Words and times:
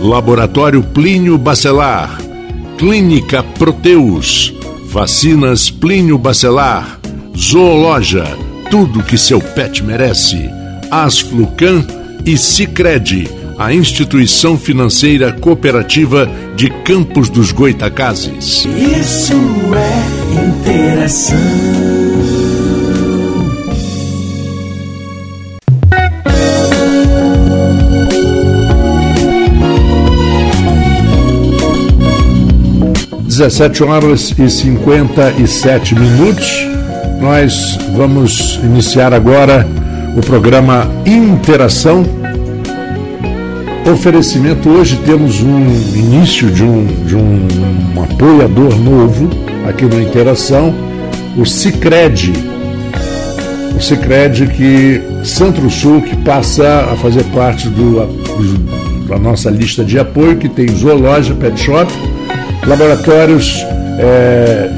Laboratório 0.00 0.82
Plínio 0.82 1.36
Bacelar, 1.36 2.18
Clínica 2.78 3.42
Proteus, 3.42 4.54
Vacinas 4.84 5.70
Plínio 5.70 6.16
Bacelar, 6.16 7.00
Zoologia, 7.36 8.24
tudo 8.70 9.02
que 9.02 9.18
seu 9.18 9.40
pet 9.40 9.82
merece. 9.82 10.48
Asflucan 10.90 11.84
e 12.24 12.38
Sicredi, 12.38 13.28
a 13.58 13.74
instituição 13.74 14.56
financeira 14.56 15.32
cooperativa 15.32 16.30
de 16.54 16.70
Campos 16.70 17.28
dos 17.28 17.50
Goitacazes. 17.50 18.66
Isso 18.66 19.34
é 19.74 20.44
interação. 20.48 21.87
17 33.38 33.84
horas 33.84 34.34
e 34.36 34.50
57 34.50 35.94
minutos. 35.94 36.66
Nós 37.20 37.78
vamos 37.96 38.58
iniciar 38.64 39.14
agora 39.14 39.64
o 40.16 40.20
programa 40.20 40.90
Interação. 41.06 42.04
Oferecimento 43.92 44.68
hoje 44.68 44.96
temos 45.06 45.40
um 45.40 45.66
início 45.94 46.50
de 46.50 46.64
um, 46.64 46.84
de 47.06 47.14
um, 47.14 47.46
um 47.94 48.02
apoiador 48.02 48.76
novo 48.76 49.30
aqui 49.68 49.84
no 49.84 50.02
Interação, 50.02 50.74
o 51.36 51.46
Cicred. 51.46 52.32
O 53.76 53.80
Cicred 53.80 54.48
que 54.48 55.00
Centro-Sul 55.24 56.02
que 56.02 56.16
passa 56.16 56.88
a 56.92 56.96
fazer 56.96 57.22
parte 57.26 57.68
do, 57.68 58.04
do, 58.04 59.06
da 59.06 59.16
nossa 59.16 59.48
lista 59.48 59.84
de 59.84 59.96
apoio, 59.96 60.38
que 60.38 60.48
tem 60.48 60.66
Zoológica 60.66 61.36
Pet 61.36 61.60
Shop 61.60 62.17
laboratórios, 62.66 63.64
é, 63.98 64.70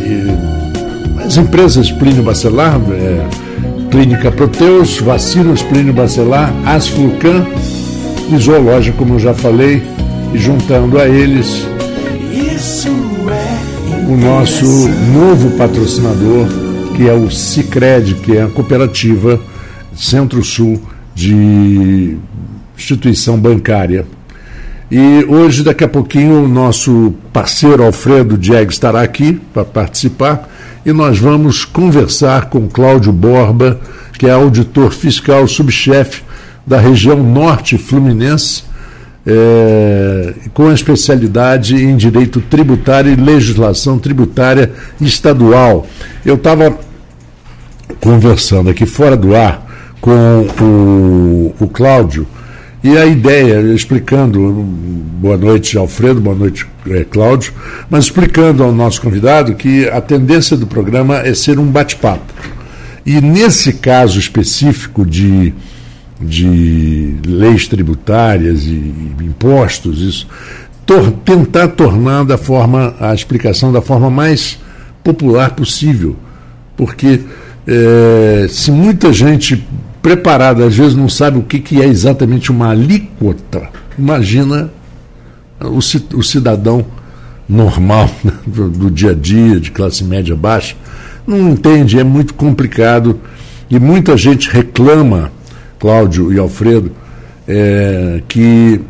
as 1.25 1.37
empresas 1.37 1.91
Plínio 1.91 2.23
Bacelar, 2.23 2.81
é, 2.91 3.27
Clínica 3.91 4.31
Proteus, 4.31 4.99
Vacinas 4.99 5.63
Plínio 5.63 5.93
Bacelar, 5.93 6.53
Asflucan 6.65 7.47
e 8.33 8.37
Zoológica, 8.37 8.97
como 8.97 9.15
eu 9.15 9.19
já 9.19 9.35
falei, 9.35 9.83
e 10.33 10.39
juntando 10.39 10.99
a 10.99 11.09
eles 11.09 11.67
o 14.09 14.17
nosso 14.17 14.65
novo 15.13 15.57
patrocinador, 15.57 16.47
que 16.97 17.09
é 17.09 17.13
o 17.13 17.31
Cicred, 17.31 18.15
que 18.17 18.37
é 18.37 18.43
a 18.43 18.49
cooperativa 18.49 19.41
Centro-Sul 19.95 20.81
de 21.15 22.17
instituição 22.77 23.39
bancária 23.39 24.05
e 24.91 25.25
hoje, 25.29 25.63
daqui 25.63 25.85
a 25.85 25.89
pouquinho, 25.89 26.43
o 26.43 26.49
nosso 26.49 27.15
parceiro 27.33 27.85
Alfredo 27.85 28.37
Diego 28.37 28.73
estará 28.73 29.03
aqui 29.03 29.41
para 29.55 29.65
participar 29.65 30.51
e 30.85 30.93
nós 30.93 31.17
vamos 31.17 31.65
conversar 31.65 32.47
com 32.47 32.67
Cláudio 32.67 33.13
Borba, 33.13 33.79
que 34.19 34.27
é 34.27 34.33
auditor 34.33 34.91
fiscal 34.91 35.47
subchefe 35.47 36.23
da 36.67 36.81
região 36.81 37.23
norte 37.23 37.79
fluminense, 37.79 38.65
é, 39.25 40.35
com 40.53 40.73
especialidade 40.73 41.77
em 41.77 41.97
direito 41.97 42.41
tributário 42.41 43.13
e 43.13 43.17
legislação 43.17 43.97
tributária 43.97 44.73
estadual. 45.01 45.87
Eu 46.27 46.35
estava 46.35 46.77
conversando 48.01 48.71
aqui 48.71 48.87
fora 48.87 49.17
do 49.17 49.37
ar 49.37 49.67
com 50.01 50.49
o, 50.61 51.55
o 51.61 51.69
Cláudio 51.69 52.27
e 52.83 52.97
a 52.97 53.05
ideia, 53.05 53.61
explicando, 53.75 54.41
boa 55.21 55.37
noite 55.37 55.77
Alfredo, 55.77 56.19
boa 56.19 56.35
noite 56.35 56.67
é, 56.89 57.05
Cláudio, 57.05 57.53
mas 57.91 58.05
explicando 58.05 58.63
ao 58.63 58.73
nosso 58.73 59.03
convidado 59.03 59.55
que 59.55 59.87
a 59.89 60.01
tendência 60.01 60.57
do 60.57 60.67
programa 60.67 61.19
é 61.19 61.35
ser 61.35 61.59
um 61.59 61.67
bate-papo. 61.67 62.33
E 63.05 63.21
nesse 63.21 63.75
caso 63.75 64.19
específico 64.19 65.05
de, 65.05 65.53
de 66.19 67.17
leis 67.27 67.69
tributárias 67.69 68.65
e, 68.65 68.95
impostos, 69.21 70.01
isso, 70.01 70.27
tor 70.87 71.11
tentar 71.25 71.69
tornar 71.69 72.25
da 72.25 72.39
forma, 72.39 72.95
a 72.99 73.15
explicação 73.15 73.71
da 73.71 73.83
forma 73.83 74.11
mais 74.11 74.59
popular 75.05 75.51
possível. 75.51 76.17
Porque 76.79 77.21
é, 77.67 78.47
se 78.49 78.71
muita 78.71 79.13
gente 79.13 79.67
preparada, 80.03 80.67
às 80.67 80.77
vezes 80.77 80.95
não 80.95 81.09
sabe 81.09 81.39
o 81.39 81.43
que, 81.43 81.59
que 81.59 81.81
é 81.81 81.87
exatamente 81.87 82.51
uma 82.51 82.71
alíquota. 82.71 83.69
Imagina 83.99 84.71
o, 85.61 86.23
cidadão 86.23 86.85
normal 87.49 88.11
né, 88.25 88.33
do, 88.47 88.69
do, 88.71 88.91
dia 88.91 89.11
a 89.11 89.15
dia, 89.15 89.61
de 89.61 89.71
classe 89.71 90.05
média 90.05 90.35
baixa, 90.35 90.75
não 91.27 91.51
entende, 91.51 91.99
é 91.99 92.05
muito 92.05 92.35
complicado. 92.35 93.21
E 93.69 93.79
muita 93.79 94.17
gente 94.17 94.51
reclama, 94.51 95.31
Cláudio 95.79 96.33
e 96.33 96.39
Alfredo, 96.39 96.91
é, 97.47 98.23
que 98.27 98.81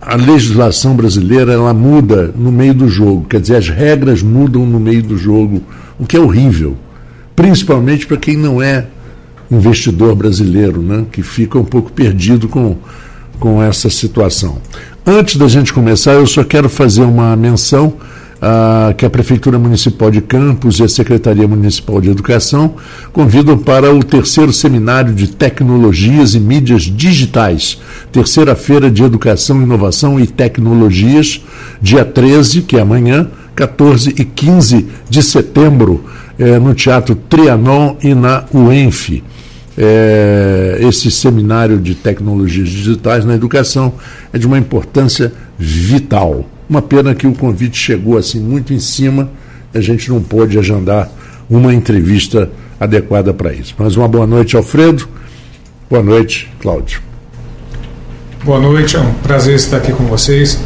a 0.00 0.14
legislação 0.14 0.94
brasileira 0.94 1.52
ela 1.52 1.74
muda 1.74 2.32
no 2.36 2.52
meio 2.52 2.72
do 2.72 2.88
jogo, 2.88 3.26
quer 3.28 3.40
dizer, 3.40 3.56
as 3.56 3.68
regras 3.68 4.22
mudam 4.22 4.64
no 4.64 4.78
meio 4.78 5.02
do 5.02 5.18
jogo, 5.18 5.62
o 5.98 6.06
que 6.06 6.16
é 6.16 6.20
horrível, 6.20 6.76
principalmente 7.34 8.06
para 8.06 8.16
quem 8.16 8.36
não 8.36 8.62
é 8.62 8.86
investidor 9.50 10.14
brasileiro, 10.14 10.82
né, 10.82 11.04
que 11.10 11.22
fica 11.22 11.58
um 11.58 11.64
pouco 11.64 11.92
perdido 11.92 12.48
com, 12.48 12.76
com 13.38 13.62
essa 13.62 13.88
situação. 13.90 14.58
Antes 15.04 15.36
da 15.36 15.46
gente 15.46 15.72
começar, 15.72 16.14
eu 16.14 16.26
só 16.26 16.42
quero 16.42 16.68
fazer 16.68 17.02
uma 17.02 17.36
menção 17.36 17.94
ah, 18.42 18.92
que 18.96 19.06
a 19.06 19.10
Prefeitura 19.10 19.58
Municipal 19.58 20.10
de 20.10 20.20
Campos 20.20 20.78
e 20.78 20.82
a 20.82 20.88
Secretaria 20.88 21.46
Municipal 21.46 22.00
de 22.00 22.10
Educação 22.10 22.74
convidam 23.12 23.56
para 23.56 23.94
o 23.94 24.02
terceiro 24.02 24.52
seminário 24.52 25.14
de 25.14 25.28
tecnologias 25.28 26.34
e 26.34 26.40
mídias 26.40 26.82
digitais, 26.82 27.78
terceira 28.12 28.54
feira 28.54 28.90
de 28.90 29.02
educação, 29.02 29.62
inovação 29.62 30.20
e 30.20 30.26
tecnologias, 30.26 31.40
dia 31.80 32.04
13, 32.04 32.62
que 32.62 32.76
é 32.76 32.80
amanhã, 32.80 33.28
14 33.54 34.10
e 34.10 34.24
15 34.24 34.86
de 35.08 35.22
setembro, 35.22 36.04
eh, 36.38 36.58
no 36.58 36.74
Teatro 36.74 37.14
Trianon 37.14 37.96
e 38.02 38.14
na 38.14 38.44
UENF 38.52 39.22
é, 39.76 40.78
esse 40.80 41.10
seminário 41.10 41.78
de 41.78 41.94
tecnologias 41.94 42.68
digitais 42.68 43.24
na 43.24 43.34
educação 43.34 43.94
é 44.32 44.38
de 44.38 44.46
uma 44.46 44.58
importância 44.58 45.32
vital. 45.58 46.44
Uma 46.68 46.82
pena 46.82 47.14
que 47.14 47.26
o 47.26 47.34
convite 47.34 47.76
chegou 47.76 48.16
assim 48.16 48.40
muito 48.40 48.72
em 48.72 48.80
cima, 48.80 49.30
a 49.74 49.80
gente 49.80 50.08
não 50.08 50.22
pôde 50.22 50.58
agendar 50.58 51.10
uma 51.48 51.72
entrevista 51.72 52.50
adequada 52.80 53.32
para 53.32 53.52
isso. 53.52 53.74
Mas 53.78 53.96
uma 53.96 54.08
boa 54.08 54.26
noite, 54.26 54.56
Alfredo. 54.56 55.08
Boa 55.88 56.02
noite, 56.02 56.50
Cláudio. 56.60 57.00
Boa 58.44 58.60
noite, 58.60 58.96
é 58.96 59.00
um 59.00 59.12
prazer 59.14 59.56
estar 59.56 59.76
aqui 59.78 59.92
com 59.92 60.04
vocês. 60.04 60.58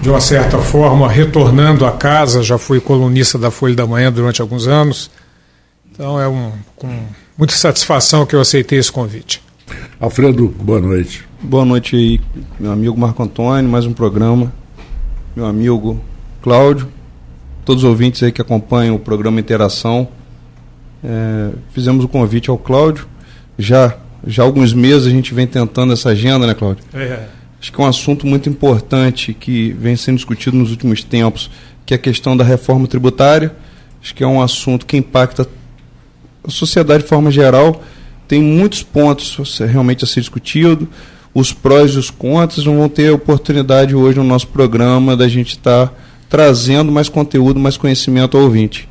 De 0.00 0.08
uma 0.08 0.20
certa 0.20 0.58
forma, 0.58 1.08
retornando 1.08 1.86
a 1.86 1.92
casa, 1.92 2.42
já 2.42 2.58
fui 2.58 2.80
colunista 2.80 3.38
da 3.38 3.50
Folha 3.50 3.74
da 3.74 3.86
Manhã 3.86 4.12
durante 4.12 4.42
alguns 4.42 4.66
anos. 4.66 5.10
Então 5.90 6.20
é 6.20 6.28
um, 6.28 6.52
com 6.76 6.88
muita 7.36 7.54
satisfação 7.54 8.24
que 8.24 8.34
eu 8.34 8.40
aceitei 8.40 8.78
esse 8.78 8.90
convite. 8.90 9.42
Alfredo, 9.98 10.48
boa 10.48 10.80
noite. 10.80 11.24
Boa 11.40 11.64
noite 11.64 11.96
aí, 11.96 12.20
meu 12.58 12.72
amigo 12.72 12.98
Marco 12.98 13.22
Antônio, 13.22 13.68
mais 13.68 13.86
um 13.86 13.92
programa. 13.92 14.52
Meu 15.34 15.46
amigo 15.46 16.00
Cláudio, 16.40 16.88
todos 17.64 17.82
os 17.82 17.90
ouvintes 17.90 18.22
aí 18.22 18.30
que 18.30 18.40
acompanham 18.40 18.94
o 18.94 18.98
programa 18.98 19.40
Interação. 19.40 20.08
É, 21.02 21.50
fizemos 21.72 22.04
o 22.04 22.08
convite 22.08 22.50
ao 22.50 22.56
Cláudio. 22.56 23.06
Já, 23.58 23.96
já 24.26 24.42
há 24.42 24.46
alguns 24.46 24.72
meses 24.72 25.06
a 25.06 25.10
gente 25.10 25.34
vem 25.34 25.46
tentando 25.46 25.92
essa 25.92 26.10
agenda, 26.10 26.46
né, 26.46 26.54
Cláudio? 26.54 26.84
É. 26.94 27.26
Acho 27.60 27.72
que 27.72 27.80
é 27.80 27.84
um 27.84 27.88
assunto 27.88 28.26
muito 28.26 28.48
importante 28.48 29.34
que 29.34 29.72
vem 29.72 29.96
sendo 29.96 30.16
discutido 30.16 30.56
nos 30.56 30.70
últimos 30.70 31.02
tempos, 31.02 31.50
que 31.84 31.94
é 31.94 31.96
a 31.96 32.00
questão 32.00 32.36
da 32.36 32.44
reforma 32.44 32.86
tributária. 32.86 33.54
Acho 34.02 34.14
que 34.14 34.22
é 34.22 34.26
um 34.26 34.40
assunto 34.40 34.86
que 34.86 34.96
impacta 34.96 35.48
a 36.46 36.50
sociedade 36.50 37.02
de 37.02 37.08
forma 37.08 37.30
geral 37.30 37.82
tem 38.28 38.40
muitos 38.42 38.82
pontos 38.82 39.58
realmente 39.58 40.04
a 40.04 40.06
ser 40.06 40.20
discutido. 40.20 40.88
Os 41.32 41.52
prós 41.52 41.92
e 41.92 41.98
os 41.98 42.10
contras 42.10 42.64
não 42.64 42.78
vão 42.78 42.88
ter 42.88 43.10
oportunidade 43.10 43.94
hoje 43.94 44.18
no 44.18 44.24
nosso 44.24 44.46
programa 44.48 45.16
da 45.16 45.28
gente 45.28 45.50
estar 45.50 45.88
tá 45.88 45.94
trazendo 46.28 46.92
mais 46.92 47.08
conteúdo, 47.08 47.58
mais 47.58 47.76
conhecimento 47.76 48.36
ao 48.36 48.44
ouvinte. 48.44 48.88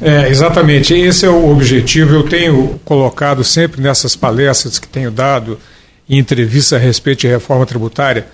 É, 0.00 0.28
exatamente, 0.28 0.92
esse 0.92 1.24
é 1.24 1.28
o 1.28 1.50
objetivo. 1.50 2.14
Eu 2.14 2.22
tenho 2.24 2.78
colocado 2.84 3.42
sempre 3.42 3.80
nessas 3.80 4.14
palestras 4.14 4.78
que 4.78 4.86
tenho 4.86 5.10
dado 5.10 5.58
em 6.08 6.18
entrevistas 6.18 6.78
a 6.78 6.82
respeito 6.82 7.20
de 7.20 7.28
reforma 7.28 7.64
tributária, 7.64 8.26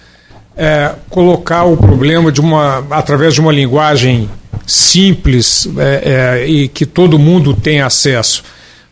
é, 0.56 0.92
colocar 1.08 1.64
o 1.64 1.76
problema 1.76 2.32
de 2.32 2.40
uma, 2.40 2.84
através 2.90 3.34
de 3.34 3.40
uma 3.40 3.52
linguagem 3.52 4.28
simples 4.66 5.68
é, 5.78 6.40
é, 6.42 6.46
e 6.46 6.68
que 6.68 6.86
todo 6.86 7.18
mundo 7.18 7.54
tem 7.54 7.80
acesso. 7.80 8.44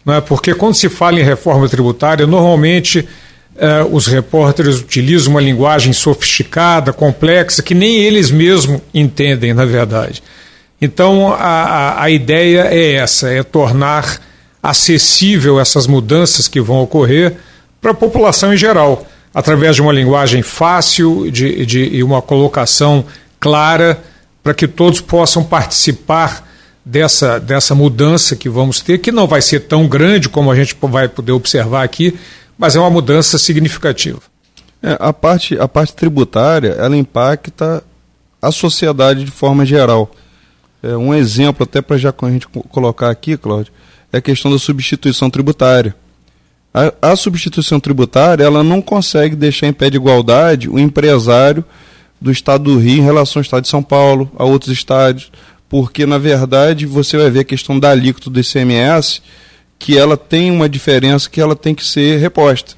Não 0.05 0.15
é? 0.15 0.21
Porque 0.21 0.55
quando 0.55 0.75
se 0.75 0.89
fala 0.89 1.21
em 1.21 1.25
reforma 1.25 1.69
tributária, 1.69 2.27
normalmente 2.27 3.01
uh, 3.01 3.95
os 3.95 4.07
repórteres 4.07 4.81
utilizam 4.81 5.33
uma 5.33 5.41
linguagem 5.41 5.93
sofisticada, 5.93 6.93
complexa, 6.93 7.63
que 7.63 7.75
nem 7.75 7.99
eles 7.99 8.31
mesmos 8.31 8.81
entendem, 8.95 9.53
na 9.53 9.65
verdade. 9.65 10.23
Então, 10.81 11.33
a, 11.33 11.37
a, 11.37 12.05
a 12.05 12.11
ideia 12.11 12.69
é 12.71 12.95
essa: 12.95 13.31
é 13.31 13.43
tornar 13.43 14.21
acessível 14.63 15.61
essas 15.61 15.87
mudanças 15.87 16.49
que 16.49 16.61
vão 16.61 16.81
ocorrer 16.81 17.37
para 17.81 17.93
a 17.93 17.95
população 17.95 18.53
em 18.53 18.57
geral, 18.57 19.07
através 19.35 19.77
de 19.77 19.83
uma 19.83 19.93
linguagem 19.93 20.43
fácil 20.43 21.31
de, 21.31 21.65
de, 21.65 21.81
e 21.81 22.03
uma 22.03 22.21
colocação 22.21 23.05
clara, 23.39 24.03
para 24.43 24.55
que 24.55 24.67
todos 24.67 25.01
possam 25.01 25.45
participar 25.45 26.49
dessa, 26.85 27.39
dessa 27.39 27.75
mudança 27.75 28.35
que 28.35 28.49
vamos 28.49 28.81
ter, 28.81 28.99
que 28.99 29.13
não 29.13 29.27
vai 29.27 29.43
ser 29.43 29.61
tão 29.61 29.87
grande 29.87 30.29
como 30.29 30.51
a 30.51 30.57
gente 30.57 30.77
vai 30.81 31.09
poder 31.09 31.33
observar 31.33 31.83
aqui, 31.83 32.19
mas 32.59 32.77
é 32.77 32.81
uma 32.81 32.91
mudança 32.91 33.39
significativa. 33.39 34.21
É, 34.83 34.97
a, 34.99 35.13
parte, 35.13 35.59
a 35.59 35.69
parte 35.69 35.95
tributária, 35.95 36.71
ela 36.79 36.97
impacta 36.97 37.83
a 38.41 38.51
sociedade 38.51 39.25
de 39.25 39.31
forma 39.31 39.67
geral. 39.67 40.11
É, 40.83 40.97
um 40.97 41.15
exemplo, 41.15 41.65
até 41.65 41.83
para 41.83 41.99
já 41.99 42.15
a 42.17 42.31
gente 42.31 42.49
colocar 42.49 43.11
aqui, 43.11 43.37
Cláudio, 43.37 43.73
é 44.13 44.19
a 44.19 44.23
questão 44.23 44.51
da 44.51 44.59
substituição 44.59 45.29
tributária. 45.29 45.95
A, 46.73 47.11
a, 47.13 47.17
substituição 47.17 47.81
tributária 47.81 48.45
ela 48.45 48.63
não 48.63 48.81
consegue 48.81 49.37
deixar 49.37 49.67
em 49.67 49.73
pé 49.73 49.91
de 49.91 49.97
igualdade 49.97 50.69
o 50.69 50.79
empresário 50.79 51.65
do 52.21 52.31
estado 52.31 52.65
do 52.65 52.79
Rio 52.79 52.99
em 52.99 53.05
relação 53.05 53.41
ao 53.41 53.45
estado 53.45 53.63
de 53.63 53.69
São 53.69 53.83
Paulo, 53.83 54.31
a 54.37 54.45
outros 54.45 54.73
estados, 54.73 55.31
porque 55.69 56.05
na 56.05 56.19
verdade 56.19 56.87
você 56.87 57.17
vai 57.17 57.31
ver 57.31 57.41
a 57.41 57.45
questão 57.45 57.79
da 57.79 57.91
alíquota 57.91 58.29
do 58.29 58.41
ICMS, 58.41 59.23
que 59.79 59.97
ela 59.97 60.17
tem 60.17 60.51
uma 60.51 60.69
diferença 60.69 61.31
que 61.31 61.41
ela 61.41 61.57
tem 61.57 61.75
que 61.75 61.85
ser 61.85 62.19
reposta. 62.19 62.75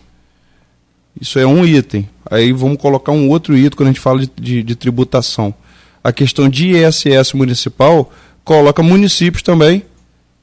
Isso 1.20 1.38
é 1.38 1.46
um 1.46 1.64
item. 1.64 2.08
Aí 2.30 2.52
vamos 2.52 2.78
colocar 2.78 3.12
um 3.12 3.28
outro 3.28 3.56
item 3.56 3.76
quando 3.76 3.88
a 3.88 3.92
gente 3.92 4.00
fala 4.00 4.20
de, 4.20 4.30
de, 4.40 4.62
de 4.62 4.76
tributação 4.76 5.54
a 6.02 6.12
questão 6.12 6.48
de 6.48 6.70
ISS 6.70 7.32
municipal 7.32 8.10
coloca 8.44 8.82
municípios 8.82 9.42
também. 9.42 9.84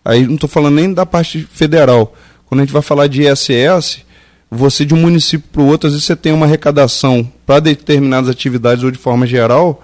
Aí 0.06 0.26
não 0.26 0.36
estou 0.36 0.50
falando 0.50 0.76
nem 0.76 0.94
da 0.94 1.06
parte 1.06 1.48
federal. 1.52 2.16
Quando 2.46 2.62
a 2.62 2.64
gente 2.64 2.74
vai 2.74 2.82
falar 2.82 3.08
de 3.08 3.24
ISS, 3.24 4.06
você 4.50 4.84
de 4.84 4.94
um 4.94 4.98
município 4.98 5.48
para 5.52 5.62
o 5.62 5.68
outro, 5.68 5.88
às 5.88 5.94
vezes 5.94 6.06
você 6.06 6.16
tem 6.16 6.34
uma 6.34 6.46
arrecadação 6.46 7.30
para 7.46 7.60
determinadas 7.60 8.30
atividades 8.30 8.84
ou 8.84 8.90
de 8.90 8.98
forma 8.98 9.28
geral, 9.28 9.84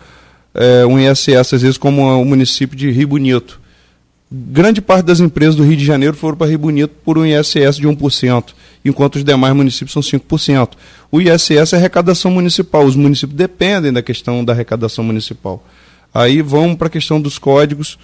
é, 0.54 0.86
um 0.86 1.00
ISS, 1.00 1.54
às 1.54 1.62
vezes, 1.62 1.78
como 1.78 2.02
o 2.02 2.26
município 2.26 2.76
de 2.76 2.90
Rio 2.90 3.10
Bonito. 3.10 3.62
Grande 4.32 4.82
parte 4.82 5.06
das 5.06 5.20
empresas 5.20 5.56
do 5.56 5.64
Rio 5.64 5.78
de 5.78 5.86
Janeiro 5.86 6.16
foram 6.16 6.36
para 6.36 6.48
Rio 6.48 6.58
Bonito 6.58 6.94
por 7.04 7.18
um 7.18 7.26
ISS 7.26 7.78
de 7.78 7.88
1%, 7.88 8.54
enquanto 8.84 9.18
os 9.18 9.24
demais 9.24 9.56
municípios 9.56 9.92
são 9.92 10.02
5%. 10.02 10.72
O 11.12 11.22
ISS 11.22 11.74
é 11.74 11.76
arrecadação 11.76 12.32
municipal, 12.32 12.84
os 12.84 12.96
municípios 12.96 13.38
dependem 13.38 13.94
da 13.94 14.02
questão 14.02 14.44
da 14.44 14.54
arrecadação 14.54 15.04
municipal. 15.04 15.64
Aí 16.14 16.42
vamos 16.42 16.78
para 16.78 16.88
a 16.88 16.90
questão 16.90 17.22
dos 17.22 17.38
códigos 17.38 18.00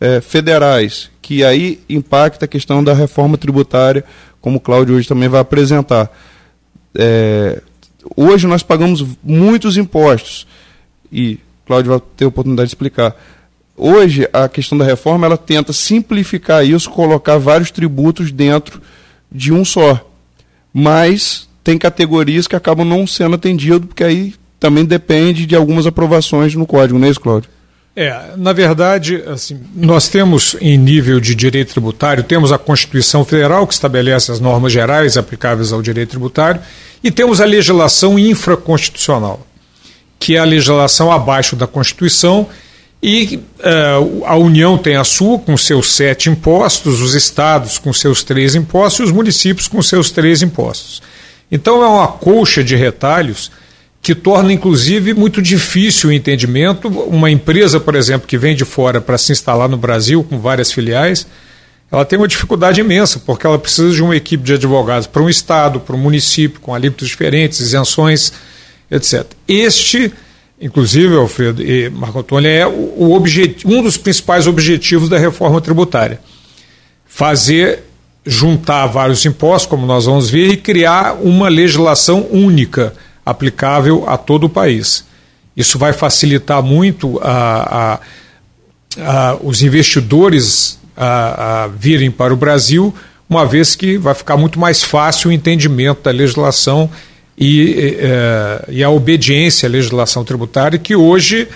é, 0.00 0.20
federais, 0.20 1.10
que 1.20 1.44
aí 1.44 1.80
impacta 1.88 2.44
a 2.44 2.48
questão 2.48 2.82
da 2.82 2.94
reforma 2.94 3.36
tributária, 3.36 4.04
como 4.40 4.58
o 4.58 4.60
Cláudio 4.60 4.96
hoje 4.96 5.08
também 5.08 5.28
vai 5.28 5.40
apresentar. 5.40 6.10
É, 6.94 7.60
hoje 8.16 8.46
nós 8.46 8.62
pagamos 8.62 9.04
muitos 9.22 9.76
impostos, 9.76 10.46
e 11.12 11.38
Cláudio 11.66 11.90
vai 11.90 12.02
ter 12.16 12.24
a 12.24 12.28
oportunidade 12.28 12.68
de 12.68 12.74
explicar 12.74 13.16
Hoje, 13.76 14.26
a 14.32 14.48
questão 14.48 14.78
da 14.78 14.86
reforma 14.86 15.26
ela 15.26 15.36
tenta 15.36 15.70
simplificar 15.72 16.64
isso, 16.64 16.88
colocar 16.90 17.36
vários 17.36 17.70
tributos 17.70 18.32
dentro 18.32 18.80
de 19.30 19.52
um 19.52 19.64
só. 19.66 20.00
Mas 20.72 21.46
tem 21.62 21.76
categorias 21.76 22.46
que 22.46 22.56
acabam 22.56 22.86
não 22.86 23.06
sendo 23.06 23.34
atendidas, 23.34 23.86
porque 23.86 24.02
aí 24.02 24.34
também 24.58 24.84
depende 24.84 25.44
de 25.44 25.54
algumas 25.54 25.86
aprovações 25.86 26.54
no 26.54 26.66
código, 26.66 26.98
não 26.98 27.06
é 27.06 27.10
isso, 27.10 27.20
Cláudio? 27.20 27.50
É, 27.98 28.34
na 28.36 28.52
verdade, 28.52 29.24
assim, 29.26 29.58
nós 29.74 30.06
temos 30.06 30.54
em 30.60 30.76
nível 30.76 31.18
de 31.18 31.34
direito 31.34 31.72
tributário, 31.72 32.22
temos 32.22 32.52
a 32.52 32.58
Constituição 32.58 33.24
Federal 33.24 33.66
que 33.66 33.72
estabelece 33.72 34.30
as 34.30 34.38
normas 34.38 34.70
gerais 34.70 35.16
aplicáveis 35.16 35.72
ao 35.72 35.80
direito 35.80 36.10
tributário 36.10 36.60
e 37.02 37.10
temos 37.10 37.40
a 37.40 37.46
legislação 37.46 38.18
infraconstitucional, 38.18 39.46
que 40.18 40.36
é 40.36 40.38
a 40.38 40.44
legislação 40.44 41.10
abaixo 41.10 41.56
da 41.56 41.66
Constituição 41.66 42.46
e 43.02 43.40
uh, 43.60 44.26
a 44.26 44.36
União 44.36 44.76
tem 44.76 44.96
a 44.96 45.04
sua, 45.04 45.38
com 45.38 45.56
seus 45.56 45.94
sete 45.94 46.28
impostos, 46.28 47.00
os 47.00 47.14
estados 47.14 47.78
com 47.78 47.94
seus 47.94 48.22
três 48.22 48.54
impostos 48.54 49.00
e 49.00 49.02
os 49.04 49.12
municípios 49.12 49.68
com 49.68 49.80
seus 49.80 50.10
três 50.10 50.42
impostos. 50.42 51.00
Então 51.50 51.82
é 51.82 51.86
uma 51.86 52.08
colcha 52.08 52.62
de 52.62 52.76
retalhos 52.76 53.50
que 54.02 54.14
torna, 54.14 54.52
inclusive, 54.52 55.14
muito 55.14 55.42
difícil 55.42 56.10
o 56.10 56.12
entendimento. 56.12 56.88
Uma 56.88 57.30
empresa, 57.30 57.80
por 57.80 57.94
exemplo, 57.94 58.28
que 58.28 58.38
vem 58.38 58.54
de 58.54 58.64
fora 58.64 59.00
para 59.00 59.18
se 59.18 59.32
instalar 59.32 59.68
no 59.68 59.76
Brasil 59.76 60.22
com 60.22 60.38
várias 60.38 60.70
filiais, 60.70 61.26
ela 61.90 62.04
tem 62.04 62.18
uma 62.18 62.28
dificuldade 62.28 62.80
imensa, 62.80 63.20
porque 63.24 63.46
ela 63.46 63.58
precisa 63.58 63.90
de 63.92 64.02
uma 64.02 64.16
equipe 64.16 64.42
de 64.42 64.54
advogados 64.54 65.06
para 65.06 65.22
um 65.22 65.28
estado, 65.28 65.80
para 65.80 65.96
um 65.96 65.98
município, 65.98 66.60
com 66.60 66.74
alíquotas 66.74 67.08
diferentes, 67.08 67.60
isenções, 67.60 68.32
etc. 68.90 69.24
Este 69.48 70.12
inclusive, 70.60 71.14
Alfredo 71.14 71.62
e 71.62 71.90
Marco 71.90 72.18
Antônio, 72.18 72.48
é 72.48 72.66
o, 72.66 73.16
um 73.64 73.82
dos 73.82 73.96
principais 73.96 74.46
objetivos 74.46 75.08
da 75.08 75.18
reforma 75.18 75.60
tributária. 75.60 76.20
Fazer, 77.06 77.84
juntar 78.24 78.86
vários 78.86 79.24
impostos, 79.24 79.68
como 79.68 79.86
nós 79.86 80.06
vamos 80.06 80.30
ver, 80.30 80.48
e 80.48 80.56
criar 80.56 81.14
uma 81.14 81.48
legislação 81.48 82.26
única, 82.30 82.94
aplicável 83.26 84.04
a 84.08 84.16
todo 84.16 84.44
o 84.44 84.48
país. 84.48 85.04
Isso 85.56 85.78
vai 85.78 85.92
facilitar 85.92 86.62
muito 86.62 87.18
a, 87.20 87.98
a, 88.96 89.32
a 89.32 89.36
os 89.42 89.62
investidores 89.62 90.78
a, 90.96 91.64
a 91.64 91.66
virem 91.66 92.10
para 92.10 92.32
o 92.32 92.36
Brasil, 92.36 92.94
uma 93.28 93.44
vez 93.44 93.74
que 93.74 93.98
vai 93.98 94.14
ficar 94.14 94.36
muito 94.36 94.60
mais 94.60 94.84
fácil 94.84 95.30
o 95.30 95.32
entendimento 95.32 96.02
da 96.02 96.12
legislação 96.12 96.88
e, 97.36 97.98
é, 98.00 98.64
e 98.68 98.84
a 98.84 98.88
obediência 98.88 99.68
à 99.68 99.70
legislação 99.70 100.24
tributária, 100.24 100.78
que 100.78 100.94
hoje 100.94 101.48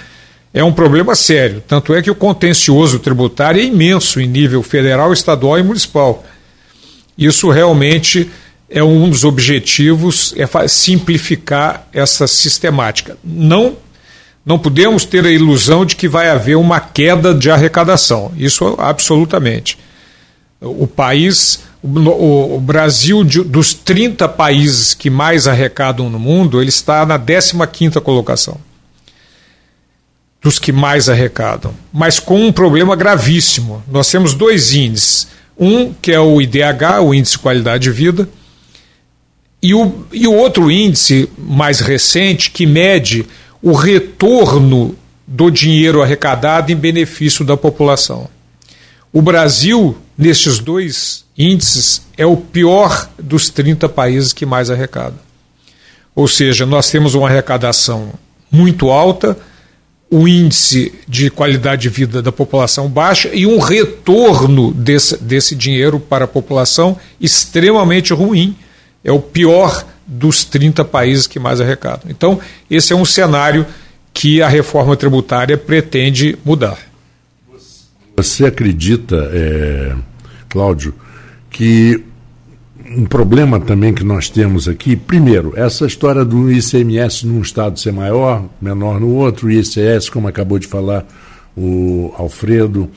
é 0.53 0.65
um 0.65 0.73
problema 0.73 1.15
sério. 1.15 1.63
Tanto 1.67 1.95
é 1.95 2.03
que 2.03 2.11
o 2.11 2.15
contencioso 2.15 2.99
tributário 2.99 3.61
é 3.61 3.65
imenso 3.65 4.21
em 4.21 4.27
nível 4.27 4.63
federal, 4.63 5.13
estadual 5.13 5.59
e 5.59 5.63
municipal. 5.63 6.25
Isso 7.17 7.51
realmente 7.51 8.29
é 8.71 8.83
um 8.85 9.11
dos 9.11 9.25
objetivos, 9.25 10.33
é 10.37 10.69
simplificar 10.69 11.89
essa 11.93 12.29
sistemática. 12.29 13.19
Não, 13.23 13.77
não 14.47 14.59
podemos 14.59 15.05
ter 15.05 15.27
a 15.27 15.31
ilusão 15.31 15.85
de 15.85 15.97
que 15.97 16.09
vai 16.09 16.31
haver 16.31 16.57
uma 16.57 16.79
queda 16.79 17.35
de 17.35 17.50
arrecadação. 17.50 18.33
Isso 18.37 18.77
absolutamente. 18.79 19.77
O 20.61 20.87
país 20.87 21.61
o, 21.83 22.57
o 22.57 22.61
Brasil, 22.61 23.25
de, 23.25 23.43
dos 23.43 23.73
30 23.73 24.29
países 24.29 24.95
que 24.95 25.09
mais 25.09 25.49
arrecadam 25.49 26.11
no 26.11 26.19
mundo, 26.19 26.61
ele 26.61 26.69
está 26.69 27.07
na 27.07 27.19
15 27.19 28.00
colocação. 28.00 28.59
Dos 30.43 30.59
que 30.59 30.73
mais 30.73 31.09
arrecadam. 31.09 31.75
Mas 31.93 32.19
com 32.19 32.47
um 32.47 32.53
problema 32.53 32.95
gravíssimo. 32.95 33.83
Nós 33.91 34.11
temos 34.11 34.35
dois 34.35 34.73
índices. 34.73 35.29
Um, 35.59 35.93
que 35.93 36.11
é 36.12 36.19
o 36.19 36.41
IDH, 36.41 37.03
o 37.03 37.12
Índice 37.12 37.33
de 37.33 37.41
Qualidade 37.41 37.85
de 37.85 37.91
Vida, 37.91 38.27
e 39.62 39.75
o, 39.75 40.07
e 40.12 40.26
o 40.26 40.35
outro 40.35 40.71
índice 40.71 41.29
mais 41.38 41.81
recente, 41.81 42.50
que 42.50 42.67
mede 42.67 43.26
o 43.62 43.73
retorno 43.73 44.97
do 45.26 45.50
dinheiro 45.50 46.02
arrecadado 46.02 46.73
em 46.73 46.76
benefício 46.76 47.45
da 47.45 47.57
população. 47.57 48.29
O 49.12 49.21
Brasil, 49.21 49.97
nestes 50.17 50.59
dois 50.59 51.25
índices, 51.37 52.02
é 52.17 52.25
o 52.25 52.37
pior 52.37 53.09
dos 53.19 53.50
30 53.50 53.88
países 53.88 54.33
que 54.33 54.47
mais 54.47 54.71
arrecadam. 54.71 55.19
Ou 56.14 56.26
seja, 56.26 56.67
nós 56.67 56.90
temos 56.90 57.14
uma 57.14 57.29
arrecadação 57.29 58.12
muito 58.50 58.90
alta, 58.90 59.37
o 60.11 60.26
índice 60.26 60.93
de 61.07 61.31
qualidade 61.31 61.83
de 61.83 61.88
vida 61.88 62.21
da 62.21 62.33
população 62.33 62.88
baixa 62.88 63.31
e 63.33 63.47
um 63.47 63.59
retorno 63.59 64.73
desse, 64.73 65.17
desse 65.17 65.55
dinheiro 65.55 66.00
para 66.00 66.25
a 66.25 66.29
população 66.29 66.97
extremamente 67.21 68.12
ruim. 68.12 68.57
É 69.02 69.11
o 69.12 69.21
pior 69.21 69.85
dos 70.07 70.45
30 70.45 70.85
países 70.85 71.26
que 71.26 71.38
mais 71.38 71.61
arrecadam. 71.61 72.11
Então, 72.11 72.40
esse 72.71 72.92
é 72.92 72.97
um 72.97 73.04
cenário 73.04 73.66
que 74.12 74.42
a 74.42 74.49
reforma 74.49 74.97
tributária 74.97 75.57
pretende 75.57 76.37
mudar. 76.45 76.78
Você 78.16 78.45
acredita, 78.45 79.16
é, 79.33 79.95
Cláudio, 80.49 80.95
que 81.49 82.04
um 82.97 83.04
problema 83.04 83.61
também 83.61 83.95
que 83.95 84.02
nós 84.02 84.28
temos 84.28 84.69
aqui, 84.69 84.97
primeiro, 84.97 85.52
essa 85.57 85.87
história 85.87 86.25
do 86.25 86.50
ICMS 86.50 87.26
num 87.26 87.40
estado 87.40 87.78
ser 87.78 87.92
maior, 87.92 88.45
menor 88.61 88.99
no 88.99 89.14
outro, 89.14 89.50
ICS, 89.50 90.11
como 90.11 90.26
acabou 90.26 90.59
de 90.59 90.66
falar 90.66 91.07
o 91.57 92.12
Alfredo, 92.19 92.90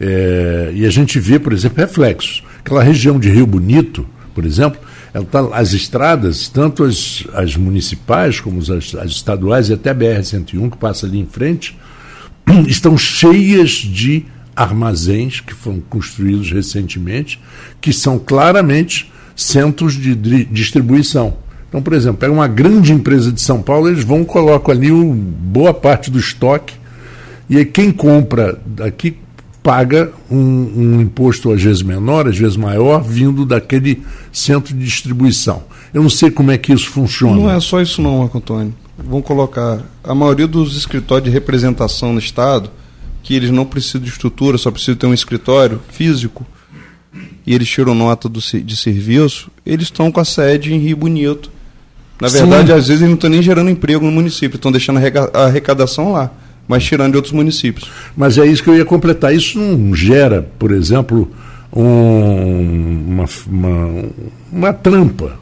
é, 0.00 0.70
e 0.74 0.86
a 0.86 0.90
gente 0.90 1.18
vê, 1.18 1.38
por 1.38 1.52
exemplo, 1.52 1.78
reflexos. 1.78 2.42
Aquela 2.60 2.82
região 2.82 3.18
de 3.18 3.28
Rio 3.28 3.46
Bonito, 3.46 4.06
por 4.34 4.46
exemplo, 4.46 4.80
ela 5.12 5.24
tá, 5.24 5.48
as 5.52 5.72
estradas, 5.72 6.48
tanto 6.48 6.84
as, 6.84 7.24
as 7.34 7.56
municipais 7.56 8.40
como 8.40 8.60
as, 8.60 8.70
as 8.70 9.10
estaduais 9.10 9.68
e 9.68 9.72
até 9.72 9.90
a 9.90 9.94
BR-101, 9.94 10.70
que 10.70 10.76
passa 10.76 11.06
ali 11.06 11.18
em 11.18 11.26
frente, 11.26 11.76
estão 12.66 12.96
cheias 12.96 13.70
de 13.70 14.24
armazéns 14.54 15.40
que 15.40 15.54
foram 15.54 15.80
construídos 15.80 16.50
recentemente, 16.50 17.40
que 17.80 17.92
são 17.92 18.18
claramente 18.18 19.10
centros 19.36 19.94
de 19.94 20.14
distribuição. 20.46 21.36
Então, 21.68 21.82
por 21.82 21.92
exemplo, 21.92 22.18
pega 22.18 22.32
uma 22.32 22.48
grande 22.48 22.92
empresa 22.92 23.30
de 23.30 23.40
São 23.40 23.62
Paulo, 23.62 23.88
eles 23.88 24.02
vão 24.02 24.24
colocam 24.24 24.74
ali 24.74 24.90
boa 24.90 25.72
parte 25.72 26.10
do 26.10 26.18
estoque, 26.18 26.74
e 27.48 27.56
aí 27.56 27.64
quem 27.64 27.92
compra 27.92 28.58
daqui 28.66 29.16
paga 29.68 30.10
um, 30.30 30.38
um, 30.38 31.00
imposto 31.02 31.52
às 31.52 31.62
vezes 31.62 31.82
menor, 31.82 32.26
às 32.26 32.38
vezes 32.38 32.56
maior, 32.56 33.02
vindo 33.02 33.44
daquele 33.44 34.02
centro 34.32 34.74
de 34.74 34.82
distribuição. 34.82 35.62
Eu 35.92 36.00
não 36.02 36.08
sei 36.08 36.30
como 36.30 36.50
é 36.50 36.56
que 36.56 36.72
isso 36.72 36.88
funciona. 36.88 37.36
Não 37.36 37.50
é 37.50 37.60
só 37.60 37.78
isso 37.78 38.00
não, 38.00 38.20
Marco 38.20 38.38
Antônio. 38.38 38.74
Vamos 38.96 39.26
colocar, 39.26 39.82
a 40.02 40.14
maioria 40.14 40.46
dos 40.46 40.74
escritórios 40.74 41.26
de 41.26 41.30
representação 41.30 42.14
no 42.14 42.18
Estado, 42.18 42.70
que 43.22 43.34
eles 43.34 43.50
não 43.50 43.66
precisam 43.66 44.00
de 44.00 44.08
estrutura, 44.08 44.56
só 44.56 44.70
precisam 44.70 44.96
ter 44.96 45.06
um 45.06 45.12
escritório 45.12 45.82
físico, 45.90 46.46
e 47.46 47.54
eles 47.54 47.68
tiram 47.68 47.94
nota 47.94 48.26
do, 48.26 48.40
de 48.40 48.74
serviço, 48.74 49.50
eles 49.66 49.88
estão 49.88 50.10
com 50.10 50.18
a 50.18 50.24
sede 50.24 50.72
em 50.72 50.78
Rio 50.78 50.96
Bonito. 50.96 51.50
Na 52.18 52.28
verdade, 52.28 52.68
Sim. 52.68 52.72
às 52.72 52.86
vezes 52.86 53.02
eles 53.02 53.08
não 53.08 53.16
estão 53.16 53.28
nem 53.28 53.42
gerando 53.42 53.68
emprego 53.68 54.02
no 54.06 54.12
município, 54.12 54.56
estão 54.56 54.72
deixando 54.72 54.98
a 55.34 55.44
arrecadação 55.44 56.12
lá 56.12 56.32
mas 56.68 56.84
tirando 56.84 57.12
de 57.12 57.16
outros 57.16 57.32
municípios. 57.32 57.90
Mas 58.14 58.36
é 58.36 58.46
isso 58.46 58.62
que 58.62 58.68
eu 58.68 58.76
ia 58.76 58.84
completar. 58.84 59.34
Isso 59.34 59.58
não 59.58 59.94
gera, 59.94 60.46
por 60.58 60.70
exemplo, 60.70 61.32
um, 61.72 63.04
uma, 63.08 63.24
uma, 63.46 64.04
uma 64.52 64.72
trampa. 64.74 65.32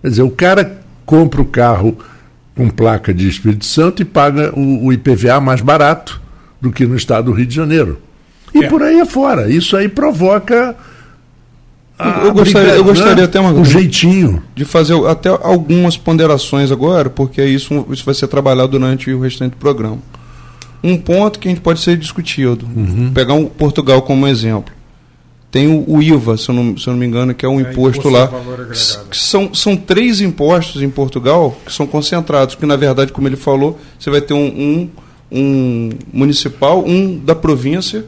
Quer 0.00 0.08
dizer, 0.08 0.22
o 0.22 0.30
cara 0.30 0.80
compra 1.04 1.42
o 1.42 1.44
carro 1.44 1.98
com 2.56 2.70
placa 2.70 3.12
de 3.12 3.28
Espírito 3.28 3.66
Santo 3.66 4.00
e 4.00 4.04
paga 4.04 4.52
o, 4.58 4.86
o 4.86 4.92
IPVA 4.92 5.38
mais 5.38 5.60
barato 5.60 6.20
do 6.60 6.72
que 6.72 6.86
no 6.86 6.96
estado 6.96 7.26
do 7.26 7.32
Rio 7.32 7.46
de 7.46 7.54
Janeiro. 7.54 7.98
E 8.54 8.64
é. 8.64 8.68
por 8.68 8.82
aí 8.82 9.00
afora. 9.00 9.50
Isso 9.50 9.76
aí 9.76 9.88
provoca. 9.88 10.74
Eu 12.24 12.32
gostaria, 12.32 12.72
eu 12.72 12.82
gostaria 12.82 13.16
né? 13.16 13.24
até 13.24 13.38
uma, 13.38 13.52
um 13.52 13.64
jeitinho 13.64 14.42
de 14.54 14.64
fazer 14.64 14.94
até 15.06 15.28
algumas 15.28 15.98
ponderações 15.98 16.72
agora, 16.72 17.10
porque 17.10 17.44
isso, 17.44 17.86
isso 17.90 18.06
vai 18.06 18.14
ser 18.14 18.26
trabalhado 18.26 18.68
durante 18.68 19.12
o 19.12 19.20
restante 19.20 19.50
do 19.50 19.58
programa 19.58 19.98
um 20.82 20.96
ponto 20.96 21.38
que 21.38 21.48
a 21.48 21.50
gente 21.50 21.60
pode 21.60 21.80
ser 21.80 21.96
discutido. 21.96 22.66
Uhum. 22.74 23.12
Pegar 23.12 23.34
um 23.34 23.46
Portugal 23.46 24.02
como 24.02 24.26
exemplo. 24.26 24.72
Tem 25.50 25.66
o, 25.66 25.84
o 25.86 26.02
IVA, 26.02 26.36
se 26.36 26.48
eu, 26.48 26.54
não, 26.54 26.78
se 26.78 26.86
eu 26.86 26.92
não 26.92 27.00
me 27.00 27.06
engano, 27.06 27.34
que 27.34 27.44
é 27.44 27.48
um 27.48 27.58
é, 27.58 27.62
imposto, 27.62 28.08
lá. 28.08 28.30
Que 29.10 29.16
são, 29.18 29.52
são 29.52 29.76
três 29.76 30.20
impostos 30.20 30.80
em 30.80 30.88
Portugal 30.88 31.56
que 31.66 31.72
são 31.72 31.86
concentrados, 31.86 32.54
que 32.54 32.64
na 32.64 32.76
verdade, 32.76 33.12
como 33.12 33.26
ele 33.26 33.36
falou, 33.36 33.78
você 33.98 34.10
vai 34.10 34.20
ter 34.20 34.32
um, 34.32 34.46
um, 34.46 34.90
um 35.30 35.90
municipal, 36.12 36.84
um 36.86 37.18
da 37.18 37.34
província 37.34 38.04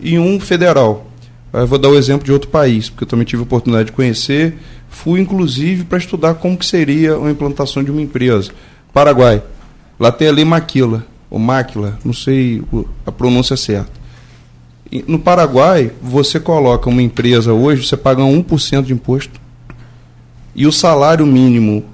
e 0.00 0.18
um 0.18 0.40
federal. 0.40 1.06
Eu 1.52 1.66
vou 1.66 1.78
dar 1.78 1.88
o 1.88 1.96
exemplo 1.96 2.24
de 2.24 2.32
outro 2.32 2.48
país, 2.48 2.88
porque 2.88 3.04
eu 3.04 3.08
também 3.08 3.26
tive 3.26 3.42
a 3.42 3.44
oportunidade 3.44 3.86
de 3.86 3.92
conhecer. 3.92 4.56
Fui, 4.88 5.20
inclusive, 5.20 5.84
para 5.84 5.98
estudar 5.98 6.34
como 6.34 6.56
que 6.56 6.64
seria 6.64 7.16
a 7.16 7.30
implantação 7.30 7.84
de 7.84 7.90
uma 7.90 8.00
empresa. 8.00 8.50
Paraguai. 8.92 9.42
Lá 10.00 10.10
tem 10.10 10.28
a 10.28 10.32
lei 10.32 10.44
Maquila 10.44 11.04
ou 11.30 11.38
Máquila, 11.38 11.98
não 12.04 12.12
sei 12.12 12.62
a 13.06 13.12
pronúncia 13.12 13.56
certa. 13.56 13.90
no 15.06 15.18
Paraguai, 15.18 15.92
você 16.00 16.40
coloca 16.40 16.88
uma 16.88 17.02
empresa 17.02 17.52
hoje, 17.52 17.86
você 17.86 17.96
paga 17.96 18.22
1% 18.22 18.82
de 18.82 18.92
imposto. 18.92 19.40
E 20.54 20.66
o 20.66 20.72
salário 20.72 21.26
mínimo 21.26 21.84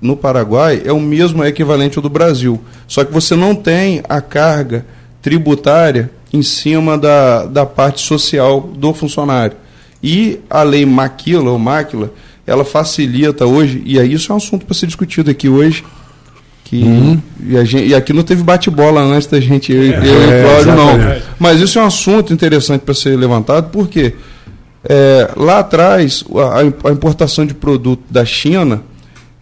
no 0.00 0.16
Paraguai 0.16 0.82
é 0.84 0.92
o 0.92 1.00
mesmo, 1.00 1.42
é 1.42 1.48
equivalente 1.48 1.98
ao 1.98 2.02
do 2.02 2.08
Brasil. 2.08 2.60
Só 2.86 3.04
que 3.04 3.12
você 3.12 3.34
não 3.34 3.54
tem 3.54 4.02
a 4.08 4.20
carga 4.20 4.86
tributária 5.20 6.10
em 6.32 6.42
cima 6.42 6.98
da, 6.98 7.46
da 7.46 7.64
parte 7.64 8.02
social 8.02 8.60
do 8.60 8.92
funcionário. 8.92 9.56
E 10.02 10.40
a 10.50 10.62
lei 10.62 10.84
Maquila 10.84 11.50
ou 11.50 11.58
Máquila, 11.58 12.12
ela 12.46 12.64
facilita 12.64 13.46
hoje, 13.46 13.82
e 13.86 13.98
isso 13.98 14.30
é 14.30 14.34
um 14.34 14.38
assunto 14.38 14.66
para 14.66 14.74
ser 14.74 14.86
discutido 14.86 15.30
aqui 15.30 15.48
hoje, 15.48 15.82
que 16.64 16.82
uhum. 16.82 17.20
e, 17.46 17.64
gente, 17.66 17.86
e, 17.88 17.94
aqui 17.94 18.12
não 18.12 18.22
teve 18.22 18.42
bate-bola 18.42 19.02
antes 19.02 19.28
da 19.28 19.38
gente, 19.38 19.70
eu, 19.70 19.82
é, 19.82 19.86
eu 19.86 19.92
e 19.92 20.42
Cláudio, 20.42 20.72
é, 20.72 20.74
não. 20.74 21.22
Mas 21.38 21.60
isso 21.60 21.78
é 21.78 21.82
um 21.82 21.86
assunto 21.86 22.32
interessante 22.32 22.80
para 22.80 22.94
ser 22.94 23.16
levantado, 23.16 23.68
porque 23.70 24.14
é, 24.82 25.30
lá 25.36 25.58
atrás 25.58 26.24
a, 26.34 26.88
a, 26.88 26.92
importação 26.92 27.44
de 27.44 27.52
produto 27.52 28.02
da 28.10 28.24
China 28.24 28.82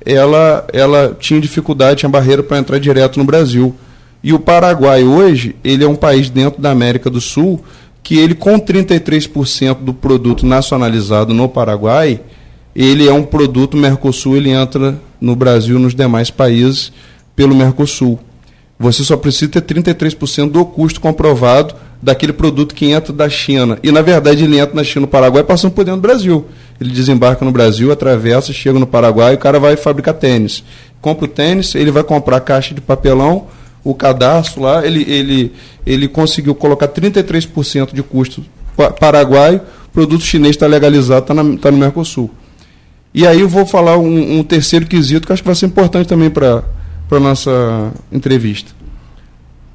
ela, 0.04 0.66
ela 0.72 1.16
tinha 1.18 1.40
dificuldade, 1.40 2.00
tinha 2.00 2.10
barreira 2.10 2.42
para 2.42 2.58
entrar 2.58 2.78
direto 2.78 3.18
no 3.18 3.24
Brasil. 3.24 3.74
E 4.22 4.32
o 4.32 4.38
Paraguai 4.38 5.04
hoje, 5.04 5.54
ele 5.62 5.84
é 5.84 5.88
um 5.88 5.94
país 5.94 6.28
dentro 6.28 6.60
da 6.60 6.70
América 6.72 7.08
do 7.08 7.20
Sul 7.20 7.62
que 8.02 8.18
ele 8.18 8.34
com 8.34 8.58
33% 8.58 9.78
do 9.80 9.94
produto 9.94 10.44
nacionalizado 10.44 11.32
no 11.32 11.48
Paraguai, 11.48 12.20
ele 12.74 13.08
é 13.08 13.12
um 13.12 13.22
produto 13.22 13.76
Mercosul, 13.76 14.36
ele 14.36 14.50
entra 14.50 15.00
no 15.20 15.36
Brasil 15.36 15.78
nos 15.78 15.94
demais 15.94 16.30
países 16.30 16.92
pelo 17.34 17.54
Mercosul. 17.54 18.18
Você 18.78 19.04
só 19.04 19.16
precisa 19.16 19.50
ter 19.50 19.62
33% 19.62 20.50
do 20.50 20.64
custo 20.64 21.00
comprovado 21.00 21.74
daquele 22.02 22.32
produto 22.32 22.74
que 22.74 22.86
entra 22.90 23.12
da 23.12 23.28
China. 23.28 23.78
E, 23.82 23.92
na 23.92 24.02
verdade, 24.02 24.42
ele 24.42 24.58
entra 24.58 24.74
na 24.74 24.82
China, 24.82 25.02
no 25.02 25.06
Paraguai, 25.06 25.44
passando 25.44 25.70
por 25.70 25.84
dentro 25.84 26.00
do 26.00 26.02
Brasil. 26.02 26.44
Ele 26.80 26.90
desembarca 26.90 27.44
no 27.44 27.52
Brasil, 27.52 27.92
atravessa, 27.92 28.52
chega 28.52 28.78
no 28.78 28.86
Paraguai 28.86 29.34
o 29.34 29.38
cara 29.38 29.60
vai 29.60 29.76
fabricar 29.76 30.14
tênis. 30.14 30.64
Compra 31.00 31.26
o 31.26 31.28
tênis, 31.28 31.76
ele 31.76 31.92
vai 31.92 32.02
comprar 32.02 32.38
a 32.38 32.40
caixa 32.40 32.74
de 32.74 32.80
papelão, 32.80 33.46
o 33.84 33.94
cadastro 33.94 34.62
lá, 34.62 34.84
ele, 34.84 35.04
ele, 35.08 35.52
ele 35.86 36.08
conseguiu 36.08 36.54
colocar 36.54 36.88
33% 36.88 37.92
de 37.92 38.02
custo 38.02 38.44
paraguaio, 38.98 39.60
produto 39.92 40.24
chinês 40.24 40.56
está 40.56 40.66
legalizado, 40.66 41.20
está 41.20 41.34
tá 41.60 41.70
no 41.70 41.78
Mercosul. 41.78 42.30
E 43.14 43.26
aí 43.26 43.40
eu 43.40 43.48
vou 43.48 43.66
falar 43.66 43.98
um, 43.98 44.38
um 44.38 44.42
terceiro 44.42 44.86
quesito 44.86 45.26
que 45.26 45.32
acho 45.32 45.42
que 45.42 45.48
vai 45.48 45.54
ser 45.54 45.66
importante 45.66 46.08
também 46.08 46.30
para 46.30 46.64
para 47.12 47.20
nossa 47.20 47.92
entrevista. 48.10 48.72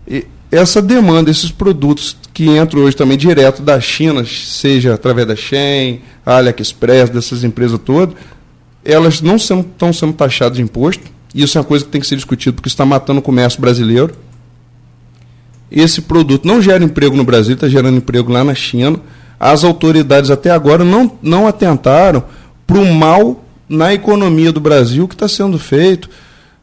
E 0.08 0.25
essa 0.51 0.82
demanda, 0.82 1.29
esses 1.29 1.51
produtos 1.51 2.17
que 2.34 2.50
entram 2.58 2.82
hoje 2.82 2.98
também 2.98 3.15
direto 3.15 3.62
da 3.62 3.79
China, 3.79 4.25
seja 4.25 4.96
através 4.96 5.27
da 5.27 5.36
Shein, 5.36 6.01
AliExpress, 6.25 7.12
dessas 7.12 7.44
empresas 7.44 7.79
todas, 7.86 8.15
elas 8.84 9.22
não 9.22 9.36
estão 9.36 9.94
sendo 9.94 10.13
taxadas 10.13 10.58
de 10.58 10.63
imposto. 10.63 11.03
Isso 11.36 11.60
é 11.60 11.62
uma 11.62 11.67
coisa 11.67 11.86
que 11.86 11.91
tem 11.91 12.01
que 12.01 12.08
ser 12.08 12.15
discutido, 12.15 12.56
porque 12.56 12.70
está 12.70 12.88
matando 12.88 13.20
o 13.20 13.22
comércio 13.22 13.62
brasileiro. 13.62 14.15
Esse 15.70 16.01
produto 16.01 16.48
não 16.48 16.60
gera 16.60 16.84
emprego 16.84 17.15
no 17.15 17.24
Brasil, 17.24 17.53
está 17.53 17.70
gerando 17.70 17.98
emprego 17.98 18.32
lá 18.32 18.44
na 18.44 18.56
China. 18.56 19.00
As 19.39 19.63
autoridades 19.63 20.32
até 20.32 20.50
agora 20.50 20.84
não, 20.84 21.12
não 21.22 21.46
atentaram 21.46 22.24
para 22.65 22.79
o 22.79 22.91
mal 22.96 23.46
na 23.70 23.94
economia 23.94 24.51
do 24.51 24.60
Brasil 24.60 25.08
que 25.08 25.13
está 25.13 25.27
sendo 25.27 25.60
feito 25.60 26.10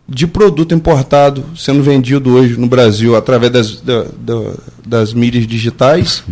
de 0.08 0.26
produto 0.26 0.74
importado 0.74 1.44
sendo 1.56 1.82
vendido 1.82 2.34
hoje 2.34 2.58
no 2.58 2.66
Brasil 2.66 3.16
através 3.16 3.52
das, 3.52 3.80
da, 3.80 4.04
da, 4.18 4.52
das 4.86 5.14
mídias 5.14 5.46
digitais, 5.46 6.22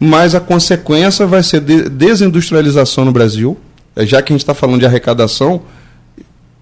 mas 0.00 0.34
a 0.34 0.40
consequência 0.40 1.26
vai 1.26 1.42
ser 1.42 1.60
de 1.60 1.88
desindustrialização 1.88 3.04
no 3.04 3.12
Brasil. 3.12 3.56
É, 3.94 4.06
já 4.06 4.22
que 4.22 4.32
a 4.32 4.34
gente 4.34 4.42
está 4.42 4.54
falando 4.54 4.80
de 4.80 4.86
arrecadação, 4.86 5.62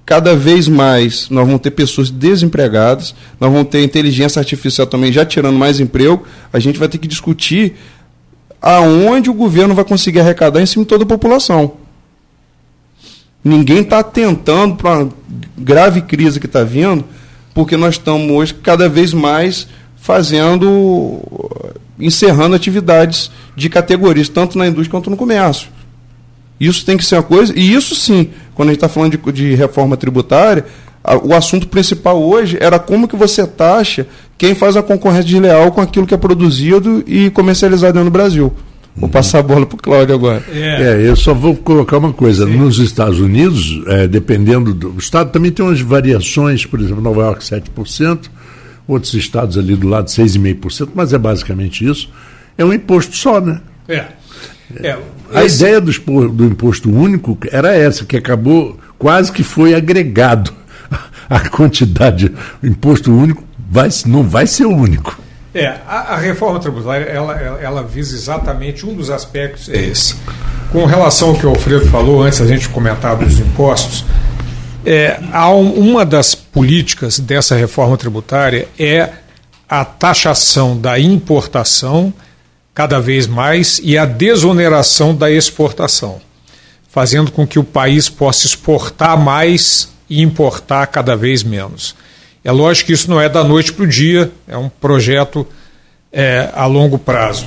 cada 0.04 0.34
vez 0.34 0.66
mais 0.66 1.30
nós 1.30 1.46
vamos 1.46 1.60
ter 1.60 1.70
pessoas 1.70 2.10
desempregadas, 2.10 3.14
nós 3.38 3.52
vamos 3.52 3.68
ter 3.68 3.84
inteligência 3.84 4.40
artificial 4.40 4.86
também 4.86 5.12
já 5.12 5.24
tirando 5.24 5.56
mais 5.56 5.78
emprego, 5.78 6.24
a 6.52 6.58
gente 6.58 6.78
vai 6.78 6.88
ter 6.88 6.98
que 6.98 7.06
discutir 7.06 7.76
aonde 8.60 9.30
o 9.30 9.34
governo 9.34 9.74
vai 9.74 9.84
conseguir 9.84 10.20
arrecadar 10.20 10.60
em 10.60 10.66
cima 10.66 10.84
de 10.84 10.88
toda 10.88 11.04
a 11.04 11.06
população. 11.06 11.74
Ninguém 13.42 13.80
está 13.80 14.00
atentando 14.00 14.76
para 14.76 15.02
a 15.02 15.08
grave 15.56 16.02
crise 16.02 16.38
que 16.38 16.46
está 16.46 16.62
vindo, 16.62 17.04
porque 17.54 17.76
nós 17.76 17.94
estamos 17.94 18.30
hoje 18.30 18.54
cada 18.54 18.88
vez 18.88 19.12
mais 19.14 19.66
fazendo, 19.96 21.20
encerrando 21.98 22.54
atividades 22.54 23.30
de 23.56 23.68
categorias, 23.68 24.28
tanto 24.28 24.58
na 24.58 24.66
indústria 24.66 24.90
quanto 24.90 25.10
no 25.10 25.16
comércio. 25.16 25.68
Isso 26.58 26.84
tem 26.84 26.96
que 26.96 27.04
ser 27.04 27.16
uma 27.16 27.22
coisa, 27.22 27.52
e 27.56 27.72
isso 27.72 27.94
sim, 27.94 28.30
quando 28.54 28.68
a 28.68 28.72
gente 28.72 28.78
está 28.78 28.88
falando 28.88 29.16
de, 29.16 29.32
de, 29.32 29.54
reforma 29.54 29.96
tributária, 29.96 30.66
a, 31.02 31.16
o 31.16 31.34
assunto 31.34 31.66
principal 31.68 32.22
hoje 32.22 32.58
era 32.60 32.78
como 32.78 33.08
que 33.08 33.16
você 33.16 33.46
taxa 33.46 34.06
quem 34.36 34.54
faz 34.54 34.76
a 34.76 34.82
concorrência 34.82 35.24
desleal 35.24 35.72
com 35.72 35.80
aquilo 35.80 36.06
que 36.06 36.12
é 36.12 36.18
produzido 36.18 37.02
e 37.06 37.30
comercializado 37.30 38.02
no 38.04 38.10
Brasil. 38.10 38.52
Vou 38.96 39.08
passar 39.08 39.38
a 39.38 39.42
bola 39.42 39.64
para 39.64 39.76
o 39.76 39.78
Cláudio 39.80 40.14
agora. 40.14 40.42
É. 40.52 40.82
é. 40.82 41.08
eu 41.08 41.16
só 41.16 41.32
vou 41.32 41.56
colocar 41.56 41.98
uma 41.98 42.12
coisa. 42.12 42.46
Sim. 42.46 42.56
Nos 42.56 42.78
Estados 42.78 43.20
Unidos, 43.20 43.80
é, 43.86 44.06
dependendo 44.06 44.74
do 44.74 44.98
estado, 44.98 45.30
também 45.30 45.50
tem 45.50 45.64
umas 45.64 45.80
variações, 45.80 46.66
por 46.66 46.80
exemplo, 46.80 47.02
Nova 47.02 47.22
York 47.22 47.42
7%, 47.42 48.28
outros 48.86 49.14
estados 49.14 49.56
ali 49.56 49.76
do 49.76 49.88
lado 49.88 50.08
6,5%, 50.08 50.90
mas 50.94 51.12
é 51.12 51.18
basicamente 51.18 51.84
isso. 51.88 52.10
É 52.58 52.64
um 52.64 52.72
imposto 52.72 53.16
só, 53.16 53.40
né? 53.40 53.60
É. 53.88 54.06
É, 54.82 54.96
a 55.32 55.44
esse... 55.44 55.56
ideia 55.62 55.80
do, 55.80 56.28
do 56.28 56.44
imposto 56.44 56.90
único 56.90 57.36
era 57.50 57.74
essa, 57.74 58.04
que 58.04 58.16
acabou, 58.16 58.78
quase 58.98 59.32
que 59.32 59.42
foi 59.42 59.74
agregado. 59.74 60.52
A 61.28 61.48
quantidade, 61.48 62.32
o 62.60 62.66
imposto 62.66 63.12
único 63.12 63.44
vai, 63.70 63.88
não 64.06 64.24
vai 64.24 64.48
ser 64.48 64.66
o 64.66 64.74
único. 64.74 65.16
É, 65.52 65.66
a, 65.86 66.14
a, 66.14 66.16
reforma 66.16 66.60
tributária, 66.60 67.04
ela, 67.06 67.34
ela, 67.40 67.60
ela, 67.60 67.82
visa 67.82 68.14
exatamente 68.14 68.86
um 68.86 68.94
dos 68.94 69.10
aspectos, 69.10 69.68
é 69.68 69.78
esse. 69.78 70.14
Com 70.70 70.84
relação 70.84 71.30
ao 71.30 71.34
que 71.34 71.44
o 71.44 71.48
Alfredo 71.48 71.86
falou 71.86 72.22
antes, 72.22 72.40
a 72.40 72.46
gente 72.46 72.68
comentar 72.68 73.16
dos 73.16 73.40
impostos, 73.40 74.04
é, 74.86 75.20
há 75.32 75.50
um, 75.50 75.72
uma 75.72 76.06
das 76.06 76.34
políticas 76.34 77.18
dessa 77.18 77.56
reforma 77.56 77.96
tributária 77.96 78.68
é 78.78 79.10
a 79.68 79.84
taxação 79.84 80.78
da 80.78 80.98
importação 80.98 82.12
cada 82.72 83.00
vez 83.00 83.26
mais 83.26 83.80
e 83.82 83.98
a 83.98 84.06
desoneração 84.06 85.14
da 85.14 85.30
exportação, 85.30 86.20
fazendo 86.88 87.30
com 87.32 87.46
que 87.46 87.58
o 87.58 87.64
país 87.64 88.08
possa 88.08 88.46
exportar 88.46 89.18
mais 89.18 89.90
e 90.08 90.22
importar 90.22 90.86
cada 90.86 91.16
vez 91.16 91.42
menos. 91.42 91.94
É 92.44 92.50
lógico 92.50 92.88
que 92.88 92.92
isso 92.92 93.10
não 93.10 93.20
é 93.20 93.28
da 93.28 93.44
noite 93.44 93.72
para 93.72 93.84
o 93.84 93.88
dia, 93.88 94.30
é 94.48 94.56
um 94.56 94.68
projeto 94.68 95.46
é, 96.12 96.48
a 96.54 96.66
longo 96.66 96.98
prazo. 96.98 97.46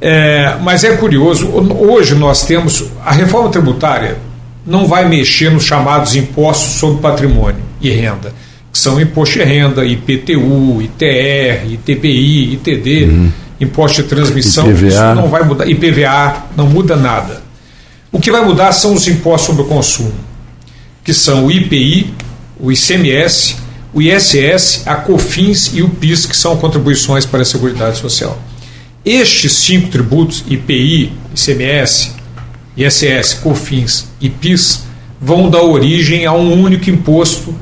É, 0.00 0.56
mas 0.60 0.84
é 0.84 0.96
curioso, 0.96 1.48
hoje 1.48 2.14
nós 2.14 2.44
temos 2.44 2.84
a 3.04 3.12
reforma 3.12 3.50
tributária 3.50 4.18
não 4.66 4.86
vai 4.86 5.08
mexer 5.08 5.50
nos 5.50 5.64
chamados 5.64 6.14
impostos 6.14 6.74
sobre 6.74 7.00
patrimônio 7.00 7.62
e 7.80 7.90
renda, 7.90 8.32
que 8.72 8.78
são 8.78 9.00
imposto 9.00 9.38
de 9.38 9.44
renda, 9.44 9.84
IPTU, 9.84 10.80
ITR, 10.82 11.72
ITBI, 11.72 12.54
ITD, 12.54 13.04
uhum. 13.04 13.32
imposto 13.60 14.02
de 14.02 14.08
transmissão, 14.08 14.70
IPVA. 14.70 14.86
isso 14.86 15.14
não 15.14 15.28
vai 15.28 15.42
mudar, 15.44 15.68
IPVA, 15.68 16.44
não 16.56 16.66
muda 16.66 16.96
nada. 16.96 17.42
O 18.10 18.20
que 18.20 18.30
vai 18.30 18.44
mudar 18.44 18.72
são 18.72 18.94
os 18.94 19.08
impostos 19.08 19.46
sobre 19.46 19.62
o 19.62 19.66
consumo, 19.66 20.14
que 21.02 21.12
são 21.12 21.46
o 21.46 21.50
IPI, 21.50 22.14
o 22.60 22.70
ICMS, 22.70 23.56
o 23.92 24.00
ISS, 24.00 24.82
a 24.86 24.96
COFINS 24.96 25.72
e 25.74 25.82
o 25.82 25.88
PIS, 25.88 26.26
que 26.26 26.36
são 26.36 26.56
contribuições 26.56 27.26
para 27.26 27.42
a 27.42 27.44
Seguridade 27.44 27.98
Social. 27.98 28.38
Estes 29.04 29.52
cinco 29.52 29.88
tributos, 29.88 30.44
IPI, 30.48 31.12
ICMS, 31.34 32.12
ISS, 32.76 33.34
COFINS 33.42 34.08
e 34.20 34.30
PIS, 34.30 34.84
vão 35.20 35.50
dar 35.50 35.62
origem 35.62 36.24
a 36.24 36.32
um 36.32 36.62
único 36.62 36.88
imposto, 36.88 37.54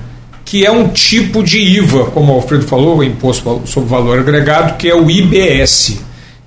que 0.45 0.65
é 0.65 0.71
um 0.71 0.89
tipo 0.89 1.43
de 1.43 1.59
IVA, 1.59 2.07
como 2.07 2.33
o 2.33 2.37
Alfredo 2.37 2.67
falou, 2.67 2.99
o 2.99 3.05
Imposto 3.05 3.63
sobre 3.67 3.89
Valor 3.89 4.19
Agregado, 4.19 4.77
que 4.77 4.89
é 4.89 4.95
o 4.95 5.11
IBS, 5.11 5.99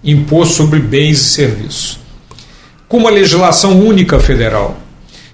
Imposto 0.04 0.56
sobre 0.56 0.80
Bens 0.80 1.20
e 1.20 1.24
Serviços. 1.24 2.00
Com 2.88 2.98
uma 2.98 3.10
legislação 3.10 3.80
única 3.80 4.20
federal. 4.20 4.83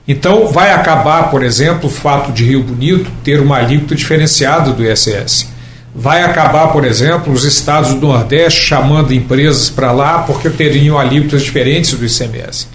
Então, 0.10 0.48
vai 0.48 0.74
acabar, 0.74 1.30
por 1.30 1.44
exemplo, 1.44 1.88
o 1.88 1.94
fato 1.94 2.32
de 2.32 2.44
Rio 2.44 2.64
Bonito 2.64 3.12
ter 3.24 3.40
uma 3.40 3.58
alíquota 3.58 3.94
diferenciada 3.94 4.72
do 4.72 4.84
ISS. 4.84 5.50
Vai 5.94 6.24
acabar, 6.24 6.70
por 6.70 6.84
exemplo, 6.84 7.32
os 7.32 7.44
estados 7.44 7.94
do 7.94 8.08
Nordeste 8.08 8.60
chamando 8.60 9.14
empresas 9.14 9.70
para 9.70 9.92
lá 9.92 10.24
porque 10.24 10.50
teriam 10.50 10.98
alíquotas 10.98 11.44
diferentes 11.44 11.94
do 11.94 12.04
ICMS. 12.04 12.68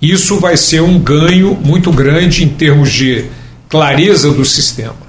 Isso 0.00 0.38
vai 0.38 0.56
ser 0.56 0.80
um 0.80 0.96
ganho 0.96 1.58
muito 1.60 1.90
grande 1.90 2.44
em 2.44 2.48
termos 2.48 2.92
de 2.92 3.24
clareza 3.68 4.30
do 4.30 4.44
sistema. 4.44 5.08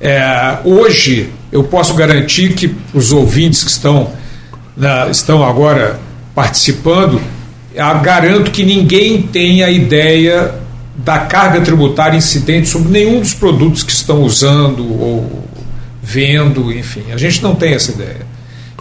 É, 0.00 0.58
hoje, 0.64 1.32
eu 1.50 1.64
posso 1.64 1.92
garantir 1.92 2.52
que 2.52 2.72
os 2.92 3.10
ouvintes 3.10 3.64
que 3.64 3.70
estão, 3.70 4.12
estão 5.10 5.42
agora 5.42 5.98
participando, 6.36 7.20
garanto 8.02 8.50
que 8.50 8.64
ninguém 8.64 9.22
tem 9.22 9.62
a 9.62 9.70
ideia 9.70 10.54
da 10.96 11.18
carga 11.18 11.60
tributária 11.60 12.16
incidente 12.16 12.68
sobre 12.68 12.90
nenhum 12.90 13.20
dos 13.20 13.34
produtos 13.34 13.82
que 13.82 13.92
estão 13.92 14.22
usando 14.22 14.84
ou 15.00 15.44
vendo, 16.02 16.72
enfim. 16.72 17.04
A 17.12 17.16
gente 17.16 17.42
não 17.42 17.54
tem 17.54 17.74
essa 17.74 17.90
ideia. 17.90 18.26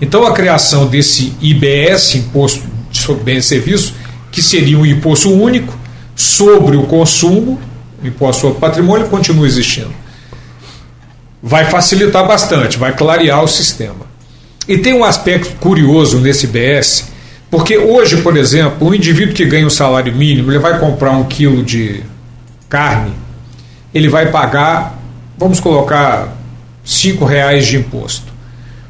Então, 0.01 0.25
a 0.25 0.33
criação 0.33 0.85
desse 0.85 1.33
IBS, 1.41 2.15
Imposto 2.15 2.61
sobre 2.91 3.23
Bens 3.23 3.45
e 3.45 3.47
Serviços, 3.47 3.93
que 4.31 4.41
seria 4.41 4.77
um 4.77 4.85
imposto 4.85 5.31
único 5.31 5.73
sobre 6.15 6.75
o 6.75 6.83
consumo, 6.83 7.59
o 8.03 8.07
imposto 8.07 8.41
sobre 8.41 8.59
patrimônio, 8.59 9.07
continua 9.07 9.47
existindo. 9.47 9.93
Vai 11.41 11.65
facilitar 11.65 12.27
bastante, 12.27 12.77
vai 12.77 12.95
clarear 12.95 13.43
o 13.43 13.47
sistema. 13.47 14.05
E 14.67 14.77
tem 14.77 14.93
um 14.93 15.03
aspecto 15.03 15.55
curioso 15.57 16.19
nesse 16.19 16.45
IBS, 16.45 17.05
porque 17.53 17.77
hoje, 17.77 18.17
por 18.17 18.35
exemplo, 18.35 18.87
um 18.87 18.95
indivíduo 18.95 19.35
que 19.35 19.45
ganha 19.45 19.67
um 19.67 19.69
salário 19.69 20.11
mínimo, 20.11 20.51
ele 20.51 20.57
vai 20.57 20.79
comprar 20.79 21.11
um 21.11 21.23
quilo 21.25 21.61
de 21.61 22.01
carne, 22.67 23.11
ele 23.93 24.09
vai 24.09 24.31
pagar, 24.31 24.99
vamos 25.37 25.59
colocar, 25.59 26.35
cinco 26.83 27.25
reais 27.25 27.67
de 27.67 27.77
imposto. 27.77 28.25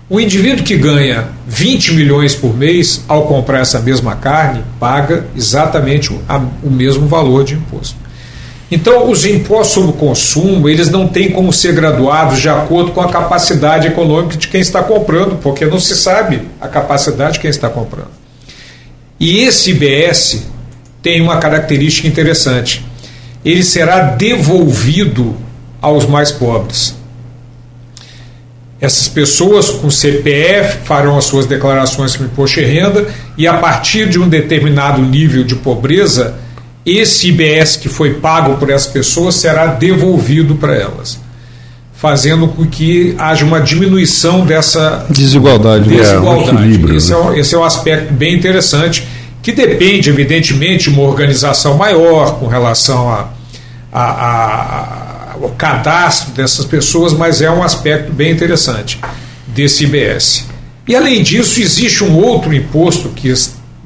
O 0.09 0.17
indivíduo 0.17 0.63
que 0.63 0.77
ganha 0.77 1.27
20 1.45 1.93
milhões 1.93 2.35
por 2.35 2.55
mês, 2.55 3.03
ao 3.05 3.23
comprar 3.23 3.59
essa 3.59 3.81
mesma 3.81 4.15
carne, 4.15 4.63
paga 4.79 5.25
exatamente 5.35 6.13
o, 6.13 6.21
a, 6.29 6.37
o 6.63 6.71
mesmo 6.71 7.05
valor 7.05 7.43
de 7.43 7.55
imposto. 7.55 7.97
Então, 8.71 9.11
os 9.11 9.25
impostos 9.25 9.73
sobre 9.73 9.89
o 9.89 9.93
consumo, 9.93 10.69
eles 10.69 10.89
não 10.89 11.05
têm 11.05 11.31
como 11.31 11.51
ser 11.51 11.73
graduados 11.73 12.39
de 12.39 12.47
acordo 12.47 12.93
com 12.93 13.01
a 13.01 13.11
capacidade 13.11 13.89
econômica 13.89 14.37
de 14.37 14.47
quem 14.47 14.61
está 14.61 14.81
comprando, 14.81 15.37
porque 15.41 15.65
não 15.65 15.81
se 15.81 15.97
sabe 15.97 16.43
a 16.61 16.69
capacidade 16.69 17.33
de 17.33 17.39
quem 17.41 17.49
está 17.49 17.67
comprando. 17.69 18.22
E 19.19 19.39
esse 19.39 19.71
IBS 19.71 20.47
tem 21.01 21.21
uma 21.21 21.37
característica 21.37 22.07
interessante. 22.07 22.85
Ele 23.43 23.63
será 23.63 23.99
devolvido 23.99 25.35
aos 25.81 26.05
mais 26.05 26.31
pobres. 26.31 26.95
Essas 28.79 29.07
pessoas 29.07 29.69
com 29.69 29.89
CPF 29.89 30.79
farão 30.85 31.17
as 31.17 31.25
suas 31.25 31.45
declarações 31.45 32.15
com 32.15 32.25
imposto 32.25 32.59
de 32.59 32.65
renda 32.65 33.07
e, 33.37 33.47
a 33.47 33.53
partir 33.53 34.09
de 34.09 34.19
um 34.19 34.27
determinado 34.27 35.01
nível 35.01 35.43
de 35.43 35.55
pobreza, 35.55 36.35
esse 36.85 37.29
IBS 37.29 37.77
que 37.77 37.87
foi 37.87 38.15
pago 38.15 38.57
por 38.57 38.69
essas 38.69 38.91
pessoas 38.91 39.35
será 39.35 39.67
devolvido 39.67 40.55
para 40.55 40.75
elas, 40.75 41.17
fazendo 42.03 42.49
com 42.49 42.67
que 42.67 43.15
haja 43.17 43.45
uma 43.45 43.61
diminuição 43.61 44.45
dessa 44.45 45.05
desigualdade. 45.09 45.87
desigualdade. 45.87 46.83
É, 46.83 46.91
um 46.91 46.97
esse, 46.97 47.13
é 47.13 47.17
um, 47.17 47.33
esse 47.33 47.55
é 47.55 47.57
um 47.57 47.63
aspecto 47.63 48.13
bem 48.13 48.35
interessante, 48.35 49.07
que 49.41 49.53
depende, 49.53 50.09
evidentemente, 50.09 50.89
de 50.89 50.89
uma 50.89 51.03
organização 51.03 51.77
maior 51.77 52.39
com 52.39 52.47
relação 52.47 53.09
a, 53.09 53.29
a, 53.93 54.03
a 54.03 55.35
o 55.41 55.47
cadastro 55.51 56.33
dessas 56.33 56.65
pessoas, 56.65 57.13
mas 57.13 57.41
é 57.41 57.49
um 57.49 57.63
aspecto 57.63 58.11
bem 58.11 58.33
interessante 58.33 58.99
desse 59.47 59.85
IBS. 59.85 60.45
E 60.85 60.97
além 60.97 61.23
disso, 61.23 61.61
existe 61.61 62.03
um 62.03 62.17
outro 62.17 62.53
imposto 62.53 63.07
que 63.15 63.33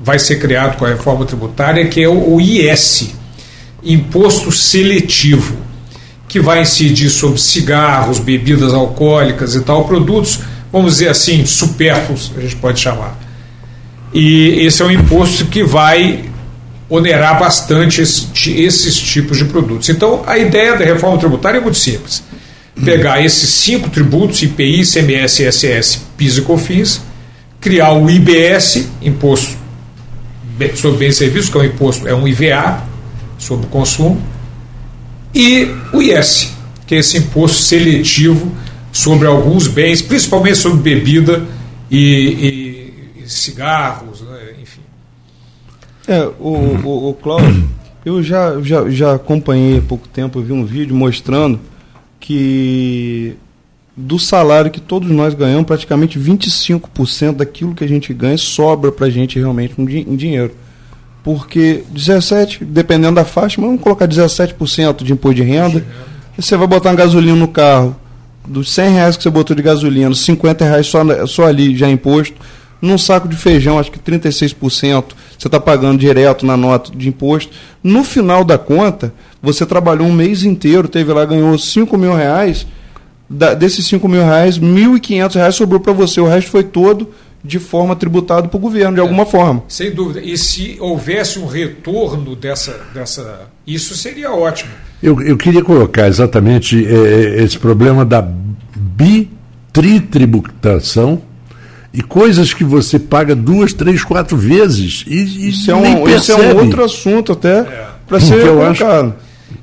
vai 0.03 0.17
ser 0.17 0.37
criado 0.37 0.75
com 0.77 0.85
a 0.85 0.89
reforma 0.89 1.23
tributária, 1.23 1.85
que 1.85 2.01
é 2.01 2.09
o 2.09 2.41
IS, 2.41 3.11
Imposto 3.83 4.51
Seletivo, 4.51 5.66
que 6.27 6.39
vai 6.39 6.61
incidir 6.61 7.09
sobre 7.09 7.39
cigarros, 7.39 8.19
bebidas 8.19 8.73
alcoólicas 8.73 9.55
e 9.55 9.61
tal, 9.61 9.85
produtos, 9.85 10.39
vamos 10.71 10.93
dizer 10.93 11.09
assim, 11.09 11.45
supérfluos, 11.45 12.31
a 12.37 12.41
gente 12.41 12.55
pode 12.57 12.79
chamar. 12.79 13.17
E 14.13 14.65
esse 14.65 14.81
é 14.81 14.85
um 14.85 14.91
imposto 14.91 15.45
que 15.45 15.63
vai 15.63 16.25
onerar 16.89 17.39
bastante 17.39 18.01
esse, 18.01 18.27
esses 18.51 18.97
tipos 18.97 19.37
de 19.37 19.45
produtos. 19.45 19.89
Então, 19.89 20.23
a 20.25 20.37
ideia 20.37 20.75
da 20.75 20.85
reforma 20.85 21.17
tributária 21.17 21.57
é 21.57 21.61
muito 21.61 21.77
simples. 21.77 22.23
Pegar 22.83 23.23
esses 23.23 23.49
cinco 23.49 23.89
tributos, 23.89 24.41
IPI, 24.43 24.85
CMS, 24.85 25.39
ISS, 25.39 26.01
PIS 26.15 26.37
e 26.37 26.41
COFINS, 26.41 27.01
criar 27.59 27.93
o 27.93 28.09
IBS, 28.09 28.87
Imposto 29.01 29.57
sobre 30.75 30.97
Bens 30.99 31.15
e 31.15 31.17
Serviços, 31.17 31.49
que 31.49 31.57
é 31.57 31.61
um 31.61 31.65
imposto, 31.65 32.07
é 32.07 32.15
um 32.15 32.27
IVA 32.27 32.83
sobre 33.37 33.65
o 33.65 33.69
consumo, 33.69 34.21
e 35.37 35.71
o 35.93 36.01
IS, 36.01 36.51
que 36.87 36.95
é 36.95 36.97
esse 36.97 37.17
imposto 37.17 37.61
seletivo 37.61 38.51
sobre 38.91 39.27
alguns 39.27 39.67
bens, 39.67 40.01
principalmente 40.01 40.57
sobre 40.57 40.79
bebida 40.79 41.45
e, 41.91 42.91
e 43.17 43.29
cigarros, 43.29 44.23
é, 46.07 46.25
o, 46.39 46.53
o, 46.85 47.09
o 47.09 47.13
Cláudio, 47.13 47.69
eu 48.05 48.23
já, 48.23 48.61
já, 48.61 48.89
já 48.89 49.15
acompanhei 49.15 49.79
há 49.79 49.81
pouco 49.81 50.07
tempo, 50.07 50.41
vi 50.41 50.53
um 50.53 50.65
vídeo 50.65 50.95
mostrando 50.95 51.59
que 52.17 53.35
do 53.95 54.17
salário 54.17 54.71
que 54.71 54.79
todos 54.79 55.09
nós 55.09 55.33
ganhamos, 55.33 55.67
praticamente 55.67 56.17
25% 56.17 57.33
daquilo 57.33 57.75
que 57.75 57.83
a 57.83 57.87
gente 57.87 58.13
ganha 58.13 58.37
sobra 58.37 58.91
para 58.91 59.07
a 59.07 59.09
gente 59.09 59.37
realmente 59.37 59.75
em 59.79 60.15
dinheiro. 60.15 60.53
Porque 61.27 61.83
17%, 61.93 62.59
dependendo 62.61 63.15
da 63.15 63.25
faixa, 63.25 63.59
vamos 63.59 63.81
colocar 63.81 64.07
17% 64.07 65.03
de 65.03 65.11
imposto 65.11 65.35
de 65.35 65.43
renda, 65.43 65.85
você 66.37 66.55
vai 66.55 66.65
botar 66.65 66.91
uma 66.91 66.95
gasolina 66.95 67.35
no 67.35 67.49
carro, 67.49 67.97
dos 68.47 68.71
100 68.71 68.89
reais 68.91 69.17
que 69.17 69.23
você 69.23 69.29
botou 69.29 69.53
de 69.53 69.61
gasolina, 69.61 70.15
50 70.15 70.63
reais 70.63 70.87
só, 70.87 71.27
só 71.27 71.45
ali 71.45 71.75
já 71.75 71.85
é 71.85 71.91
imposto, 71.91 72.37
num 72.81 72.97
saco 72.97 73.27
de 73.27 73.35
feijão, 73.35 73.77
acho 73.77 73.91
que 73.91 73.99
36%, 73.99 75.03
você 75.37 75.49
está 75.49 75.59
pagando 75.59 75.99
direto 75.99 76.45
na 76.45 76.55
nota 76.55 76.95
de 76.95 77.09
imposto. 77.09 77.51
No 77.83 78.05
final 78.05 78.45
da 78.45 78.57
conta, 78.57 79.13
você 79.43 79.65
trabalhou 79.65 80.07
um 80.07 80.13
mês 80.13 80.45
inteiro, 80.45 80.87
teve 80.87 81.11
lá, 81.11 81.25
ganhou 81.25 81.57
5 81.57 81.97
mil 81.97 82.15
reais, 82.15 82.65
da, 83.29 83.53
desses 83.53 83.85
5 83.85 84.07
mil 84.07 84.23
reais, 84.23 84.57
1.500 84.57 85.35
reais 85.35 85.55
sobrou 85.55 85.81
para 85.81 85.91
você, 85.91 86.21
o 86.21 86.25
resto 86.25 86.51
foi 86.51 86.63
todo 86.63 87.09
de 87.47 87.59
forma 87.59 87.95
tributado 87.95 88.49
para 88.49 88.57
o 88.57 88.59
governo, 88.59 88.95
de 88.95 88.99
é, 88.99 89.01
alguma 89.01 89.25
forma. 89.25 89.63
Sem 89.67 89.91
dúvida. 89.91 90.21
E 90.21 90.37
se 90.37 90.77
houvesse 90.79 91.39
um 91.39 91.47
retorno 91.47 92.35
dessa. 92.35 92.79
dessa 92.93 93.47
isso 93.65 93.95
seria 93.95 94.31
ótimo. 94.31 94.69
Eu, 95.01 95.19
eu 95.21 95.37
queria 95.37 95.63
colocar 95.63 96.07
exatamente 96.07 96.85
é, 96.85 97.43
esse 97.43 97.57
problema 97.57 98.03
da 98.03 98.27
bitritributação 98.75 101.21
e 101.93 102.01
coisas 102.01 102.53
que 102.53 102.63
você 102.63 102.99
paga 102.99 103.35
duas, 103.35 103.73
três, 103.73 104.03
quatro 104.03 104.37
vezes. 104.37 105.03
E, 105.07 105.15
e 105.15 105.49
isso, 105.49 105.71
é 105.71 105.75
um, 105.75 106.07
isso 106.07 106.31
é 106.31 106.35
um 106.35 106.57
outro 106.57 106.83
assunto 106.83 107.31
até 107.31 107.59
é. 107.59 107.87
para 108.07 108.19
ser 108.19 108.45
eu 108.45 108.63
acho, 108.63 108.83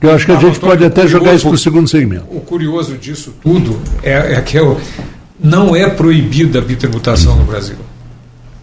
eu 0.01 0.12
acho 0.12 0.27
que 0.27 0.33
a 0.33 0.40
gente 0.40 0.59
pode 0.59 0.85
até 0.85 1.03
curioso, 1.03 1.09
jogar 1.09 1.35
isso 1.35 1.47
para 1.47 1.55
o 1.55 1.59
segundo 1.59 1.88
segmento. 1.88 2.25
O 2.31 2.40
curioso 2.40 2.97
disso 2.97 3.35
tudo 3.42 3.79
é, 4.03 4.35
é 4.35 4.40
que 4.40 4.57
eu, 4.57 4.81
não 5.38 5.75
é 5.75 5.88
proibida 5.88 6.59
a 6.59 6.62
bitributação 6.62 7.37
no 7.37 7.44
Brasil. 7.44 7.77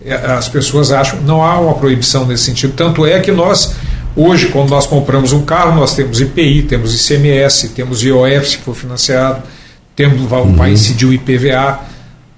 É, 0.04 0.14
as 0.14 0.50
pessoas 0.50 0.92
acham 0.92 1.22
não 1.22 1.44
há 1.44 1.60
uma 1.60 1.76
proibição 1.76 2.26
nesse 2.26 2.44
sentido. 2.44 2.74
Tanto 2.76 3.06
é 3.06 3.20
que 3.20 3.32
nós, 3.32 3.76
hoje, 4.16 4.48
quando 4.48 4.70
nós 4.70 4.88
compramos 4.88 5.32
um 5.32 5.44
carro, 5.44 5.76
nós 5.76 5.96
temos 5.96 6.20
IPI, 6.20 6.64
temos 6.64 6.96
ICMS, 6.96 7.70
temos 7.70 8.04
IOF 8.04 8.50
se 8.50 8.58
for 8.58 8.76
financiado, 8.76 9.44
temos, 9.96 10.32
uhum. 10.32 10.56
vai 10.56 10.72
incidir 10.72 11.06
o 11.08 11.14
IPVA, 11.14 11.80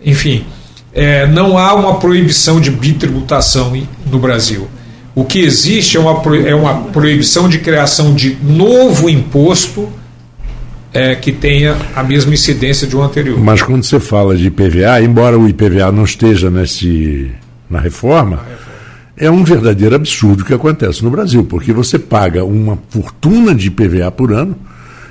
enfim. 0.04 0.46
É, 0.94 1.26
não 1.26 1.58
há 1.58 1.74
uma 1.74 1.96
proibição 1.96 2.60
de 2.60 2.70
bitributação 2.70 3.74
no 4.06 4.20
Brasil. 4.20 4.68
O 5.16 5.24
que 5.24 5.40
existe 5.40 5.98
é 5.98 6.00
uma, 6.00 6.22
é 6.46 6.54
uma 6.54 6.86
proibição 6.92 7.48
de 7.48 7.60
criação 7.60 8.14
de 8.14 8.38
novo 8.44 9.10
imposto 9.10 9.90
é, 10.94 11.16
que 11.16 11.32
tenha 11.32 11.76
a 11.96 12.04
mesma 12.04 12.34
incidência 12.34 12.86
de 12.86 12.96
um 12.96 13.02
anterior. 13.02 13.40
Mas 13.40 13.62
quando 13.62 13.84
você 13.84 14.00
fala 14.00 14.38
de 14.38 14.48
IPVA, 14.48 15.02
embora 15.02 15.38
o 15.38 15.48
IPVA 15.48 15.92
não 15.92 16.04
esteja 16.04 16.50
nesse, 16.50 17.32
na 17.70 17.80
reforma, 17.80 18.38
reforma. 18.38 18.58
é 19.18 19.32
um 19.32 19.44
verdadeiro 19.44 19.96
absurdo 19.96 20.46
que 20.46 20.54
acontece 20.54 21.04
no 21.04 21.10
Brasil, 21.10 21.44
porque 21.44 21.74
você 21.74 21.98
paga 21.98 22.46
uma 22.46 22.78
fortuna 22.90 23.56
de 23.56 23.68
IPVA 23.68 24.12
por 24.12 24.32
ano. 24.32 24.56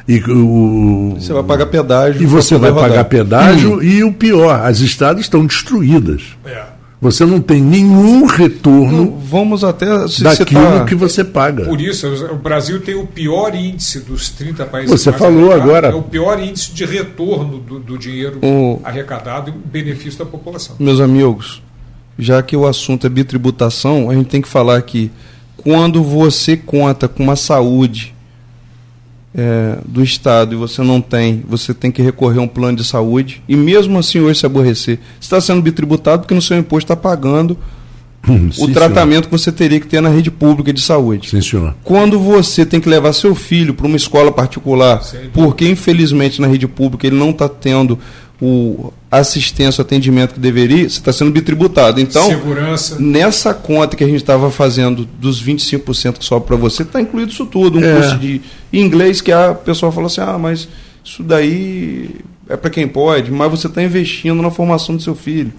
E 0.07 0.19
o, 0.19 1.15
você 1.17 1.33
vai 1.33 1.45
pagar 1.45 1.67
pedágio. 1.67 2.23
E 2.23 2.27
você 2.27 2.57
vai 2.59 2.73
pagar 2.73 3.05
pedágio, 3.05 3.77
hum. 3.77 3.83
e 3.83 4.03
o 4.03 4.13
pior, 4.13 4.61
as 4.65 4.81
estradas 4.81 5.23
estão 5.23 5.47
destruídas. 5.47 6.23
É. 6.45 6.72
Você 7.03 7.27
não 7.27 7.41
tem 7.41 7.61
nenhum 7.61 8.27
retorno 8.27 9.07
não, 9.07 9.19
vamos 9.19 9.65
até 9.65 9.87
daquilo 10.23 10.85
que 10.87 10.95
você 10.95 11.25
paga. 11.25 11.65
Por 11.65 11.81
isso, 11.81 12.07
o 12.07 12.37
Brasil 12.37 12.81
tem 12.81 12.95
o 12.95 13.05
pior 13.05 13.53
índice 13.57 13.99
dos 13.99 14.31
30 14.31 14.65
países. 14.67 14.89
Você 14.89 15.13
falou 15.13 15.51
agora. 15.51 15.89
É 15.89 15.95
o 15.95 16.03
pior 16.03 16.41
índice 16.41 16.71
de 16.71 16.85
retorno 16.85 17.59
do, 17.59 17.81
do 17.81 17.99
dinheiro 17.99 18.39
o... 18.41 18.81
arrecadado 18.85 19.51
em 19.51 19.69
benefício 19.69 20.21
da 20.21 20.25
população. 20.25 20.77
Meus 20.79 21.01
amigos, 21.01 21.61
já 22.17 22.41
que 22.41 22.57
o 22.57 22.69
assunto 22.69 23.05
é 23.05 23.11
bitributação, 23.11 24.09
a 24.09 24.15
gente 24.15 24.29
tem 24.29 24.41
que 24.41 24.49
falar 24.49 24.81
que 24.83 25.11
quando 25.57 26.05
você 26.05 26.57
conta 26.57 27.09
com 27.09 27.25
uma 27.25 27.35
saúde 27.35 28.12
é, 29.35 29.79
do 29.87 30.03
Estado 30.03 30.55
e 30.55 30.57
você 30.57 30.83
não 30.83 31.01
tem, 31.01 31.43
você 31.49 31.73
tem 31.73 31.91
que 31.91 32.03
recorrer 32.03 32.39
a 32.39 32.43
um 32.43 32.49
plano 32.49 32.77
de 32.77 32.85
saúde 32.85 33.43
e 33.49 33.57
mesmo 33.57 33.99
assim 33.99 34.21
hoje 34.21 34.41
se 34.41 34.47
aborrecer, 34.47 34.99
você 34.99 35.25
está 35.25 35.41
sendo 35.41 35.63
bitributado 35.63 36.23
porque 36.23 36.35
no 36.35 36.43
seu 36.43 36.59
imposto 36.59 36.93
está 36.93 36.97
pagando 36.97 37.57
hum, 38.29 38.49
o 38.49 38.53
Sim, 38.67 38.73
tratamento 38.73 39.25
senhor. 39.25 39.25
que 39.25 39.31
você 39.31 39.51
teria 39.51 39.81
que 39.81 39.87
ter 39.87 40.01
na 40.01 40.09
rede 40.09 40.31
pública 40.31 40.73
de 40.73 40.81
saúde. 40.81 41.31
Sim, 41.31 41.41
senhor. 41.41 41.75
Quando 41.83 42.21
você 42.21 42.65
tem 42.65 42.81
que 42.81 42.89
levar 42.89 43.13
seu 43.13 43.35
filho 43.35 43.75
para 43.75 43.87
uma 43.87 43.97
escola 43.97 44.31
particular, 44.31 45.03
Sim. 45.03 45.31
porque 45.33 45.69
infelizmente 45.69 46.41
na 46.41 46.47
rede 46.47 46.69
pública 46.69 47.07
ele 47.07 47.17
não 47.17 47.31
está 47.31 47.49
tendo 47.49 47.99
o 48.45 48.93
assistência, 49.09 49.81
o 49.81 49.85
atendimento 49.85 50.35
que 50.35 50.41
deveria, 50.41 50.89
você 50.91 50.99
está 50.99 51.13
sendo 51.13 51.31
bitributado. 51.31 52.01
Então, 52.01 52.27
Segurança. 52.27 52.97
nessa 52.99 53.55
conta 53.55 53.97
que 53.97 54.03
a 54.03 54.07
gente 54.07 54.17
estava 54.17 54.51
fazendo 54.51 55.05
dos 55.05 55.41
25% 55.41 56.19
que 56.19 56.25
sobra 56.25 56.49
para 56.49 56.57
você, 56.57 56.83
está 56.83 57.01
incluído 57.01 57.31
isso 57.31 57.47
tudo. 57.47 57.79
Um 57.79 57.85
é. 57.85 57.95
curso 57.95 58.19
de 58.19 58.41
inglês 58.73 59.21
que 59.21 59.31
a 59.31 59.55
pessoa 59.55 59.93
falou 59.93 60.09
assim, 60.09 60.23
ah, 60.23 60.37
mas 60.39 60.69
isso 61.05 61.23
daí 61.23 62.17
é 62.49 62.57
para 62.57 62.69
quem 62.69 62.89
pode, 62.89 63.31
mas 63.31 63.49
você 63.49 63.69
está 63.69 63.81
investindo 63.81 64.43
na 64.43 64.51
formação 64.51 64.97
do 64.97 65.03
seu 65.03 65.15
filho. 65.15 65.53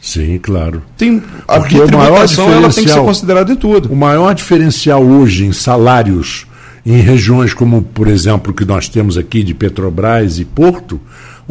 Sim, 0.00 0.38
claro. 0.38 0.82
Tem, 0.96 1.22
a 1.46 1.60
Porque 1.60 1.78
o 1.78 1.92
maior 1.92 2.26
diferencial, 2.26 2.50
ela 2.50 2.72
tem 2.72 2.84
que 2.84 2.90
ser 2.90 3.00
considerada 3.00 3.52
em 3.52 3.56
tudo. 3.56 3.92
O 3.92 3.96
maior 3.96 4.34
diferencial 4.34 5.04
hoje 5.04 5.44
em 5.44 5.52
salários 5.52 6.46
em 6.84 6.96
regiões 7.00 7.54
como, 7.54 7.82
por 7.82 8.08
exemplo, 8.08 8.52
que 8.52 8.64
nós 8.64 8.88
temos 8.88 9.16
aqui 9.18 9.42
de 9.42 9.54
Petrobras 9.54 10.38
e 10.38 10.44
Porto, 10.44 11.00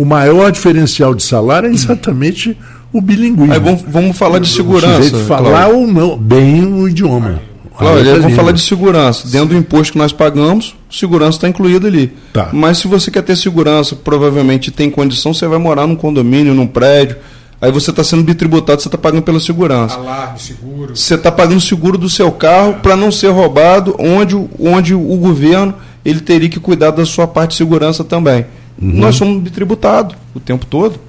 o 0.01 0.05
maior 0.05 0.51
diferencial 0.51 1.13
de 1.13 1.21
salário 1.21 1.69
é 1.69 1.71
exatamente 1.71 2.57
o 2.91 2.99
bilinguismo. 2.99 3.53
Aí 3.53 3.59
vamos, 3.59 3.83
vamos 3.87 4.17
falar 4.17 4.39
de 4.39 4.47
segurança. 4.47 5.15
O 5.15 5.25
falar 5.25 5.67
ou 5.67 5.85
não 5.85 6.17
bem 6.17 6.65
o 6.65 6.89
idioma. 6.89 7.39
Cláudio, 7.77 8.19
vamos 8.19 8.35
falar 8.35 8.51
de 8.51 8.61
segurança. 8.61 9.27
Dentro 9.27 9.49
do 9.49 9.57
imposto 9.57 9.93
que 9.93 9.99
nós 9.99 10.11
pagamos, 10.11 10.75
segurança 10.89 11.37
está 11.37 11.47
incluída 11.47 11.87
ali. 11.87 12.13
Tá. 12.33 12.49
Mas 12.51 12.79
se 12.79 12.87
você 12.87 13.11
quer 13.11 13.21
ter 13.21 13.35
segurança, 13.35 13.95
provavelmente 13.95 14.71
tem 14.71 14.89
condição, 14.89 15.35
você 15.35 15.47
vai 15.47 15.59
morar 15.59 15.85
num 15.85 15.95
condomínio, 15.95 16.55
num 16.55 16.65
prédio. 16.65 17.17
Aí 17.61 17.71
você 17.71 17.91
está 17.91 18.03
sendo 18.03 18.23
bitributado, 18.23 18.81
você 18.81 18.87
está 18.87 18.97
pagando 18.97 19.21
pela 19.21 19.39
segurança. 19.39 19.97
Alarme, 19.97 20.39
seguro. 20.39 20.95
Você 20.95 21.13
está 21.13 21.31
pagando 21.31 21.61
seguro 21.61 21.95
do 21.95 22.09
seu 22.09 22.31
carro 22.31 22.79
para 22.81 22.95
não 22.95 23.11
ser 23.11 23.27
roubado, 23.27 23.95
onde, 23.99 24.35
onde 24.59 24.95
o 24.95 25.15
governo 25.17 25.75
ele 26.03 26.21
teria 26.21 26.49
que 26.49 26.59
cuidar 26.59 26.89
da 26.89 27.05
sua 27.05 27.27
parte 27.27 27.51
de 27.51 27.57
segurança 27.57 28.03
também. 28.03 28.47
Uhum. 28.81 28.93
Nós 28.93 29.15
somos 29.15 29.41
bitributados 29.41 30.15
o 30.33 30.39
tempo 30.39 30.65
todo. 30.65 30.99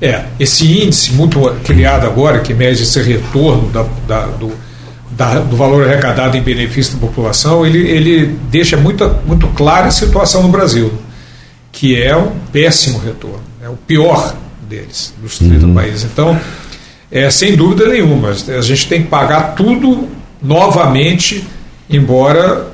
É, 0.00 0.24
esse 0.38 0.82
índice 0.82 1.12
muito 1.12 1.40
criado 1.64 2.06
agora, 2.06 2.40
que 2.40 2.52
mede 2.52 2.82
esse 2.82 3.00
retorno 3.00 3.70
da, 3.70 3.86
da, 4.06 4.26
do, 4.26 4.52
da, 5.10 5.38
do 5.40 5.56
valor 5.56 5.86
arrecadado 5.86 6.36
em 6.36 6.42
benefício 6.42 6.94
da 6.94 7.00
população, 7.06 7.64
ele, 7.64 7.78
ele 7.88 8.38
deixa 8.50 8.76
muito, 8.76 9.08
muito 9.24 9.46
clara 9.48 9.86
a 9.86 9.90
situação 9.90 10.42
no 10.42 10.48
Brasil, 10.48 10.92
que 11.72 12.00
é 12.00 12.14
um 12.14 12.32
péssimo 12.52 12.98
retorno, 12.98 13.40
é 13.62 13.68
o 13.68 13.76
pior 13.76 14.36
deles, 14.68 15.14
dos 15.22 15.38
30 15.38 15.66
uhum. 15.66 15.74
países. 15.74 16.04
Então, 16.04 16.38
é, 17.10 17.30
sem 17.30 17.56
dúvida 17.56 17.88
nenhuma, 17.88 18.30
a 18.30 18.60
gente 18.60 18.88
tem 18.88 19.02
que 19.02 19.08
pagar 19.08 19.54
tudo 19.54 20.08
novamente, 20.42 21.46
embora 21.88 22.66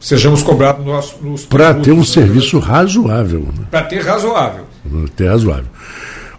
sejamos 0.00 0.42
cobrados 0.42 0.84
nos, 0.84 1.16
nos 1.20 1.46
para 1.46 1.74
ter 1.74 1.92
um 1.92 1.98
né? 1.98 2.04
serviço 2.04 2.58
razoável. 2.58 3.40
Né? 3.40 3.66
Para 3.70 3.82
ter 3.82 4.00
razoável. 4.00 4.64
Para 4.88 5.08
ter 5.16 5.28
razoável. 5.28 5.70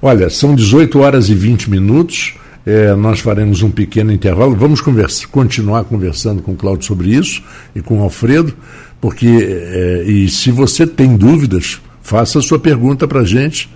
Olha, 0.01 0.29
são 0.29 0.55
18 0.55 0.99
horas 0.99 1.29
e 1.29 1.35
20 1.35 1.69
minutos. 1.69 2.35
É, 2.65 2.93
nós 2.95 3.19
faremos 3.19 3.61
um 3.61 3.71
pequeno 3.71 4.11
intervalo. 4.11 4.55
Vamos 4.55 4.81
conversa, 4.81 5.27
continuar 5.27 5.83
conversando 5.85 6.41
com 6.41 6.51
o 6.51 6.55
Cláudio 6.55 6.85
sobre 6.85 7.09
isso 7.09 7.41
e 7.75 7.81
com 7.81 7.99
o 7.99 8.03
Alfredo, 8.03 8.53
porque 9.01 9.27
é, 9.27 10.03
e 10.05 10.29
se 10.29 10.51
você 10.51 10.85
tem 10.85 11.15
dúvidas, 11.15 11.81
faça 12.01 12.39
a 12.39 12.41
sua 12.41 12.59
pergunta 12.59 13.07
para 13.07 13.21
a 13.21 13.25
gente 13.25 13.69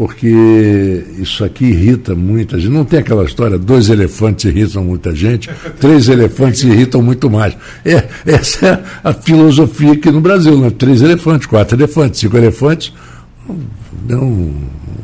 porque 0.00 1.04
isso 1.18 1.44
aqui 1.44 1.66
irrita 1.66 2.14
muita 2.14 2.58
gente. 2.58 2.72
Não 2.72 2.86
tem 2.86 3.00
aquela 3.00 3.22
história, 3.22 3.58
dois 3.58 3.90
elefantes 3.90 4.46
irritam 4.46 4.82
muita 4.82 5.14
gente, 5.14 5.50
três 5.78 6.08
elefantes 6.08 6.62
irritam 6.62 7.02
muito 7.02 7.28
mais. 7.28 7.54
É, 7.84 8.08
essa 8.24 8.66
é 8.66 8.82
a 9.04 9.12
filosofia 9.12 9.92
aqui 9.92 10.10
no 10.10 10.22
Brasil, 10.22 10.56
né? 10.56 10.70
Três 10.70 11.02
elefantes, 11.02 11.46
quatro 11.46 11.76
elefantes, 11.76 12.18
cinco 12.18 12.38
elefantes. 12.38 12.94
Um, 14.10 14.54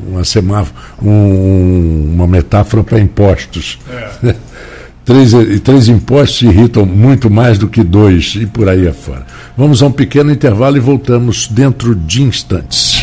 uma 0.08 0.24
semáforo, 0.24 0.74
um, 1.02 2.14
uma 2.14 2.26
metáfora 2.26 2.82
para 2.82 2.98
impostos. 2.98 3.78
É. 4.24 4.34
três, 5.04 5.32
três 5.62 5.88
impostos 5.88 6.40
irritam 6.40 6.86
muito 6.86 7.28
mais 7.28 7.58
do 7.58 7.68
que 7.68 7.84
dois, 7.84 8.34
e 8.34 8.46
por 8.46 8.66
aí 8.66 8.88
afora. 8.88 9.26
Vamos 9.58 9.82
a 9.82 9.88
um 9.88 9.92
pequeno 9.92 10.32
intervalo 10.32 10.78
e 10.78 10.80
voltamos 10.80 11.48
dentro 11.48 11.94
de 11.94 12.22
instantes. 12.22 12.95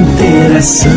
Interação. 0.00 0.90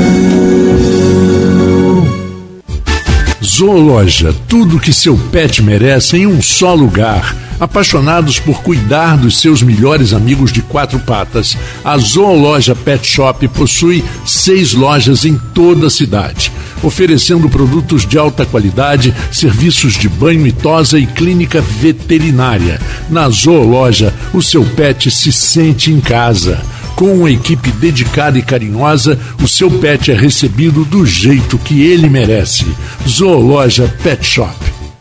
Zoologia, 3.44 4.34
tudo 4.48 4.80
que 4.80 4.94
seu 4.94 5.18
pet 5.30 5.62
merece 5.62 6.18
em 6.18 6.26
um 6.26 6.42
só 6.42 6.74
lugar. 6.74 7.36
Apaixonados 7.60 8.40
por 8.40 8.64
cuidar 8.64 9.18
dos 9.18 9.40
seus 9.40 9.62
melhores 9.62 10.14
amigos 10.14 10.54
de 10.54 10.62
quatro 10.62 11.00
patas, 11.00 11.58
a 11.84 11.98
Zoologia 11.98 12.74
Pet 12.76 13.06
Shop 13.06 13.46
possui 13.50 14.04
seis 14.26 14.74
lojas 14.74 15.26
em 15.26 15.38
toda 15.54 15.88
a 15.88 15.90
cidade, 15.90 16.52
oferecendo 16.82 17.50
produtos 17.50 18.08
de 18.08 18.18
alta 18.18 18.46
qualidade, 18.46 19.14
serviços 19.32 19.94
de 19.94 20.08
banho 20.08 20.48
e 20.48 20.52
tosa 20.54 20.98
e 20.98 21.06
clínica 21.06 21.62
veterinária. 21.62 22.80
Na 23.10 23.30
Zoologia, 23.30 24.14
o 24.34 24.42
seu 24.42 24.64
pet 24.64 25.12
se 25.12 25.32
sente 25.32 25.92
em 25.92 26.00
casa. 26.00 26.62
Com 26.96 27.14
uma 27.14 27.32
equipe 27.32 27.72
dedicada 27.72 28.38
e 28.38 28.42
carinhosa, 28.42 29.20
o 29.42 29.48
seu 29.48 29.70
pet 29.70 30.12
é 30.12 30.16
recebido 30.16 30.86
do 30.86 31.06
jeito 31.06 31.58
que 31.58 31.82
ele 31.82 32.10
merece. 32.10 32.66
Zoologia 33.08 33.88
Pet 34.04 34.24
Shop. 34.24 34.73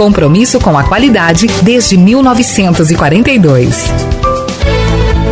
Compromisso 0.00 0.58
com 0.58 0.78
a 0.78 0.82
qualidade 0.82 1.46
desde 1.60 1.98
1942. 1.98 3.84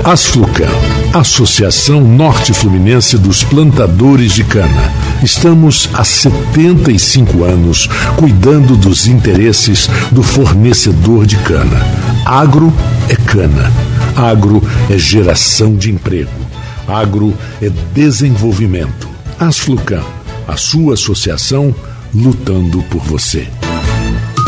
Asflucan, 0.04 0.68
Associação 1.14 2.02
Norte 2.02 2.52
Fluminense 2.52 3.16
dos 3.16 3.42
Plantadores 3.42 4.34
de 4.34 4.44
Cana. 4.44 4.92
Estamos 5.22 5.88
há 5.94 6.04
75 6.04 7.44
anos 7.44 7.88
cuidando 8.16 8.76
dos 8.76 9.06
interesses 9.06 9.88
do 10.12 10.22
fornecedor 10.22 11.24
de 11.24 11.38
cana. 11.38 11.80
Agro 12.26 12.70
é 13.08 13.16
cana. 13.16 13.72
Agro 14.14 14.62
é 14.90 14.98
geração 14.98 15.76
de 15.76 15.90
emprego. 15.90 16.30
Agro 16.86 17.32
é 17.62 17.70
desenvolvimento. 17.94 19.08
Asflucan, 19.40 20.04
a 20.46 20.58
sua 20.58 20.92
associação 20.92 21.74
lutando 22.14 22.82
por 22.90 23.00
você. 23.00 23.48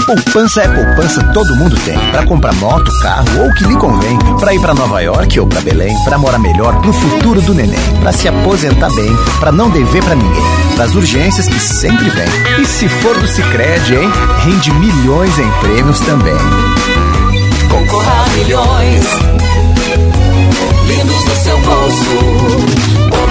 Poupança 0.06 0.62
é 0.62 0.68
poupança, 0.68 1.22
todo 1.32 1.56
mundo 1.56 1.76
tem. 1.84 1.98
Para 2.10 2.24
comprar 2.24 2.52
moto, 2.54 2.90
carro 3.02 3.26
ou 3.40 3.48
o 3.48 3.54
que 3.54 3.64
lhe 3.64 3.76
convém. 3.76 4.18
Para 4.38 4.54
ir 4.54 4.60
para 4.60 4.74
Nova 4.74 5.00
York 5.00 5.40
ou 5.40 5.46
para 5.46 5.60
Belém. 5.60 5.94
Para 6.04 6.18
morar 6.18 6.38
melhor 6.38 6.80
pro 6.80 6.92
futuro 6.92 7.40
do 7.42 7.54
neném. 7.54 7.78
Para 8.00 8.12
se 8.12 8.28
aposentar 8.28 8.90
bem. 8.94 9.16
Para 9.38 9.52
não 9.52 9.70
dever 9.70 10.02
para 10.02 10.14
ninguém. 10.14 10.42
Para 10.74 10.84
as 10.84 10.94
urgências 10.94 11.46
que 11.46 11.60
sempre 11.60 12.08
vem. 12.10 12.28
E 12.60 12.66
se 12.66 12.88
for 12.88 13.18
do 13.18 13.26
Sicredi, 13.26 13.94
hein? 13.94 14.10
Rende 14.44 14.72
milhões 14.74 15.38
em 15.38 15.50
prêmios 15.60 16.00
também. 16.00 16.36
Concorra 17.68 18.24
a 18.24 18.28
milhões. 18.36 19.04
Lindos 20.86 21.24
no 21.24 21.36
seu 21.36 21.58
bolso. 21.60 22.90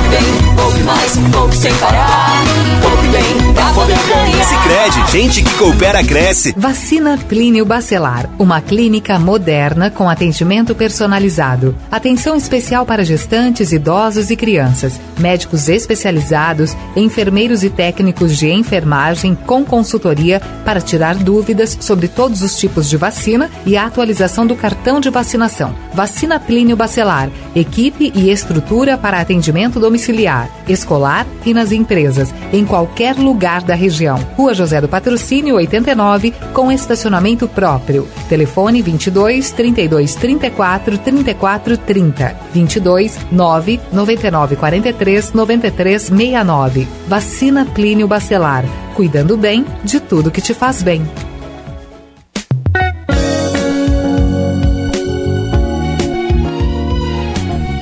Bem, 0.10 0.55
mais, 0.89 1.17
poupe 1.32 1.56
sem 1.56 1.73
parar. 1.75 2.43
Poupe 2.82 3.08
bem, 3.08 3.54
pra 3.54 3.65
poder 3.73 3.97
ganhar. 4.08 4.43
Sicredi, 4.43 5.12
gente 5.12 5.43
que 5.43 5.54
coopera 5.56 6.04
cresce. 6.04 6.54
Vacina 6.58 7.17
Plínio 7.17 7.65
Bacelar, 7.65 8.30
uma 8.39 8.60
clínica 8.62 9.19
moderna 9.19 9.91
com 9.91 10.10
atendimento 10.10 10.73
personalizado. 10.73 11.75
Atenção 11.91 12.36
especial 12.36 12.86
para 12.86 13.06
gestantes, 13.06 13.71
idosos 13.71 14.32
e 14.32 14.36
crianças. 14.36 14.99
Médicos 15.19 15.69
especializados, 15.69 16.75
enfermeiros 16.95 17.63
e 17.63 17.69
técnicos 17.69 18.38
de 18.38 18.49
enfermagem 18.49 19.36
com 19.36 19.63
consultoria 19.63 20.41
para 20.65 20.82
tirar 20.82 21.15
dúvidas 21.15 21.78
sobre 21.80 22.08
todos 22.08 22.41
os 22.41 22.58
tipos 22.58 22.89
de 22.89 22.97
vacina 22.97 23.49
e 23.65 23.78
a 23.78 23.86
atualização 23.86 24.47
do 24.47 24.56
cartão 24.56 24.99
de 24.99 25.10
vacinação. 25.10 25.75
Vacina 25.93 26.39
Plínio 26.39 26.75
Bacelar, 26.75 27.30
equipe 27.56 28.12
e 28.15 28.32
estrutura 28.32 28.97
para 28.97 29.19
atendimento 29.19 29.80
domiciliar, 29.80 30.49
escolar 30.80 31.28
e 31.46 31.54
nas 31.54 31.72
empresas, 31.72 32.34
em 32.52 32.65
qualquer 32.65 33.15
lugar 33.15 33.62
da 33.62 33.76
região. 33.76 34.18
Rua 34.36 34.54
José 34.54 34.82
do 34.82 34.88
Patrocínio 34.88 35.56
89, 35.56 36.34
com 36.54 36.72
estacionamento 36.72 37.48
próprio. 37.48 38.08
Telefone 38.28 38.82
22 38.82 39.52
32 39.52 40.15
34 40.15 40.98
34 40.98 41.78
30. 41.78 42.36
22 42.54 43.20
9 43.32 43.80
99 43.92 44.56
43 44.56 45.34
93 45.34 46.02
69. 46.04 46.88
Vacina 47.08 47.65
Plínio 47.65 48.08
Bacelar. 48.08 48.65
Cuidando 48.96 49.38
bem 49.38 49.65
de 49.84 50.00
tudo 50.00 50.32
que 50.32 50.42
te 50.42 50.54
faz 50.54 50.82
bem. 50.82 51.06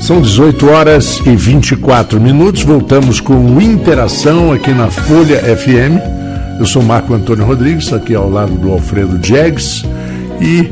São 0.07 0.21
18 0.21 0.69
horas 0.69 1.21
e 1.25 1.35
24 1.35 2.17
minutos. 2.21 2.63
Voltamos 2.63 3.19
com 3.19 3.59
Interação 3.59 4.53
aqui 4.53 4.71
na 4.71 4.89
Folha 4.89 5.37
FM. 5.37 5.99
Eu 6.57 6.65
sou 6.65 6.81
Marco 6.81 7.13
Antônio 7.13 7.43
Rodrigues, 7.43 7.91
aqui 7.91 8.15
ao 8.15 8.29
lado 8.29 8.53
do 8.53 8.71
Alfredo 8.71 9.19
Jegues. 9.21 9.83
E, 10.39 10.71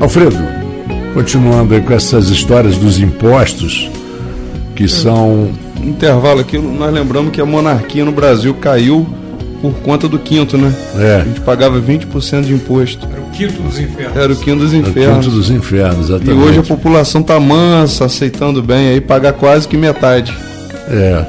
Alfredo, 0.00 0.38
continuando 1.12 1.74
aí 1.74 1.82
com 1.82 1.92
essas 1.92 2.30
histórias 2.30 2.78
dos 2.78 2.98
impostos, 2.98 3.90
que 4.74 4.88
são. 4.88 5.50
Intervalo 5.82 6.40
aqui, 6.40 6.56
nós 6.56 6.94
lembramos 6.94 7.30
que 7.30 7.42
a 7.42 7.44
monarquia 7.44 8.06
no 8.06 8.12
Brasil 8.12 8.54
caiu 8.54 9.06
por 9.62 9.72
conta 9.76 10.06
do 10.08 10.18
quinto, 10.18 10.58
né? 10.58 10.74
É. 10.98 11.20
A 11.22 11.24
gente 11.24 11.40
pagava 11.40 11.80
20% 11.80 12.42
de 12.42 12.52
imposto. 12.52 13.08
Era 13.10 13.20
o 13.22 13.30
quinto 13.30 13.62
dos 13.62 13.78
infernos. 13.78 14.16
Era 14.16 14.32
o 14.32 14.36
quinto 14.36 14.58
dos 14.58 14.74
É 14.74 14.76
o 14.76 14.80
infernos. 14.80 15.24
Quinto 15.24 15.36
dos 15.36 15.50
infernos, 15.50 16.08
E 16.08 16.12
exatamente. 16.12 16.38
hoje 16.48 16.58
a 16.58 16.62
população 16.64 17.22
tá 17.22 17.38
mansa, 17.40 18.04
aceitando 18.04 18.60
bem, 18.62 18.88
aí 18.88 19.00
pagar 19.00 19.32
quase 19.34 19.66
que 19.68 19.76
metade. 19.76 20.36
É. 20.90 21.24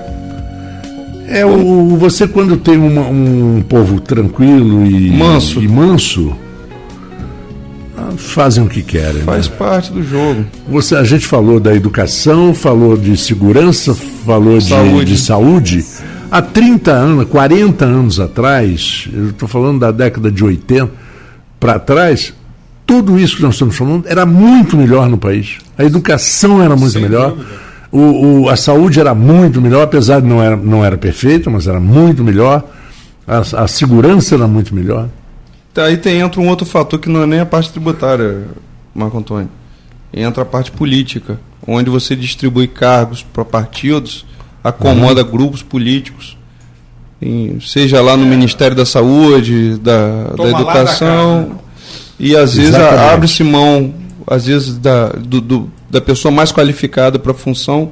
É 1.29 1.45
o, 1.45 1.95
você 1.97 2.27
quando 2.27 2.57
tem 2.57 2.77
uma- 2.77 3.07
um 3.07 3.63
povo 3.67 3.99
tranquilo 4.01 4.85
e 4.85 5.09
Manso. 5.11 5.61
e 5.61 5.67
manso 5.67 6.35
ah, 7.97 8.09
fazem 8.17 8.63
o 8.63 8.67
que 8.67 8.81
querem. 8.81 9.13
né? 9.19 9.23
Faz 9.25 9.47
parte 9.47 9.91
do 9.91 10.03
jogo. 10.03 10.43
Você, 10.69 10.95
a 10.95 11.03
gente 11.03 11.25
falou 11.25 11.59
da 11.59 11.73
educação, 11.75 12.53
falou 12.53 12.97
de 12.97 13.15
segurança, 13.17 13.95
falou 14.25 14.57
de 14.59 14.67
Saúde. 14.69 15.05
de 15.05 15.17
saúde. 15.17 15.85
Há 16.35 16.41
30 16.41 16.91
anos, 16.91 17.25
40 17.29 17.85
anos 17.85 18.19
atrás, 18.19 19.07
eu 19.13 19.29
estou 19.29 19.47
falando 19.47 19.79
da 19.81 19.91
década 19.91 20.31
de 20.31 20.43
80 20.43 20.89
para 21.59 21.77
trás, 21.77 22.33
tudo 22.87 23.19
isso 23.19 23.35
que 23.35 23.43
nós 23.43 23.53
estamos 23.53 23.77
falando 23.77 24.07
era 24.07 24.25
muito 24.25 24.75
melhor 24.75 25.07
no 25.07 25.17
país. 25.17 25.59
A 25.77 25.83
educação 25.83 26.59
era 26.59 26.75
muito 26.75 26.93
Sem 26.93 27.03
melhor. 27.03 27.33
dúvida. 27.33 27.49
O, 27.91 27.99
o- 28.45 28.49
a 28.49 28.55
saúde 28.55 28.99
era 28.99 29.13
muito 29.13 29.61
melhor, 29.61 29.83
apesar 29.83 30.21
de 30.21 30.27
não 30.27 30.41
era, 30.41 30.55
não 30.57 30.83
era 30.83 30.97
perfeita, 30.97 31.51
mas 31.51 31.67
era 31.67 31.79
muito 31.79 32.23
melhor. 32.23 32.63
A, 33.27 33.37
a 33.63 33.67
segurança 33.67 34.33
era 34.33 34.47
muito 34.47 34.73
melhor. 34.73 35.09
Tá, 35.71 35.83
Aí 35.85 35.97
tem, 35.97 36.19
entra 36.19 36.41
um 36.41 36.47
outro 36.47 36.65
fator 36.65 36.97
que 36.99 37.09
não 37.09 37.21
é 37.21 37.27
nem 37.27 37.41
a 37.41 37.45
parte 37.45 37.71
tributária, 37.71 38.45
Marco 38.95 39.15
Antônio. 39.19 39.49
Entra 40.11 40.41
a 40.41 40.45
parte 40.45 40.71
política, 40.71 41.39
onde 41.67 41.91
você 41.91 42.15
distribui 42.15 42.67
cargos 42.67 43.21
para 43.21 43.45
partidos, 43.45 44.25
acomoda 44.63 45.23
grupos 45.23 45.61
políticos, 45.61 46.37
em- 47.21 47.59
seja 47.59 48.01
lá 48.01 48.15
no 48.17 48.25
Ministério 48.25 48.75
da 48.75 48.85
Saúde, 48.85 49.77
da, 49.77 50.23
da 50.25 50.43
da 50.43 50.49
Educação, 50.49 51.41
né? 51.49 51.55
e 52.19 52.35
às 52.35 52.55
vezes 52.55 52.75
abre-se 52.75 53.43
mão, 53.43 53.93
às 54.27 54.45
vezes, 54.45 54.77
da, 54.77 55.09
do- 55.09 55.41
do- 55.41 55.71
da 55.89 55.99
pessoa 56.01 56.31
mais 56.31 56.51
qualificada 56.51 57.19
para 57.19 57.31
a 57.31 57.35
função, 57.35 57.91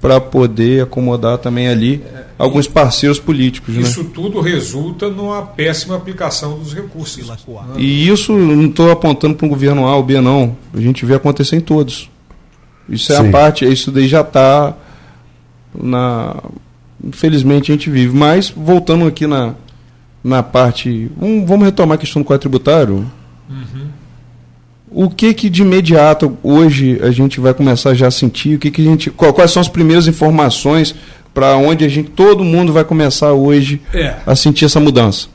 para 0.00 0.20
poder 0.20 0.82
acomodar 0.82 1.38
também 1.38 1.68
ali 1.68 2.02
alguns 2.36 2.66
parceiros 2.66 3.20
políticos. 3.20 3.74
Né? 3.76 3.82
Isso 3.82 4.02
tudo 4.04 4.40
resulta 4.40 5.08
numa 5.08 5.42
péssima 5.42 5.94
aplicação 5.96 6.58
dos 6.58 6.74
recursos. 6.74 7.28
né? 7.28 7.36
E 7.78 8.08
isso 8.08 8.32
não 8.32 8.66
estou 8.66 8.90
apontando 8.90 9.34
para 9.36 9.46
um 9.46 9.48
governo 9.48 9.86
A 9.86 9.94
ou 9.96 10.02
B, 10.02 10.20
não. 10.20 10.56
A 10.74 10.80
gente 10.80 11.06
vê 11.06 11.14
acontecer 11.14 11.54
em 11.56 11.60
todos. 11.60 12.10
Isso 12.88 13.12
é 13.12 13.16
Sim. 13.16 13.28
a 13.28 13.30
parte, 13.30 13.64
isso 13.64 13.92
daí 13.92 14.08
já 14.08 14.22
está 14.22 14.74
na. 15.74 16.36
Infelizmente 17.04 17.72
a 17.72 17.74
gente 17.74 17.90
vive. 17.90 18.16
Mas, 18.16 18.50
voltando 18.50 19.06
aqui 19.06 19.26
na, 19.26 19.54
na 20.22 20.42
parte. 20.42 21.10
Vamos, 21.16 21.48
vamos 21.48 21.64
retomar 21.64 21.96
a 21.96 21.98
questão 21.98 22.22
do 22.22 22.24
quadro 22.26 22.40
tributário. 22.42 23.06
O 24.94 25.08
que 25.08 25.32
que 25.32 25.48
de 25.48 25.62
imediato 25.62 26.36
hoje 26.42 27.00
a 27.02 27.10
gente 27.10 27.40
vai 27.40 27.54
começar 27.54 27.94
já 27.94 28.08
a 28.08 28.10
sentir? 28.10 28.56
O 28.56 28.58
que 28.58 28.70
que 28.70 28.82
a 28.82 28.90
gente, 28.90 29.10
qual- 29.10 29.32
quais 29.32 29.50
são 29.50 29.60
as 29.60 29.68
primeiras 29.68 30.06
informações 30.06 30.94
para 31.32 31.56
onde 31.56 31.82
a 31.84 31.88
gente 31.88 32.10
todo 32.10 32.44
mundo 32.44 32.72
vai 32.74 32.84
começar 32.84 33.32
hoje 33.32 33.80
É. 33.94 34.16
a 34.26 34.36
sentir 34.36 34.66
essa 34.66 34.78
mudança? 34.78 35.28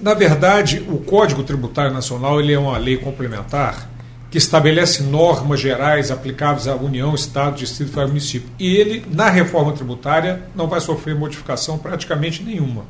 Na 0.00 0.14
verdade, 0.14 0.80
o 0.88 0.98
Código 0.98 1.42
Tributário 1.42 1.92
Nacional 1.92 2.40
ele 2.40 2.52
é 2.52 2.58
uma 2.58 2.78
lei 2.78 2.96
complementar 2.96 3.90
que 4.34 4.38
estabelece 4.38 5.00
normas 5.04 5.60
gerais 5.60 6.10
aplicáveis 6.10 6.66
à 6.66 6.74
União, 6.74 7.14
Estado, 7.14 7.54
Distrito 7.54 8.00
e 8.00 8.04
Município. 8.04 8.50
E 8.58 8.74
ele, 8.74 9.06
na 9.08 9.30
reforma 9.30 9.70
tributária, 9.70 10.42
não 10.56 10.66
vai 10.66 10.80
sofrer 10.80 11.14
modificação 11.14 11.78
praticamente 11.78 12.42
nenhuma. 12.42 12.84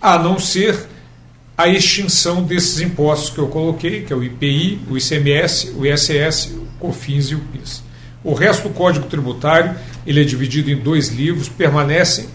A 0.00 0.18
não 0.18 0.38
ser 0.38 0.88
a 1.54 1.68
extinção 1.68 2.42
desses 2.42 2.80
impostos 2.80 3.28
que 3.28 3.36
eu 3.36 3.48
coloquei, 3.48 4.04
que 4.04 4.10
é 4.10 4.16
o 4.16 4.24
IPI, 4.24 4.80
o 4.88 4.96
ICMS, 4.96 5.74
o 5.76 5.84
ISS, 5.84 6.46
o 6.54 6.66
COFINS 6.78 7.26
e 7.26 7.34
o 7.34 7.40
PIS. 7.40 7.82
O 8.24 8.32
resto 8.32 8.70
do 8.70 8.74
Código 8.74 9.04
Tributário 9.04 9.76
ele 10.06 10.22
é 10.22 10.24
dividido 10.24 10.70
em 10.70 10.78
dois 10.78 11.08
livros, 11.08 11.50
permanece 11.50 12.26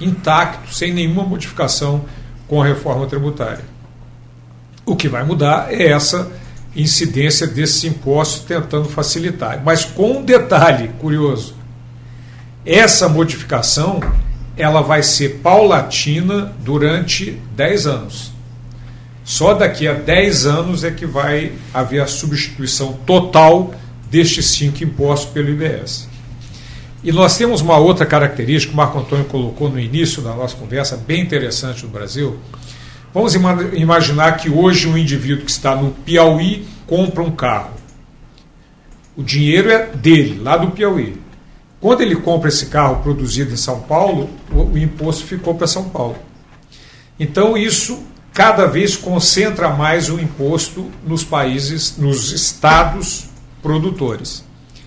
intacto, 0.00 0.74
sem 0.74 0.92
nenhuma 0.92 1.22
modificação 1.22 2.06
com 2.48 2.60
a 2.60 2.66
reforma 2.66 3.06
tributária. 3.06 3.64
O 4.84 4.96
que 4.96 5.08
vai 5.08 5.22
mudar 5.22 5.72
é 5.72 5.92
essa 5.92 6.41
incidência 6.74 7.46
desses 7.46 7.84
impostos 7.84 8.44
tentando 8.44 8.88
facilitar. 8.88 9.62
Mas 9.64 9.84
com 9.84 10.18
um 10.18 10.24
detalhe 10.24 10.88
curioso: 11.00 11.54
essa 12.64 13.08
modificação 13.08 14.00
ela 14.56 14.82
vai 14.82 15.02
ser 15.02 15.40
paulatina 15.42 16.54
durante 16.60 17.40
10 17.56 17.86
anos. 17.86 18.32
Só 19.24 19.54
daqui 19.54 19.86
a 19.86 19.94
10 19.94 20.46
anos 20.46 20.84
é 20.84 20.90
que 20.90 21.06
vai 21.06 21.52
haver 21.72 22.00
a 22.00 22.06
substituição 22.06 22.94
total 23.06 23.74
destes 24.10 24.46
cinco 24.46 24.84
impostos 24.84 25.30
pelo 25.30 25.48
IBS. 25.48 26.08
E 27.04 27.10
nós 27.10 27.36
temos 27.36 27.60
uma 27.60 27.78
outra 27.78 28.04
característica 28.04 28.70
que 28.70 28.74
o 28.74 28.76
Marco 28.76 28.98
Antônio 28.98 29.24
colocou 29.24 29.68
no 29.68 29.80
início 29.80 30.22
da 30.22 30.34
nossa 30.34 30.56
conversa, 30.56 30.96
bem 30.96 31.20
interessante 31.22 31.84
no 31.84 31.88
Brasil. 31.88 32.38
Vamos 33.14 33.34
imaginar 33.34 34.38
que 34.38 34.48
hoje 34.48 34.88
um 34.88 34.96
indivíduo 34.96 35.44
que 35.44 35.50
está 35.50 35.76
no 35.76 35.90
Piauí 35.90 36.66
compra 36.86 37.22
um 37.22 37.30
carro. 37.30 37.72
O 39.14 39.22
dinheiro 39.22 39.70
é 39.70 39.86
dele, 39.86 40.40
lá 40.42 40.56
do 40.56 40.70
Piauí. 40.70 41.20
Quando 41.78 42.00
ele 42.00 42.16
compra 42.16 42.48
esse 42.48 42.66
carro 42.66 43.02
produzido 43.02 43.52
em 43.52 43.56
São 43.56 43.80
Paulo, 43.80 44.30
o, 44.50 44.78
imposto 44.78 45.24
ficou 45.24 45.54
para 45.54 45.66
São 45.66 45.88
Paulo. 45.88 46.16
Então 47.20 47.56
isso 47.56 48.02
cada 48.32 48.66
vez 48.66 48.96
concentra 48.96 49.68
mais 49.68 50.08
o 50.08 50.18
imposto 50.18 50.90
nos 51.06 51.22
países, 51.22 51.98
nos 51.98 52.32
estados 52.32 53.28
produtores, 53.62 54.42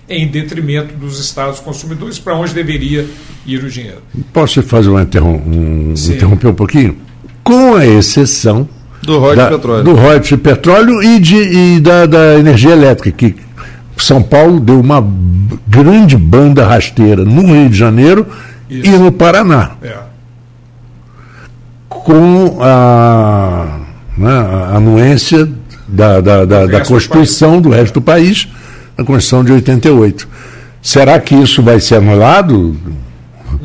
em 0.10 0.28
detrimento 0.28 0.96
dos 0.96 1.20
estados 1.20 1.60
consumidores, 1.60 2.18
para 2.18 2.36
onde 2.36 2.54
deveria 2.54 3.08
ir 3.46 3.64
o 3.64 3.70
dinheiro. 3.70 4.02
Posso 4.34 4.64
fazer 4.64 4.90
uma 4.90 5.04
interrom 5.04 5.36
um, 5.36 5.94
interromper 5.94 6.48
um 6.48 6.56
pouquinho? 6.56 7.05
Com 7.46 7.76
a 7.76 7.86
exceção 7.86 8.68
do 9.04 9.20
royalties 9.20 9.46
de 9.46 9.56
petróleo, 9.56 9.84
do 9.84 10.20
de 10.20 10.38
petróleo 10.38 11.04
e, 11.04 11.20
de, 11.20 11.36
e 11.36 11.80
da, 11.80 12.06
da 12.06 12.40
energia 12.40 12.72
elétrica, 12.72 13.12
que 13.12 13.36
São 13.98 14.22
Paulo 14.22 14.60
deu 14.60 14.80
uma 14.80 15.06
grande 15.68 16.18
banda 16.18 16.66
rasteira 16.66 17.24
no 17.24 17.44
Rio 17.46 17.70
de 17.70 17.78
Janeiro 17.78 18.26
Isso. 18.70 18.88
e 18.88 18.98
no 18.98 19.12
Paraná. 19.12 19.72
É. 19.84 19.96
Com 21.88 22.58
a, 22.62 23.80
né, 24.18 24.32
a 24.32 24.78
anuência 24.78 25.48
da, 25.88 26.20
da, 26.20 26.46
da, 26.46 26.66
da 26.66 26.82
Constituição 26.82 27.62
do, 27.62 27.70
do 27.70 27.76
resto 27.76 27.94
do 27.96 28.02
país, 28.02 28.48
a 28.98 29.04
Constituição 29.04 29.44
de 29.44 29.52
88. 29.52 30.28
Será 30.82 31.20
que 31.20 31.36
isso 31.36 31.62
vai 31.62 31.80
ser 31.80 31.96
anulado? 31.96 32.76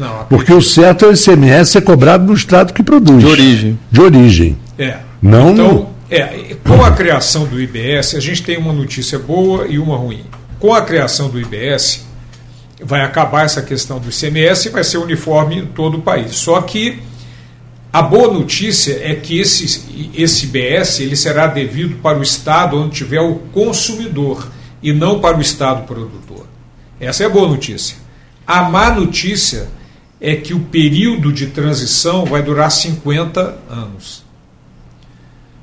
Não, 0.00 0.24
Porque 0.30 0.50
o 0.50 0.62
certo 0.62 1.04
é 1.04 1.08
o 1.08 1.12
ICMS 1.12 1.72
ser 1.72 1.82
cobrado 1.82 2.24
no 2.24 2.32
Estado 2.32 2.72
que 2.72 2.82
produz. 2.82 3.18
De 3.18 3.26
origem. 3.26 3.78
De 3.92 4.00
origem. 4.00 4.58
É. 4.78 4.96
Não 5.20 5.52
então, 5.52 5.90
é, 6.10 6.56
com 6.66 6.82
a 6.82 6.90
criação 6.92 7.44
do 7.44 7.60
IBS, 7.60 8.14
a 8.14 8.20
gente 8.20 8.42
tem 8.42 8.56
uma 8.56 8.72
notícia 8.72 9.18
boa 9.18 9.66
e 9.66 9.78
uma 9.78 9.98
ruim. 9.98 10.24
Com 10.58 10.72
a 10.72 10.80
criação 10.80 11.28
do 11.28 11.38
IBS, 11.38 12.06
vai 12.82 13.02
acabar 13.02 13.44
essa 13.44 13.60
questão 13.60 13.98
do 13.98 14.08
ICMS 14.08 14.68
e 14.68 14.70
vai 14.70 14.82
ser 14.82 14.96
uniforme 14.96 15.58
em 15.58 15.66
todo 15.66 15.98
o 15.98 16.00
país. 16.00 16.34
Só 16.36 16.62
que 16.62 17.02
a 17.92 18.00
boa 18.00 18.32
notícia 18.32 18.98
é 19.02 19.14
que 19.14 19.38
esse, 19.38 20.10
esse 20.16 20.46
IBS 20.46 21.00
ele 21.00 21.14
será 21.14 21.46
devido 21.46 22.00
para 22.00 22.18
o 22.18 22.22
estado 22.22 22.78
onde 22.78 22.96
tiver 22.96 23.20
o 23.20 23.34
consumidor 23.52 24.50
e 24.82 24.94
não 24.94 25.20
para 25.20 25.36
o 25.36 25.42
estado 25.42 25.86
produtor. 25.86 26.46
Essa 26.98 27.24
é 27.24 27.26
a 27.26 27.30
boa 27.30 27.46
notícia. 27.46 27.98
A 28.46 28.62
má 28.62 28.90
notícia 28.90 29.68
é 30.20 30.37
que 30.37 30.52
o 30.52 30.61
período 30.61 31.33
de 31.33 31.46
transição 31.46 32.24
vai 32.24 32.42
durar 32.42 32.70
50 32.70 33.56
anos. 33.70 34.22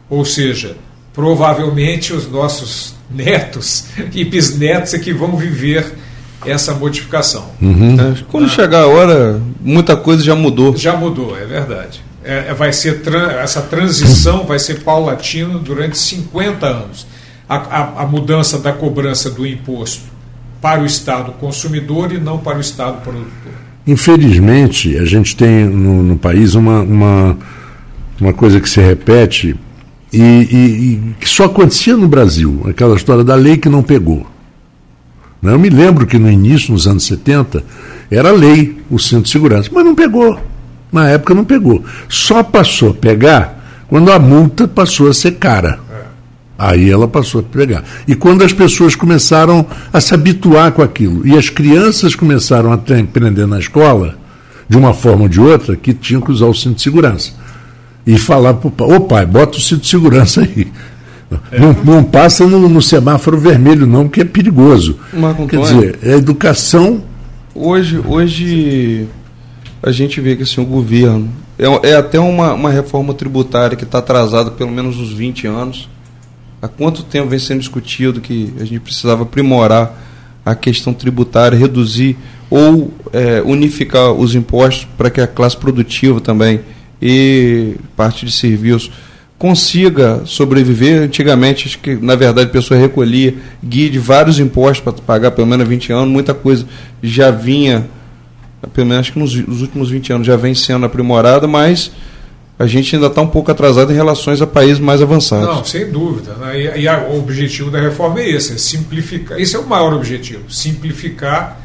Ou 0.09 0.25
seja, 0.25 0.75
provavelmente 1.13 2.13
os 2.13 2.29
nossos 2.29 2.95
netos 3.09 3.85
e 4.13 4.23
bisnetos 4.25 4.93
é 4.93 4.99
que 4.99 5.13
vão 5.13 5.35
viver 5.37 5.93
essa 6.45 6.73
modificação. 6.73 7.49
Uhum. 7.61 7.97
É, 7.99 8.23
quando 8.29 8.45
ah. 8.45 8.49
chegar 8.49 8.81
a 8.83 8.87
hora, 8.87 9.41
muita 9.61 9.95
coisa 9.95 10.23
já 10.23 10.35
mudou. 10.35 10.75
Já 10.75 10.95
mudou, 10.95 11.37
é 11.37 11.45
verdade. 11.45 12.01
É, 12.23 12.49
é 12.49 12.53
vai 12.53 12.73
ser 12.73 13.01
essa 13.41 13.61
transição 13.61 14.45
vai 14.45 14.59
ser 14.59 14.83
paulatina 14.83 15.59
durante 15.59 15.97
50 15.97 16.65
anos. 16.65 17.07
A, 17.49 17.55
a, 17.55 18.01
a, 18.03 18.05
mudança 18.05 18.59
da 18.59 18.73
cobrança 18.73 19.29
do 19.31 19.47
imposto 19.47 20.03
para 20.61 20.81
o 20.81 20.85
Estado 20.85 21.31
consumidor 21.33 22.11
e 22.11 22.17
não 22.17 22.37
para 22.37 22.57
o 22.57 22.61
Estado 22.61 23.01
produtor. 23.01 23.66
Infelizmente, 23.87 24.97
a 24.97 25.05
gente 25.05 25.35
tem 25.35 25.65
no, 25.65 26.03
no 26.03 26.17
país 26.17 26.55
uma, 26.55 26.81
uma, 26.81 27.37
uma 28.19 28.33
coisa 28.33 28.59
que 28.59 28.69
se 28.69 28.81
repete 28.81 29.55
e, 30.11 30.19
e, 30.19 30.57
e, 30.57 31.15
que 31.19 31.27
só 31.27 31.45
acontecia 31.45 31.95
no 31.95 32.07
Brasil, 32.07 32.63
aquela 32.69 32.95
história 32.95 33.23
da 33.23 33.35
lei 33.35 33.55
que 33.57 33.69
não 33.69 33.81
pegou. 33.81 34.27
Né? 35.41 35.53
Eu 35.53 35.59
me 35.59 35.69
lembro 35.69 36.05
que 36.05 36.17
no 36.17 36.29
início, 36.29 36.73
nos 36.73 36.85
anos 36.85 37.05
70, 37.05 37.63
era 38.11 38.31
lei 38.31 38.77
o 38.89 38.99
cinto 38.99 39.23
de 39.23 39.29
segurança, 39.29 39.69
mas 39.73 39.85
não 39.85 39.95
pegou. 39.95 40.37
Na 40.91 41.09
época 41.09 41.33
não 41.33 41.45
pegou. 41.45 41.83
Só 42.09 42.43
passou 42.43 42.91
a 42.91 42.93
pegar 42.93 43.85
quando 43.87 44.11
a 44.11 44.19
multa 44.19 44.67
passou 44.67 45.09
a 45.09 45.13
ser 45.13 45.33
cara. 45.33 45.79
Aí 46.57 46.89
ela 46.89 47.07
passou 47.07 47.41
a 47.41 47.43
pegar. 47.43 47.83
E 48.07 48.15
quando 48.15 48.43
as 48.43 48.51
pessoas 48.51 48.95
começaram 48.95 49.65
a 49.93 50.01
se 50.01 50.13
habituar 50.13 50.71
com 50.71 50.81
aquilo, 50.81 51.27
e 51.27 51.37
as 51.37 51.49
crianças 51.49 52.15
começaram 52.15 52.71
a 52.71 52.75
aprender 52.75 53.45
na 53.45 53.59
escola, 53.59 54.15
de 54.67 54.75
uma 54.75 54.93
forma 54.93 55.23
ou 55.23 55.29
de 55.29 55.39
outra, 55.39 55.75
que 55.75 55.93
tinham 55.93 56.21
que 56.21 56.31
usar 56.31 56.47
o 56.47 56.53
cinto 56.53 56.77
de 56.77 56.81
segurança 56.81 57.31
e 58.05 58.17
falar 58.17 58.55
para 58.55 58.67
o 58.69 58.71
pai, 58.71 58.87
ô 58.87 59.01
pai, 59.01 59.25
bota 59.25 59.57
o 59.57 59.61
cinto 59.61 59.81
de 59.81 59.87
segurança 59.87 60.41
aí. 60.41 60.67
É. 61.51 61.59
Não, 61.59 61.73
não, 61.83 62.03
passa 62.03 62.47
no, 62.47 62.69
no, 62.69 62.81
semáforo 62.81 63.37
vermelho, 63.37 63.85
não, 63.85 64.05
porque 64.07 64.21
é 64.21 64.25
perigoso. 64.25 64.97
Marco 65.13 65.45
Quer 65.45 65.59
dizer, 65.59 65.99
é 66.01 66.13
educação. 66.13 67.03
Hoje, 67.53 68.01
hoje 68.05 69.07
a 69.83 69.91
gente 69.91 70.21
vê 70.21 70.37
que 70.37 70.43
assim, 70.43 70.61
o 70.61 70.65
governo. 70.65 71.29
É, 71.59 71.89
é 71.89 71.95
até 71.95 72.17
uma, 72.17 72.53
uma 72.53 72.69
reforma 72.69 73.13
tributária 73.13 73.75
que 73.75 73.83
está 73.83 73.97
atrasada 73.97 74.51
pelo 74.51 74.71
menos 74.71 74.97
uns 74.97 75.11
20 75.11 75.47
anos. 75.47 75.89
Há 76.61 76.67
quanto 76.67 77.03
tempo 77.03 77.29
vem 77.29 77.37
sendo 77.37 77.59
discutido 77.59 78.19
que 78.19 78.53
a 78.59 78.65
gente 78.65 78.79
precisava 78.79 79.23
aprimorar 79.23 79.95
a 80.43 80.55
questão 80.55 80.93
tributária, 80.93 81.57
reduzir 81.57 82.17
ou 82.49 82.91
é, 83.13 83.41
unificar 83.45 84.11
os 84.13 84.33
impostos 84.33 84.87
para 84.97 85.09
que 85.09 85.21
a 85.21 85.27
classe 85.27 85.57
produtiva 85.57 86.19
também 86.19 86.61
e 87.01 87.75
parte 87.95 88.25
de 88.25 88.31
serviços 88.31 88.91
consiga 89.37 90.21
sobreviver. 90.25 91.03
Antigamente, 91.03 91.67
acho 91.67 91.79
que 91.79 91.95
na 91.95 92.15
verdade 92.15 92.47
a 92.47 92.51
pessoa 92.51 92.79
recolhia 92.79 93.35
guia 93.63 93.89
de 93.89 93.99
vários 93.99 94.39
impostos 94.39 94.79
para 94.79 94.93
pagar 94.93 95.31
pelo 95.31 95.47
menos 95.47 95.67
20 95.67 95.91
anos, 95.93 96.09
muita 96.09 96.33
coisa 96.33 96.65
já 97.03 97.29
vinha, 97.29 97.87
pelo 98.73 98.87
menos 98.87 99.01
acho 99.01 99.13
que 99.13 99.19
nos, 99.19 99.35
nos 99.35 99.61
últimos 99.61 99.89
20 99.91 100.13
anos 100.13 100.27
já 100.27 100.35
vem 100.35 100.55
sendo 100.55 100.85
aprimorada, 100.85 101.47
mas 101.47 101.91
a 102.59 102.65
gente 102.65 102.95
ainda 102.95 103.07
está 103.07 103.21
um 103.21 103.27
pouco 103.27 103.51
atrasado 103.51 103.91
em 103.91 103.95
relações 103.95 104.41
a 104.41 104.47
países 104.47 104.79
mais 104.79 105.01
avançados. 105.01 105.47
Não, 105.47 105.63
sem 105.63 105.91
dúvida. 105.91 106.33
Né? 106.33 106.59
E, 106.59 106.81
e 106.81 106.87
a, 106.87 106.99
o 106.99 107.19
objetivo 107.19 107.69
da 107.69 107.79
reforma 107.79 108.19
é 108.19 108.29
esse, 108.29 108.53
é 108.53 108.57
simplificar. 108.57 109.39
Esse 109.39 109.55
é 109.55 109.59
o 109.59 109.67
maior 109.67 109.93
objetivo, 109.93 110.49
simplificar 110.49 111.59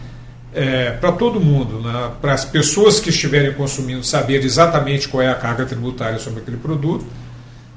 é, 0.54 0.90
para 0.90 1.12
todo 1.12 1.40
mundo, 1.40 1.80
né? 1.80 2.10
para 2.20 2.34
as 2.34 2.44
pessoas 2.44 3.00
que 3.00 3.08
estiverem 3.08 3.52
consumindo 3.54 4.04
saber 4.04 4.44
exatamente 4.44 5.08
qual 5.08 5.22
é 5.22 5.30
a 5.30 5.34
carga 5.34 5.64
tributária 5.64 6.18
sobre 6.18 6.40
aquele 6.40 6.58
produto 6.58 7.06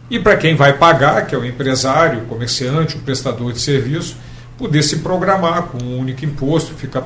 e 0.10 0.19
para 0.19 0.38
quem 0.38 0.56
vai 0.56 0.73
pagar, 0.73 1.25
que 1.25 1.34
é 1.34 1.38
o 1.38 1.45
empresário, 1.45 2.21
o 2.21 2.25
comerciante, 2.25 2.95
o 2.95 2.99
prestador 2.99 3.51
de 3.51 3.60
serviço, 3.60 4.17
poder 4.58 4.84
se 4.84 4.97
programar 4.97 5.63
com 5.63 5.84
um 5.84 5.99
único 5.99 6.23
imposto, 6.23 6.73
fica 6.75 7.04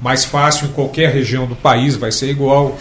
mais 0.00 0.24
fácil 0.24 0.68
em 0.68 0.72
qualquer 0.72 1.10
região 1.12 1.46
do 1.46 1.54
país, 1.54 1.96
vai 1.96 2.10
ser 2.10 2.30
igual. 2.30 2.78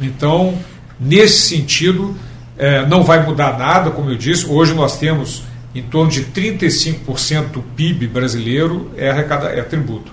Então, 0.00 0.58
nesse 1.02 1.48
sentido, 1.48 2.14
é, 2.56 2.86
não 2.86 3.02
vai 3.02 3.24
mudar 3.26 3.58
nada, 3.58 3.90
como 3.90 4.10
eu 4.10 4.16
disse, 4.16 4.46
hoje 4.46 4.72
nós 4.72 4.98
temos 4.98 5.42
em 5.74 5.82
torno 5.82 6.10
de 6.10 6.24
35% 6.24 7.50
do 7.50 7.62
PIB 7.62 8.06
brasileiro 8.06 8.90
é, 8.96 9.10
arrecada, 9.10 9.48
é 9.48 9.62
tributo. 9.62 10.12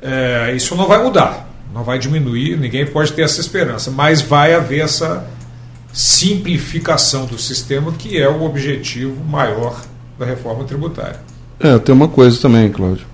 É, 0.00 0.52
isso 0.54 0.74
não 0.76 0.86
vai 0.86 1.02
mudar, 1.02 1.48
não 1.72 1.82
vai 1.82 1.98
diminuir, 1.98 2.58
ninguém 2.58 2.86
pode 2.86 3.12
ter 3.12 3.22
essa 3.22 3.40
esperança, 3.40 3.90
mas 3.90 4.20
vai 4.20 4.54
haver 4.54 4.80
essa 4.80 5.26
simplificação 5.92 7.26
do 7.26 7.38
sistema 7.38 7.92
que 7.92 8.20
é 8.20 8.28
o 8.28 8.42
objetivo 8.44 9.22
maior 9.24 9.82
da 10.18 10.26
reforma 10.26 10.64
tributária. 10.64 11.20
É, 11.58 11.78
tem 11.78 11.94
uma 11.94 12.08
coisa 12.08 12.40
também, 12.40 12.70
Cláudio. 12.70 13.11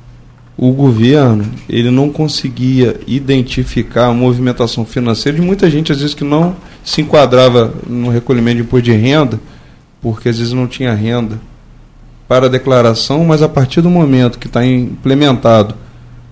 O 0.61 0.73
governo 0.73 1.45
ele 1.69 1.89
não 1.89 2.11
conseguia 2.11 2.99
identificar 3.07 4.07
a 4.07 4.13
movimentação 4.13 4.85
financeira 4.85 5.39
de 5.39 5.45
muita 5.45 5.71
gente, 5.71 5.93
às 5.93 5.99
vezes, 6.01 6.15
que 6.15 6.25
não 6.25 6.57
se 6.85 7.01
enquadrava 7.01 7.73
no 7.87 8.09
recolhimento 8.11 8.57
de 8.57 8.63
imposto 8.63 8.83
de 8.85 8.93
renda, 8.93 9.39
porque 10.03 10.29
às 10.29 10.37
vezes 10.39 10.53
não 10.53 10.67
tinha 10.67 10.93
renda 10.95 11.41
para 12.27 12.47
a 12.47 12.49
declaração, 12.49 13.25
mas 13.25 13.41
a 13.41 13.49
partir 13.49 13.81
do 13.81 13.89
momento 13.89 14.39
que 14.39 14.49
está 14.49 14.67
implementado 14.67 15.77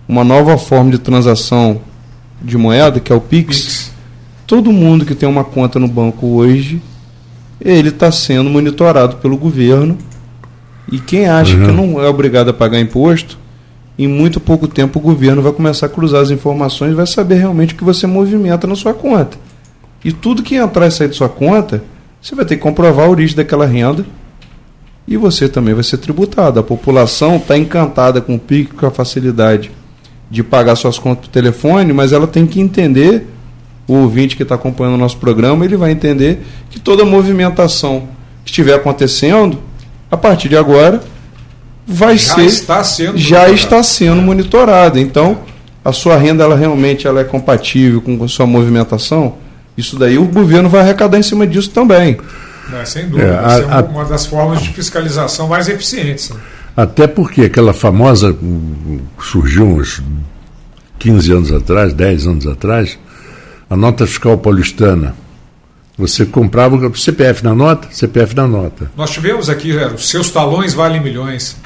uma 0.08 0.24
nova 0.24 0.58
forma 0.58 0.90
de 0.90 0.98
transação 0.98 1.80
de 2.42 2.58
moeda, 2.58 2.98
que 3.00 3.12
é 3.12 3.14
o 3.14 3.20
Pix, 3.20 3.58
Pix. 3.60 3.90
todo 4.46 4.72
mundo 4.72 5.04
que 5.06 5.14
tem 5.14 5.28
uma 5.28 5.44
conta 5.44 5.78
no 5.78 5.88
banco 5.88 6.26
hoje, 6.26 6.82
ele 7.60 7.88
está 7.90 8.10
sendo 8.10 8.50
monitorado 8.50 9.16
pelo 9.16 9.36
governo. 9.36 9.96
E 10.90 10.98
quem 10.98 11.26
acha 11.28 11.56
Uhum. 11.56 11.66
que 11.66 11.72
não 11.72 12.00
é 12.02 12.08
obrigado 12.08 12.50
a 12.50 12.52
pagar 12.52 12.78
imposto, 12.80 13.38
em 13.98 14.06
muito 14.06 14.38
pouco 14.38 14.68
tempo 14.68 14.98
o 14.98 15.02
governo 15.02 15.40
vai 15.40 15.52
começar 15.52 15.86
a 15.86 15.88
cruzar 15.88 16.20
as 16.20 16.30
informações 16.30 16.92
e 16.92 16.94
vai 16.94 17.06
saber 17.06 17.36
realmente 17.36 17.74
o 17.74 17.76
que 17.76 17.84
você 17.84 18.06
movimenta 18.06 18.66
na 18.66 18.76
sua 18.76 18.92
conta. 18.92 19.38
E 20.04 20.12
tudo 20.12 20.42
que 20.42 20.54
entrar 20.54 20.86
e 20.86 20.90
sair 20.90 21.08
de 21.08 21.16
sua 21.16 21.28
conta, 21.28 21.82
você 22.20 22.34
vai 22.34 22.44
ter 22.44 22.56
que 22.56 22.62
comprovar 22.62 23.06
a 23.06 23.10
origem 23.10 23.36
daquela 23.36 23.66
renda 23.66 24.04
e 25.08 25.16
você 25.16 25.48
também 25.48 25.74
vai 25.74 25.84
ser 25.84 25.98
tributado. 25.98 26.60
A 26.60 26.62
população 26.62 27.36
está 27.36 27.56
encantada 27.56 28.20
com 28.20 28.34
o 28.34 28.38
PIC, 28.38 28.74
com 28.74 28.86
a 28.86 28.90
facilidade 28.90 29.70
de 30.30 30.42
pagar 30.42 30.76
suas 30.76 30.98
contas 30.98 31.26
por 31.26 31.32
telefone, 31.32 31.92
mas 31.92 32.12
ela 32.12 32.26
tem 32.26 32.46
que 32.46 32.60
entender, 32.60 33.26
o 33.86 33.94
ouvinte 33.94 34.36
que 34.36 34.42
está 34.42 34.56
acompanhando 34.56 34.94
o 34.94 34.98
nosso 34.98 35.16
programa, 35.18 35.64
ele 35.64 35.76
vai 35.76 35.92
entender 35.92 36.40
que 36.68 36.80
toda 36.80 37.04
movimentação 37.04 38.08
que 38.44 38.50
estiver 38.50 38.74
acontecendo, 38.74 39.58
a 40.10 40.16
partir 40.16 40.48
de 40.48 40.56
agora, 40.56 41.02
vai 41.86 42.18
Já 42.18 42.34
ser 42.34 42.44
está 42.46 42.82
sendo 42.84 43.16
já 43.18 43.36
monitorado. 43.38 43.54
está 43.54 43.82
sendo 43.82 44.22
monitorada. 44.22 45.00
Então, 45.00 45.38
a 45.84 45.92
sua 45.92 46.16
renda 46.16 46.42
ela 46.44 46.56
realmente 46.56 47.06
ela 47.06 47.20
é 47.20 47.24
compatível 47.24 48.00
com 48.00 48.22
a 48.24 48.28
sua 48.28 48.46
movimentação. 48.46 49.36
Isso 49.76 49.98
daí 49.98 50.18
o 50.18 50.24
governo 50.24 50.68
vai 50.68 50.80
arrecadar 50.80 51.18
em 51.18 51.22
cima 51.22 51.46
disso 51.46 51.70
também. 51.70 52.18
Né, 52.68 52.84
sem 52.84 53.08
dúvida. 53.08 53.28
É, 53.28 53.36
a- 53.36 53.78
a- 53.78 53.82
uma 53.82 54.04
das 54.04 54.26
formas 54.26 54.60
de 54.62 54.70
fiscalização 54.70 55.46
mais 55.48 55.68
eficientes. 55.68 56.30
né? 56.30 56.36
Até 56.76 57.06
porque 57.06 57.42
aquela 57.42 57.72
famosa 57.72 58.32
hum, 58.42 58.98
surgiu 59.22 59.64
uns 59.66 60.02
15 60.98 61.32
anos 61.32 61.52
atrás, 61.52 61.92
10 61.92 62.26
anos 62.26 62.46
atrás, 62.46 62.98
a 63.70 63.76
nota 63.76 64.06
fiscal 64.06 64.36
paulistana. 64.36 65.14
Você 65.98 66.26
comprava 66.26 66.76
o 66.76 66.94
CPF 66.94 67.42
na 67.42 67.54
nota, 67.54 67.88
CPF 67.90 68.34
na 68.36 68.46
nota. 68.46 68.90
Nós 68.96 69.10
tivemos 69.10 69.48
aqui, 69.48 69.74
era, 69.76 69.94
os 69.94 70.08
seus 70.08 70.30
talões 70.30 70.74
valem 70.74 71.00
milhões. 71.02 71.56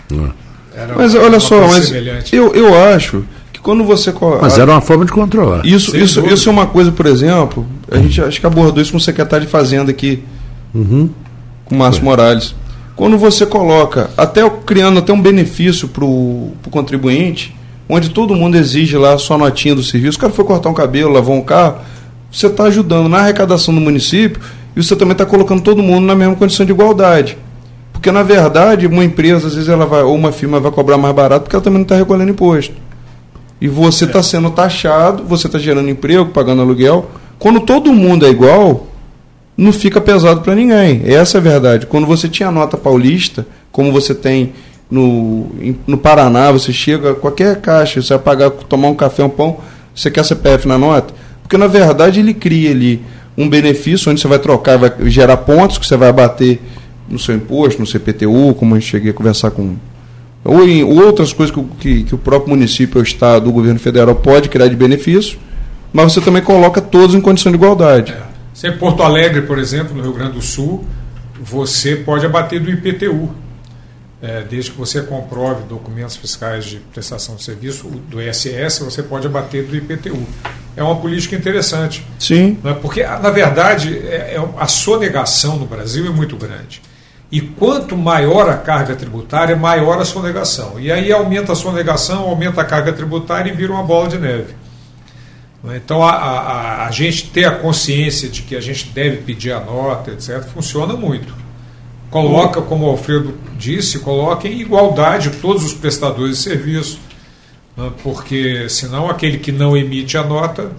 Era 0.74 0.94
Mas 0.96 1.14
uma- 1.14 1.22
olha 1.24 1.34
uma 1.34 1.40
só, 1.40 1.58
coisa 1.58 1.74
mas 1.76 1.86
semelhante. 1.86 2.36
eu, 2.36 2.54
eu 2.54 2.80
acho 2.94 3.24
que 3.52 3.58
quando 3.58 3.82
você. 3.82 4.14
Mas 4.40 4.56
era 4.56 4.70
uma 4.70 4.80
forma 4.80 5.04
de 5.04 5.10
controlar. 5.10 5.66
Isso, 5.66 5.90
Sem 5.90 6.00
isso, 6.02 6.16
dúvida. 6.16 6.34
isso 6.34 6.48
é 6.48 6.52
uma 6.52 6.66
coisa, 6.68 6.92
por 6.92 7.06
exemplo, 7.06 7.66
a 7.90 7.98
gente 7.98 8.22
acho 8.22 8.38
que 8.40 8.46
abordou 8.46 8.80
isso 8.80 8.92
com 8.92 8.98
o 8.98 9.00
secretário 9.00 9.44
de 9.46 9.50
Fazenda 9.50 9.90
aqui, 9.90 10.22
Uhum. 10.72 11.10
com 11.64 11.74
o 11.74 11.78
Márcio 11.78 12.04
Morales. 12.04 12.54
Quando 12.94 13.18
você 13.18 13.44
coloca, 13.44 14.10
até 14.16 14.44
o- 14.44 14.50
criando 14.50 15.00
até 15.00 15.12
um 15.12 15.20
benefício 15.20 15.88
para 15.88 16.04
o 16.04 16.52
contribuinte, 16.70 17.56
onde 17.88 18.10
todo 18.10 18.34
mundo 18.36 18.54
exige 18.56 18.96
lá 18.96 19.14
a 19.14 19.18
sua 19.18 19.36
notinha 19.36 19.74
do 19.74 19.82
serviço, 19.82 20.18
o 20.18 20.20
cara 20.20 20.32
foi 20.32 20.44
cortar 20.44 20.68
um 20.68 20.74
cabelo, 20.74 21.10
lavou 21.12 21.34
um 21.34 21.42
carro, 21.42 21.78
você 22.30 22.46
está 22.46 22.64
ajudando 22.64 23.08
na 23.08 23.18
arrecadação 23.18 23.74
do 23.74 23.80
município 23.80 24.40
e 24.76 24.82
você 24.82 24.94
também 24.94 25.12
está 25.12 25.26
colocando 25.26 25.62
todo 25.62 25.82
mundo 25.82 26.06
na 26.06 26.14
mesma 26.14 26.36
condição 26.36 26.64
de 26.64 26.72
igualdade. 26.72 27.36
Porque, 27.92 28.10
na 28.10 28.22
verdade, 28.22 28.86
uma 28.86 29.04
empresa, 29.04 29.48
às 29.48 29.54
vezes, 29.54 29.68
ela 29.68 29.84
vai, 29.84 30.02
ou 30.02 30.14
uma 30.14 30.32
firma 30.32 30.58
vai 30.58 30.70
cobrar 30.70 30.96
mais 30.96 31.14
barato 31.14 31.42
porque 31.42 31.56
ela 31.56 31.62
também 31.62 31.78
não 31.78 31.84
está 31.84 31.96
recolhendo 31.96 32.30
imposto. 32.30 32.74
E 33.60 33.68
você 33.68 34.06
está 34.06 34.22
sendo 34.22 34.50
taxado, 34.50 35.24
você 35.24 35.46
está 35.46 35.58
gerando 35.58 35.90
emprego, 35.90 36.30
pagando 36.30 36.62
aluguel. 36.62 37.10
Quando 37.38 37.60
todo 37.60 37.92
mundo 37.92 38.24
é 38.24 38.30
igual, 38.30 38.86
não 39.54 39.72
fica 39.72 40.00
pesado 40.00 40.40
para 40.40 40.54
ninguém. 40.54 41.02
Essa 41.04 41.36
é 41.36 41.40
a 41.40 41.42
verdade. 41.42 41.86
Quando 41.86 42.06
você 42.06 42.26
tinha 42.26 42.50
nota 42.50 42.78
paulista, 42.78 43.46
como 43.70 43.92
você 43.92 44.14
tem 44.14 44.54
no, 44.90 45.50
no 45.86 45.98
Paraná, 45.98 46.50
você 46.50 46.72
chega, 46.72 47.14
qualquer 47.14 47.60
caixa, 47.60 48.00
você 48.00 48.14
vai 48.14 48.22
pagar, 48.22 48.50
tomar 48.50 48.88
um 48.88 48.94
café, 48.94 49.22
um 49.22 49.28
pão, 49.28 49.58
você 49.94 50.10
quer 50.10 50.24
CPF 50.24 50.66
na 50.66 50.78
nota? 50.78 51.12
Porque 51.50 51.58
na 51.58 51.66
verdade 51.66 52.20
ele 52.20 52.32
cria 52.32 52.70
ali 52.70 53.02
um 53.36 53.48
benefício 53.48 54.08
onde 54.08 54.20
você 54.20 54.28
vai 54.28 54.38
trocar, 54.38 54.78
vai 54.78 54.92
gerar 55.10 55.36
pontos 55.38 55.78
que 55.78 55.84
você 55.84 55.96
vai 55.96 56.12
bater 56.12 56.62
no 57.08 57.18
seu 57.18 57.34
imposto, 57.34 57.80
no 57.80 57.86
CPTU, 57.88 58.54
como 58.56 58.76
eu 58.76 58.80
cheguei 58.80 59.10
a 59.10 59.12
conversar 59.12 59.50
com 59.50 59.74
ou 60.44 60.62
em 60.68 60.84
outras 60.84 61.32
coisas 61.32 61.52
que, 61.52 61.58
o- 61.60 61.68
que, 61.80 62.04
que 62.04 62.14
o 62.14 62.18
próprio 62.18 62.50
município, 62.50 63.00
o 63.00 63.02
Estado, 63.02 63.50
o 63.50 63.52
governo 63.52 63.80
federal 63.80 64.14
pode 64.14 64.48
criar 64.48 64.68
de 64.68 64.76
benefício, 64.76 65.40
mas 65.92 66.12
você 66.12 66.20
também 66.20 66.40
coloca 66.40 66.80
todos 66.80 67.16
em 67.16 67.20
condição 67.20 67.50
de 67.50 67.58
igualdade. 67.58 68.14
Se 68.54 68.68
em 68.68 68.76
Porto 68.78 69.02
Alegre, 69.02 69.42
por 69.42 69.58
exemplo, 69.58 69.92
no 69.96 70.04
Rio 70.04 70.12
Grande 70.12 70.34
do 70.34 70.40
Sul, 70.42 70.84
você 71.42 71.96
pode 71.96 72.24
abater 72.24 72.60
do 72.60 72.70
IPTU, 72.70 73.28
é, 74.22 74.42
desde 74.42 74.70
que 74.72 74.78
você 74.78 75.02
comprove 75.02 75.64
documentos 75.64 76.16
fiscais 76.16 76.64
de 76.66 76.76
prestação 76.78 77.36
de 77.36 77.42
serviço 77.42 77.88
do 77.88 78.20
ISS, 78.20 78.80
você 78.80 79.02
pode 79.02 79.26
abater 79.26 79.64
do 79.64 79.74
IPTU. 79.74 80.26
É 80.76 80.82
uma 80.82 80.96
política 80.96 81.34
interessante, 81.34 82.06
Sim, 82.18 82.58
não 82.62 82.70
é? 82.72 82.74
porque, 82.74 83.02
na 83.02 83.30
verdade, 83.30 83.96
é- 83.98 84.34
é- 84.36 84.48
a 84.58 84.66
sonegação 84.66 85.56
no 85.56 85.66
Brasil 85.66 86.06
é 86.06 86.10
muito 86.10 86.36
grande. 86.36 86.82
E 87.32 87.40
quanto 87.40 87.96
maior 87.96 88.48
a 88.48 88.56
carga 88.56 88.94
tributária, 88.96 89.54
maior 89.56 90.00
a 90.00 90.04
sonegação. 90.04 90.78
E 90.80 90.90
aí 90.90 91.12
aumenta 91.12 91.52
a 91.52 91.56
sonegação, 91.56 92.22
aumenta 92.24 92.60
a 92.60 92.64
carga 92.64 92.92
tributária 92.92 93.50
e 93.50 93.54
vira 93.56 93.72
uma 93.72 93.82
bola 93.84 94.08
de 94.08 94.18
neve. 94.18 94.54
Não 95.62 95.72
é? 95.72 95.76
Então, 95.76 96.02
a- 96.02 96.12
a- 96.12 96.86
a 96.86 96.90
gente 96.90 97.30
ter 97.30 97.44
a 97.44 97.52
consciência 97.52 98.28
de 98.28 98.42
que 98.42 98.56
a 98.56 98.60
gente 98.60 98.86
deve 98.88 99.18
pedir 99.18 99.52
a 99.52 99.60
nota, 99.60 100.10
etc., 100.10 100.42
funciona 100.52 100.94
muito. 100.94 101.32
Coloca, 102.10 102.60
como 102.60 102.86
o 102.86 102.90
Alfredo 102.90 103.34
disse, 103.58 104.00
coloca 104.00 104.48
em 104.48 104.60
igualdade 104.60 105.30
todos 105.40 105.64
os 105.64 105.72
prestadores 105.72 106.36
de 106.38 106.42
serviço, 106.42 106.98
né? 107.76 107.90
porque 108.02 108.68
senão 108.68 109.08
aquele 109.08 109.38
que 109.38 109.52
não 109.52 109.76
emite 109.76 110.16
a 110.18 110.24
nota 110.24 110.72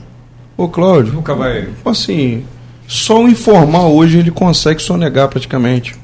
Ô 0.58 0.68
Cláudio, 0.68 1.14
nunca 1.14 1.34
vai. 1.34 1.70
assim, 1.86 2.44
só 2.88 3.24
o 3.24 3.30
informal 3.30 3.94
hoje 3.96 4.18
ele 4.20 4.30
consegue 4.32 4.82
sonegar 4.82 5.30
praticamente. 5.30 5.96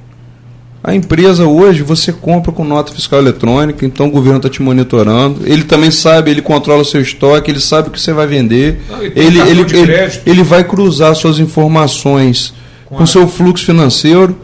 A 0.84 0.96
empresa 0.96 1.46
hoje 1.46 1.84
você 1.84 2.14
compra 2.14 2.52
com 2.54 2.64
nota 2.64 2.94
fiscal 2.94 3.20
eletrônica, 3.20 3.86
então 3.86 4.08
o 4.08 4.12
governo 4.12 4.38
está 4.38 4.50
te 4.50 4.62
monitorando. 4.62 5.42
Ele 5.46 5.66
também 5.66 5.92
sabe, 5.92 6.32
ele 6.32 6.42
controla 6.42 6.84
o 6.84 6.86
seu 6.86 7.02
estoque, 7.02 7.52
ele 7.52 7.60
sabe 7.60 7.90
o 7.90 7.92
que 7.92 8.00
você 8.00 8.14
vai 8.14 8.26
vender. 8.26 8.80
Não, 8.90 9.04
ele, 9.04 9.20
ele, 9.20 9.40
ele, 9.42 9.66
ele 10.26 10.44
vai 10.44 10.64
cruzar 10.64 11.14
suas 11.16 11.40
informações 11.40 12.54
Com 12.86 12.96
com 12.96 13.02
o 13.02 13.04
a- 13.04 13.08
seu 13.08 13.28
fluxo 13.28 13.66
financeiro. 13.66 14.38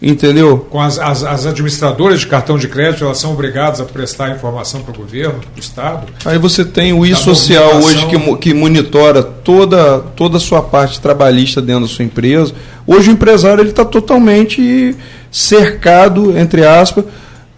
Entendeu? 0.00 0.58
Com 0.70 0.80
as, 0.80 0.96
as, 0.98 1.24
as 1.24 1.44
administradoras 1.44 2.20
de 2.20 2.26
cartão 2.28 2.56
de 2.56 2.68
crédito, 2.68 3.04
elas 3.04 3.18
são 3.18 3.32
obrigadas 3.32 3.80
a 3.80 3.84
prestar 3.84 4.30
informação 4.30 4.80
para 4.80 4.92
o 4.92 4.96
governo, 4.96 5.40
para 5.40 5.56
o 5.56 5.58
Estado. 5.58 6.06
Aí 6.24 6.38
você 6.38 6.64
tem 6.64 6.92
o 6.92 7.04
e-social 7.04 7.78
hoje 7.78 8.04
movimentação. 8.04 8.36
que, 8.36 8.50
que 8.50 8.54
monitora 8.54 9.24
toda, 9.24 9.98
toda 9.98 10.36
a 10.36 10.40
sua 10.40 10.62
parte 10.62 11.00
trabalhista 11.00 11.60
dentro 11.60 11.82
da 11.82 11.88
sua 11.88 12.04
empresa. 12.04 12.54
Hoje 12.86 13.10
o 13.10 13.12
empresário 13.12 13.64
está 13.64 13.84
totalmente 13.84 14.94
cercado, 15.32 16.38
entre 16.38 16.64
aspas, 16.64 17.04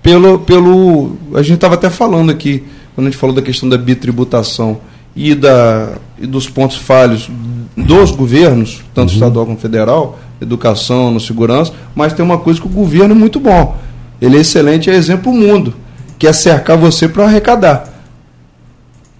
pelo. 0.02 0.38
pelo 0.38 1.16
a 1.34 1.42
gente 1.42 1.56
estava 1.56 1.74
até 1.74 1.90
falando 1.90 2.30
aqui, 2.30 2.64
quando 2.94 3.06
a 3.06 3.10
gente 3.10 3.20
falou 3.20 3.36
da 3.36 3.42
questão 3.42 3.68
da 3.68 3.76
bitributação 3.76 4.80
e, 5.14 5.34
da, 5.34 5.94
e 6.18 6.26
dos 6.26 6.48
pontos 6.48 6.76
falhos 6.76 7.28
dos 7.76 8.10
governos, 8.10 8.82
tanto 8.94 9.12
estadual 9.12 9.46
como 9.46 9.58
federal, 9.58 10.18
educação, 10.40 11.10
no 11.10 11.20
segurança, 11.20 11.72
mas 11.94 12.12
tem 12.12 12.24
uma 12.24 12.38
coisa 12.38 12.60
que 12.60 12.66
o 12.66 12.70
governo 12.70 13.14
é 13.14 13.18
muito 13.18 13.38
bom. 13.38 13.76
Ele 14.20 14.36
é 14.36 14.40
excelente, 14.40 14.90
é 14.90 14.94
exemplo 14.94 15.32
mundo, 15.32 15.74
que 16.18 16.26
é 16.26 16.32
cercar 16.32 16.76
você 16.76 17.08
para 17.08 17.24
arrecadar 17.24 17.90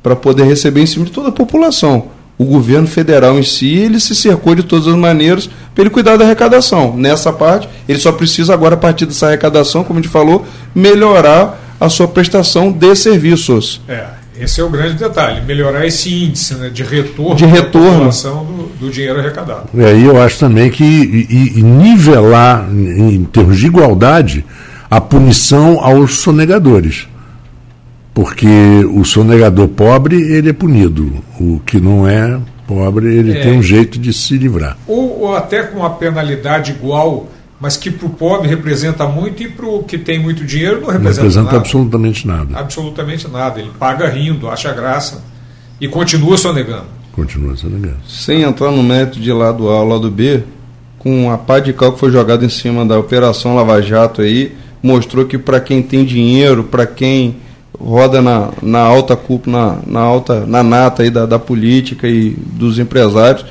para 0.02 0.16
poder 0.16 0.44
receber 0.44 0.82
em 0.82 0.86
cima 0.86 1.04
de 1.04 1.12
toda 1.12 1.28
a 1.28 1.32
população. 1.32 2.08
O 2.38 2.44
governo 2.44 2.86
federal 2.86 3.38
em 3.38 3.42
si, 3.42 3.68
ele 3.68 4.00
se 4.00 4.14
cercou 4.14 4.54
de 4.54 4.62
todas 4.62 4.86
as 4.88 4.94
maneiras 4.94 5.48
para 5.74 5.82
ele 5.82 5.90
cuidar 5.90 6.16
da 6.16 6.24
arrecadação. 6.24 6.96
Nessa 6.96 7.32
parte, 7.32 7.68
ele 7.86 7.98
só 7.98 8.12
precisa 8.12 8.54
agora, 8.54 8.74
a 8.74 8.78
partir 8.78 9.04
dessa 9.04 9.26
arrecadação, 9.26 9.84
como 9.84 9.98
a 9.98 10.02
gente 10.02 10.10
falou, 10.10 10.46
melhorar 10.74 11.60
a 11.78 11.88
sua 11.90 12.08
prestação 12.08 12.72
de 12.72 12.94
serviços. 12.94 13.82
É, 13.86 14.06
esse 14.40 14.60
é 14.60 14.64
o 14.64 14.70
grande 14.70 14.94
detalhe, 14.94 15.40
melhorar 15.42 15.86
esse 15.86 16.12
índice 16.24 16.54
né, 16.54 16.68
de 16.70 16.82
retorno, 16.82 17.34
De 17.36 17.44
retorno. 17.46 18.10
do, 18.10 18.86
do 18.86 18.90
dinheiro 18.90 19.18
arrecadado. 19.18 19.68
E 19.74 19.84
aí 19.84 20.04
eu 20.04 20.20
acho 20.20 20.38
também 20.38 20.70
que 20.70 20.82
e- 20.84 21.58
e- 21.58 21.62
nivelar, 21.62 22.68
em, 22.72 23.24
termos 23.24 23.58
de 23.58 23.66
igualdade, 23.66 24.44
a 24.90 25.00
punição 25.00 25.78
aos 25.84 26.18
sonegadores. 26.18 27.06
Porque 28.12 28.48
o 28.92 29.04
sonegador 29.04 29.68
pobre, 29.68 30.16
ele 30.20 30.50
é 30.50 30.52
punido. 30.52 31.12
O 31.38 31.60
que 31.64 31.80
não 31.80 32.08
é 32.08 32.38
pobre, 32.66 33.06
ele 33.14 33.32
É. 33.38 33.40
tem 33.42 33.58
um 33.58 33.62
jeito 33.62 33.98
de 33.98 34.12
se 34.12 34.36
livrar. 34.36 34.76
Ou, 34.86 35.20
ou 35.22 35.36
até 35.36 35.62
com 35.62 35.78
uma 35.80 35.90
penalidade 35.90 36.72
igual, 36.72 37.28
mas 37.60 37.76
que 37.76 37.90
para 37.90 38.06
o 38.06 38.10
pobre 38.10 38.48
representa 38.48 39.06
muito 39.06 39.42
e 39.42 39.48
para 39.48 39.66
o 39.66 39.82
que 39.82 39.98
tem 39.98 40.18
muito 40.18 40.44
dinheiro 40.44 40.76
não 40.80 40.86
Não 40.86 40.92
representa, 40.92 41.20
representa 41.22 41.44
nada. 41.44 41.56
absolutamente 41.58 42.26
nada. 42.26 42.58
absolutamente 42.58 43.28
nada. 43.28 43.60
Ele 43.60 43.70
paga 43.78 44.08
rindo, 44.08 44.48
acha 44.48 44.72
graça 44.72 45.22
e 45.80 45.86
continua 45.86 46.36
sonegando. 46.38 46.86
Continua 47.12 47.54
sonegando. 47.56 47.98
Sem 48.08 48.42
entrar 48.42 48.70
no 48.70 48.82
mérito 48.82 49.20
de 49.20 49.32
lado 49.32 49.68
A 49.68 49.82
ou 49.82 49.88
lado 49.88 50.10
B, 50.10 50.42
com 50.98 51.30
a 51.30 51.36
pá 51.36 51.58
de 51.60 51.72
cal 51.72 51.92
que 51.92 51.98
foi 52.00 52.10
jogada 52.10 52.44
em 52.44 52.48
cima 52.48 52.84
da 52.86 52.98
Operação 52.98 53.54
Lava 53.54 53.80
Jato 53.82 54.22
aí, 54.22 54.54
mostrou 54.82 55.26
que 55.26 55.36
para 55.36 55.60
quem 55.60 55.82
tem 55.82 56.04
dinheiro, 56.04 56.64
para 56.64 56.86
quem 56.86 57.36
roda 57.78 58.20
na, 58.22 58.50
na 58.62 58.80
alta 58.80 59.16
cúpula, 59.16 59.80
na, 59.86 59.92
na 59.92 60.00
alta, 60.00 60.46
na 60.46 60.62
nata 60.62 61.02
aí 61.02 61.10
da, 61.10 61.26
da 61.26 61.38
política 61.38 62.06
e 62.08 62.30
dos 62.30 62.78
empresários, 62.78 63.44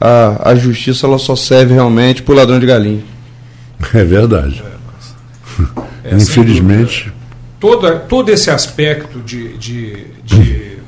a, 0.00 0.50
a 0.50 0.54
justiça 0.54 1.06
ela 1.06 1.18
só 1.18 1.34
serve 1.36 1.74
realmente 1.74 2.22
para 2.22 2.32
o 2.32 2.36
ladrão 2.36 2.58
de 2.58 2.66
galinha. 2.66 3.02
É 3.94 4.04
verdade. 4.04 4.62
É, 6.04 6.14
Infelizmente. 6.14 7.12
Toda, 7.60 7.98
todo 7.98 8.30
esse 8.30 8.50
aspecto 8.50 9.20
de, 9.20 9.56
de, 9.56 10.06
de 10.24 10.78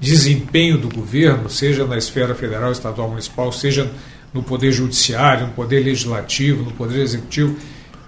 desempenho 0.00 0.78
do 0.78 0.88
governo, 0.88 1.50
seja 1.50 1.84
na 1.86 1.98
esfera 1.98 2.34
federal, 2.34 2.70
estadual, 2.70 3.08
municipal, 3.08 3.50
seja 3.50 3.90
no 4.32 4.42
poder 4.42 4.72
judiciário, 4.72 5.46
no 5.46 5.52
poder 5.52 5.84
legislativo, 5.84 6.64
no 6.64 6.72
poder 6.72 7.00
executivo, 7.00 7.56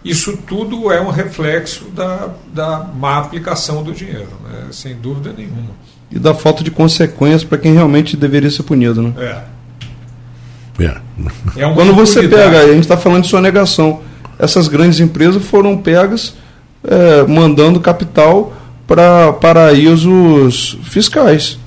isso 0.05 0.37
tudo 0.47 0.93
é 0.93 1.01
um 1.01 1.11
reflexo 1.11 1.87
da, 1.87 2.29
da 2.53 2.79
má 2.95 3.19
aplicação 3.19 3.83
do 3.83 3.93
dinheiro, 3.93 4.29
né? 4.45 4.67
sem 4.71 4.95
dúvida 4.95 5.33
nenhuma. 5.37 5.71
E 6.11 6.19
da 6.19 6.33
falta 6.33 6.63
de 6.63 6.71
consequências 6.71 7.43
para 7.43 7.59
quem 7.59 7.73
realmente 7.73 8.17
deveria 8.17 8.51
ser 8.51 8.63
punido. 8.63 9.03
Né? 9.03 9.13
É. 9.19 10.85
É. 10.85 11.01
É 11.57 11.67
uma 11.67 11.75
Quando 11.75 11.95
você 11.95 12.29
pega, 12.29 12.61
a 12.61 12.69
gente 12.69 12.81
está 12.81 12.97
falando 12.97 13.23
de 13.23 13.31
sonegação, 13.31 14.03
essas 14.39 14.69
grandes 14.69 15.01
empresas 15.01 15.43
foram 15.45 15.77
pegas 15.77 16.35
é, 16.85 17.25
mandando 17.27 17.81
capital 17.81 18.53
para 18.87 19.33
paraísos 19.33 20.79
fiscais. 20.85 21.59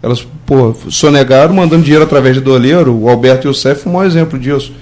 Elas 0.00 0.24
pô, 0.46 0.74
sonegaram, 0.88 1.52
mandando 1.54 1.82
dinheiro 1.82 2.04
através 2.04 2.36
de 2.36 2.40
doleiro. 2.40 2.94
O 2.96 3.08
Alberto 3.08 3.48
Youssef 3.48 3.86
é 3.86 3.90
um 3.90 4.04
exemplo 4.04 4.38
disso. 4.38 4.72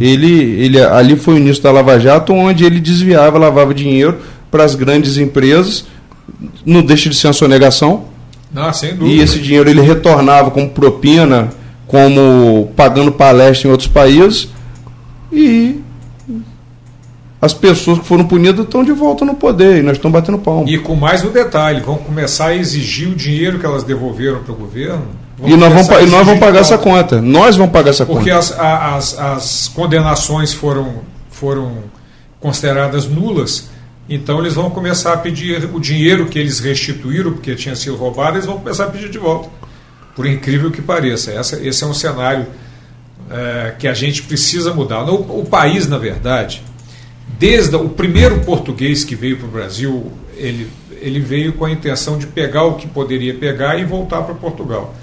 Ele, 0.00 0.32
ele, 0.32 0.80
ali 0.80 1.14
foi 1.16 1.34
o 1.34 1.36
início 1.38 1.62
da 1.62 1.70
Lava 1.70 1.98
Jato, 2.00 2.32
onde 2.32 2.64
ele 2.64 2.80
desviava, 2.80 3.38
lavava 3.38 3.74
dinheiro 3.74 4.16
para 4.50 4.64
as 4.64 4.74
grandes 4.74 5.18
empresas. 5.18 5.84
Não 6.64 6.82
deixa 6.82 7.10
de 7.10 7.16
ser 7.16 7.26
uma 7.26 7.32
sonegação. 7.34 8.04
Não, 8.50 8.72
sem 8.72 8.90
E 8.90 8.94
dúvida. 8.94 9.22
esse 9.22 9.38
dinheiro 9.40 9.68
ele 9.68 9.82
retornava 9.82 10.50
como 10.50 10.70
propina, 10.70 11.50
como 11.86 12.72
pagando 12.74 13.12
palestra 13.12 13.68
em 13.68 13.70
outros 13.70 13.88
países. 13.88 14.48
E 15.30 15.81
as 17.42 17.52
pessoas 17.52 17.98
que 17.98 18.04
foram 18.06 18.24
punidas 18.24 18.64
estão 18.64 18.84
de 18.84 18.92
volta 18.92 19.24
no 19.24 19.34
poder 19.34 19.78
e 19.78 19.82
nós 19.82 19.96
estamos 19.96 20.12
batendo 20.18 20.38
palma. 20.38 20.70
E 20.70 20.78
com 20.78 20.94
mais 20.94 21.24
um 21.24 21.30
detalhe, 21.32 21.80
vão 21.80 21.96
começar 21.98 22.46
a 22.46 22.54
exigir 22.54 23.08
o 23.08 23.16
dinheiro 23.16 23.58
que 23.58 23.66
elas 23.66 23.82
devolveram 23.82 24.44
para 24.44 24.52
o 24.52 24.56
governo. 24.56 25.02
E 25.44 25.56
nós 25.56 25.72
vamos, 25.72 25.88
e 25.88 26.06
nós 26.08 26.24
vamos 26.24 26.38
pagar 26.38 26.60
essa 26.60 26.78
conta. 26.78 27.20
Nós 27.20 27.56
vamos 27.56 27.72
pagar 27.72 27.90
essa 27.90 28.06
Porque 28.06 28.30
conta. 28.30 28.38
as, 28.38 28.56
a- 28.58 28.94
as, 28.94 29.18
as 29.18 29.68
condenações 29.68 30.52
foram, 30.54 31.00
foram 31.32 31.78
consideradas 32.38 33.08
nulas, 33.08 33.68
então 34.08 34.38
eles 34.38 34.54
vão 34.54 34.70
começar 34.70 35.12
a 35.12 35.16
pedir 35.16 35.68
o 35.74 35.80
dinheiro 35.80 36.26
que 36.26 36.38
eles 36.38 36.60
restituíram, 36.60 37.32
porque 37.32 37.56
tinha 37.56 37.74
sido 37.74 37.96
roubado, 37.96 38.36
eles 38.36 38.46
vão 38.46 38.58
começar 38.58 38.84
a 38.84 38.86
pedir 38.88 39.08
de 39.10 39.18
volta. 39.18 39.48
Por 40.14 40.26
incrível 40.26 40.70
que 40.70 40.80
pareça. 40.80 41.32
Essa, 41.32 41.56
esse 41.66 41.82
é 41.82 41.86
um 41.88 41.94
cenário 41.94 42.46
eh, 43.30 43.74
que 43.78 43.88
a 43.88 43.94
gente 43.94 44.22
precisa 44.22 44.72
mudar. 44.74 45.02
O, 45.10 45.40
o 45.40 45.44
país, 45.46 45.88
na 45.88 45.98
verdade, 45.98 46.62
desde 47.42 47.74
o 47.74 47.88
primeiro 47.88 48.38
português 48.42 49.02
que 49.02 49.16
veio 49.16 49.36
para 49.36 49.48
o 49.48 49.50
Brasil, 49.50 50.12
ele, 50.36 50.70
ele 51.00 51.18
veio 51.18 51.52
com 51.54 51.64
a 51.64 51.72
intenção 51.72 52.16
de 52.16 52.24
pegar 52.24 52.62
o 52.62 52.74
que 52.76 52.86
poderia 52.86 53.34
pegar 53.34 53.76
e 53.80 53.84
voltar 53.84 54.22
para 54.22 54.32
Portugal. 54.32 54.94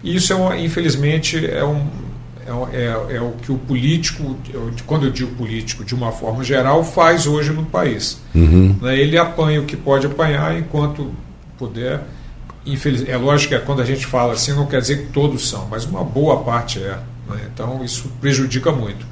E 0.00 0.14
isso, 0.14 0.32
é 0.32 0.36
uma, 0.36 0.56
infelizmente, 0.56 1.44
é, 1.44 1.64
um, 1.64 1.84
é, 2.46 2.78
é, 2.78 3.16
é 3.16 3.20
o 3.20 3.32
que 3.42 3.50
o 3.50 3.58
político, 3.58 4.36
quando 4.86 5.06
eu 5.06 5.10
digo 5.10 5.34
político, 5.34 5.84
de 5.84 5.92
uma 5.92 6.12
forma 6.12 6.44
geral, 6.44 6.84
faz 6.84 7.26
hoje 7.26 7.50
no 7.50 7.64
país. 7.64 8.20
Né, 8.80 8.96
Ele 8.96 9.18
apanha 9.18 9.60
o 9.60 9.64
que 9.64 9.76
pode 9.76 10.06
apanhar 10.06 10.56
enquanto 10.56 11.10
puder. 11.58 12.02
Infeliz, 12.64 13.08
é 13.08 13.16
lógico 13.16 13.52
que 13.52 13.60
quando 13.62 13.82
a 13.82 13.84
gente 13.84 14.06
fala 14.06 14.34
assim, 14.34 14.52
não 14.52 14.66
quer 14.66 14.80
dizer 14.80 15.06
que 15.06 15.12
todos 15.12 15.50
são, 15.50 15.66
mas 15.68 15.86
uma 15.86 16.04
boa 16.04 16.44
parte 16.44 16.78
é. 16.78 17.00
né? 17.28 17.40
Então 17.52 17.84
isso 17.84 18.08
prejudica 18.20 18.70
muito. 18.70 19.04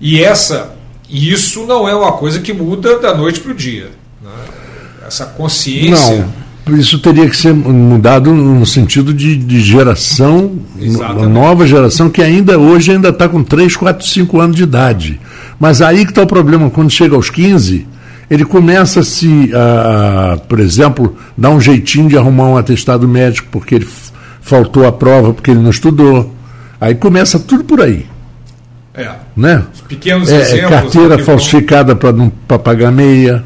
E 0.00 0.24
essa, 0.24 0.77
e 1.08 1.32
isso 1.32 1.66
não 1.66 1.88
é 1.88 1.94
uma 1.94 2.12
coisa 2.12 2.40
que 2.40 2.52
muda 2.52 2.98
da 2.98 3.14
noite 3.16 3.40
para 3.40 3.52
o 3.52 3.54
dia. 3.54 3.90
né? 4.22 4.30
Essa 5.06 5.24
consciência. 5.26 6.28
Não, 6.66 6.78
isso 6.78 6.98
teria 6.98 7.28
que 7.28 7.36
ser 7.36 7.54
mudado 7.54 8.30
no 8.32 8.66
sentido 8.66 9.14
de, 9.14 9.36
de 9.36 9.60
geração, 9.60 10.58
Exatamente. 10.78 11.18
uma 11.18 11.28
nova 11.28 11.66
geração 11.66 12.10
que 12.10 12.20
ainda 12.20 12.58
hoje 12.58 12.92
ainda 12.92 13.08
está 13.08 13.26
com 13.28 13.42
3, 13.42 13.74
4, 13.74 14.06
5 14.06 14.40
anos 14.40 14.56
de 14.56 14.64
idade. 14.64 15.18
Mas 15.58 15.80
aí 15.80 16.04
que 16.04 16.10
está 16.10 16.22
o 16.22 16.26
problema, 16.26 16.68
quando 16.68 16.90
chega 16.90 17.16
aos 17.16 17.30
15, 17.30 17.86
ele 18.30 18.44
começa 18.44 19.00
a 19.00 19.02
se, 19.02 19.50
a, 19.54 20.36
por 20.46 20.60
exemplo, 20.60 21.16
dar 21.36 21.50
um 21.50 21.60
jeitinho 21.60 22.08
de 22.08 22.18
arrumar 22.18 22.48
um 22.48 22.56
atestado 22.58 23.08
médico 23.08 23.48
porque 23.50 23.74
ele 23.76 23.88
faltou 24.42 24.86
a 24.86 24.92
prova, 24.92 25.32
porque 25.32 25.50
ele 25.50 25.60
não 25.60 25.70
estudou. 25.70 26.34
Aí 26.78 26.94
começa 26.94 27.38
tudo 27.38 27.64
por 27.64 27.80
aí. 27.80 28.06
É, 28.94 29.10
Né? 29.38 29.64
os 29.72 29.80
pequenos 29.82 30.28
É, 30.28 30.36
é 30.36 30.40
exemplos. 30.40 30.70
carteira 30.70 31.18
falsificada 31.20 31.94
para 31.94 32.58
pagar 32.58 32.90
meia. 32.90 33.44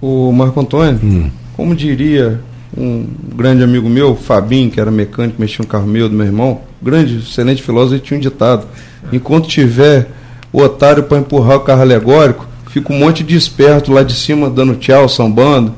O 0.00 0.32
Marco 0.32 0.58
Antônio, 0.58 0.98
Hum. 1.02 1.30
como 1.56 1.74
diria 1.74 2.40
um 2.76 3.06
grande 3.36 3.62
amigo 3.62 3.88
meu, 3.90 4.16
Fabinho, 4.16 4.70
que 4.70 4.80
era 4.80 4.90
mecânico, 4.90 5.38
mexia 5.40 5.58
no 5.62 5.66
carro 5.66 5.86
meu, 5.86 6.08
do 6.08 6.14
meu 6.14 6.24
irmão, 6.26 6.60
grande, 6.80 7.18
excelente 7.18 7.62
filósofo, 7.62 7.94
ele 7.96 8.02
tinha 8.02 8.16
um 8.16 8.20
ditado: 8.20 8.66
enquanto 9.12 9.48
tiver 9.48 10.08
o 10.52 10.62
otário 10.62 11.02
para 11.02 11.18
empurrar 11.18 11.56
o 11.58 11.60
carro 11.60 11.82
alegórico, 11.82 12.46
fica 12.70 12.90
um 12.92 12.98
monte 12.98 13.22
de 13.22 13.36
esperto 13.36 13.92
lá 13.92 14.02
de 14.02 14.14
cima 14.14 14.48
dando 14.48 14.76
tchau, 14.76 15.08
sambando. 15.08 15.74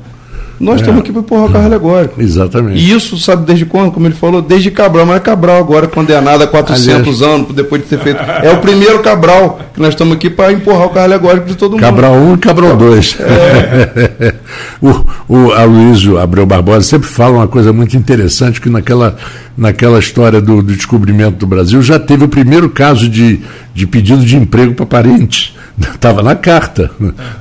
Nós 0.61 0.77
É. 0.77 0.81
estamos 0.81 1.01
aqui 1.01 1.11
para 1.11 1.21
empurrar 1.21 1.45
o 1.45 1.49
carro 1.51 1.65
alegórico. 1.65 2.21
Exatamente. 2.21 2.79
E 2.79 2.91
isso, 2.91 3.17
sabe 3.17 3.45
desde 3.45 3.65
quando? 3.65 3.91
Como 3.91 4.05
ele 4.05 4.13
falou, 4.13 4.41
desde 4.41 4.69
Cabral, 4.69 5.05
mas 5.05 5.17
é 5.17 5.19
Cabral 5.19 5.57
agora 5.57 5.87
condenado 5.87 6.43
a 6.43 6.47
400 6.47 7.21
anos 7.23 7.53
depois 7.53 7.81
de 7.81 7.87
ter 7.87 7.99
feito. 7.99 8.19
É 8.19 8.51
o 8.53 8.57
primeiro 8.59 8.99
Cabral 8.99 9.59
que 9.73 9.79
nós 9.79 9.89
estamos 9.89 10.15
aqui 10.15 10.29
para 10.29 10.53
empurrar 10.53 10.85
o 10.85 10.89
carro 10.89 11.05
alegórico 11.05 11.47
de 11.47 11.55
todo 11.55 11.71
mundo. 11.71 11.81
Cabral 11.81 12.13
1 12.13 12.33
e 12.35 12.37
Cabral 12.37 12.77
2. 12.77 13.17
o, 14.81 15.35
o 15.47 15.51
Aloysio 15.51 16.17
Abreu 16.19 16.45
Barbosa 16.45 16.81
sempre 16.81 17.07
fala 17.07 17.37
uma 17.37 17.47
coisa 17.47 17.73
muito 17.73 17.97
interessante, 17.97 18.61
que 18.61 18.69
naquela, 18.69 19.17
naquela 19.57 19.99
história 19.99 20.39
do, 20.39 20.61
do 20.61 20.73
descobrimento 20.75 21.37
do 21.37 21.47
Brasil 21.47 21.81
já 21.81 21.97
teve 21.99 22.23
o 22.25 22.27
primeiro 22.27 22.69
caso 22.69 23.09
de, 23.09 23.39
de 23.73 23.87
pedido 23.87 24.23
de 24.23 24.35
emprego 24.37 24.73
para 24.73 24.85
parente. 24.85 25.55
Estava 25.95 26.21
na 26.23 26.35
carta, 26.35 26.89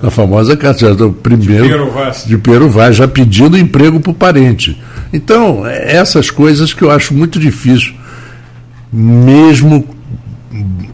na 0.02 0.10
famosa 0.10 0.56
carta, 0.56 0.80
já 0.94 1.04
o 1.04 1.12
primeiro 1.12 1.64
Piero 1.66 1.90
Vaz. 1.90 2.24
de 2.26 2.36
Piero 2.38 2.68
Vaz, 2.68 2.96
já 2.96 3.08
pedindo 3.08 3.56
emprego 3.58 4.00
para 4.00 4.10
o 4.10 4.14
parente. 4.14 4.80
Então, 5.12 5.66
é 5.66 5.96
essas 5.96 6.30
coisas 6.30 6.72
que 6.72 6.82
eu 6.82 6.90
acho 6.90 7.12
muito 7.14 7.38
difícil, 7.38 7.94
mesmo 8.92 9.86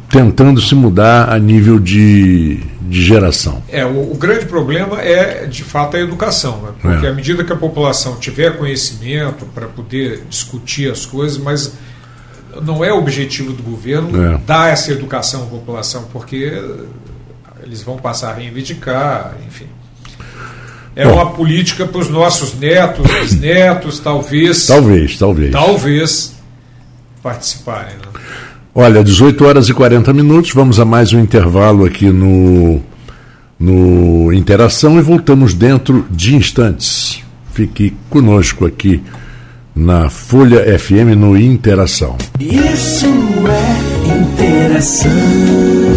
tentando 0.09 0.61
se 0.61 0.75
mudar 0.75 1.31
a 1.33 1.39
nível 1.39 1.79
de, 1.79 2.61
de 2.83 3.05
geração. 3.05 3.63
É, 3.69 3.85
o, 3.85 4.13
o 4.13 4.15
grande 4.17 4.47
problema 4.47 5.01
é, 5.03 5.47
de 5.47 5.65
fato, 5.65 5.97
a 5.97 6.01
educação. 6.01 6.61
Né? 6.63 6.69
Porque 6.81 7.07
É. 7.07 7.11
à 7.11 7.13
medida 7.13 7.43
que 7.45 7.53
a 7.53 7.57
população 7.57 8.17
tiver 8.17 8.57
conhecimento 8.57 9.45
para 9.55 9.67
poder 9.67 10.23
discutir 10.31 10.91
as 10.91 11.05
coisas, 11.05 11.37
mas 11.39 11.73
não 12.63 12.83
é 12.85 12.93
objetivo 12.93 13.53
do 13.53 13.63
governo 13.63 14.11
É. 14.35 14.39
dar 14.47 14.73
essa 14.73 14.93
educação 14.93 15.43
à 15.43 15.47
população, 15.47 16.05
porque 16.13 16.53
eles 17.67 17.83
vão 17.83 17.97
passar 17.97 18.31
a 18.31 18.35
reivindicar, 18.35 19.35
enfim. 19.47 19.67
É 20.95 21.05
Bom. 21.05 21.15
uma 21.15 21.31
política 21.31 21.85
para 21.85 22.01
os 22.01 22.09
nossos 22.09 22.55
netos, 22.55 23.07
bisnetos, 23.21 23.99
talvez, 23.99 24.67
Talvez, 24.67 25.19
talvez. 25.19 25.51
talvez 25.51 26.35
participarem. 27.23 27.97
Né? 27.97 28.21
Olha, 28.75 29.03
18 29.03 29.45
horas 29.45 29.69
e 29.69 29.75
40 29.75 30.13
minutos, 30.13 30.53
vamos 30.53 30.79
a 30.79 30.85
mais 30.85 31.13
um 31.13 31.19
intervalo 31.19 31.85
aqui 31.85 32.07
no, 32.07 32.81
no 33.59 34.33
Interação 34.33 34.99
e 34.99 35.03
voltamos 35.03 35.53
dentro 35.53 36.07
de 36.11 36.37
instantes. 36.37 37.21
Fique 37.53 37.95
conosco 38.09 38.65
aqui 38.65 39.03
na 39.75 40.09
Folha 40.09 40.79
FM 40.79 41.17
no 41.17 41.37
Interação. 41.37 42.17
Isso 42.39 43.07
é 43.49 44.17
interação. 44.19 45.96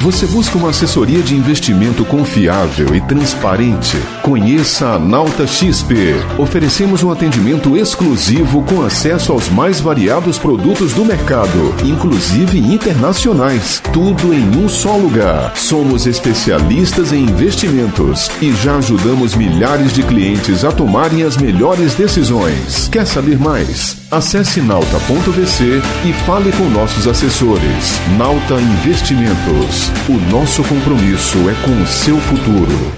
Você 0.00 0.26
busca 0.26 0.58
uma 0.58 0.70
assessoria 0.70 1.22
de 1.22 1.34
investimento 1.34 2.04
confiável 2.04 2.94
e 2.94 3.00
transparente? 3.00 3.96
Conheça 4.22 4.88
a 4.90 4.98
Nauta 4.98 5.46
XP. 5.46 6.14
Oferecemos 6.38 7.02
um 7.02 7.10
atendimento 7.10 7.76
exclusivo 7.76 8.62
com 8.62 8.82
acesso 8.82 9.32
aos 9.32 9.48
mais 9.48 9.80
variados 9.80 10.38
produtos 10.38 10.92
do 10.92 11.04
mercado, 11.04 11.74
inclusive 11.84 12.58
internacionais. 12.58 13.82
Tudo 13.92 14.32
em 14.32 14.56
um 14.56 14.68
só 14.68 14.96
lugar. 14.96 15.56
Somos 15.56 16.06
especialistas 16.06 17.12
em 17.12 17.24
investimentos 17.24 18.30
e 18.40 18.52
já 18.52 18.76
ajudamos 18.76 19.34
milhares 19.34 19.92
de 19.92 20.02
clientes 20.02 20.64
a 20.64 20.70
tomarem 20.70 21.22
as 21.22 21.36
melhores 21.36 21.94
decisões. 21.94 22.88
Quer 22.92 23.06
saber 23.06 23.38
mais? 23.38 23.96
Acesse 24.10 24.60
nauta.vc 24.60 25.82
e 26.04 26.12
fale 26.26 26.52
com 26.52 26.64
nossos 26.68 27.08
assessores. 27.08 28.00
Nauta 28.16 28.54
Investimentos. 28.60 29.85
O 30.08 30.30
nosso 30.30 30.62
compromisso 30.64 31.38
é 31.48 31.54
com 31.64 31.82
o 31.82 31.86
seu 31.86 32.18
futuro. 32.18 32.92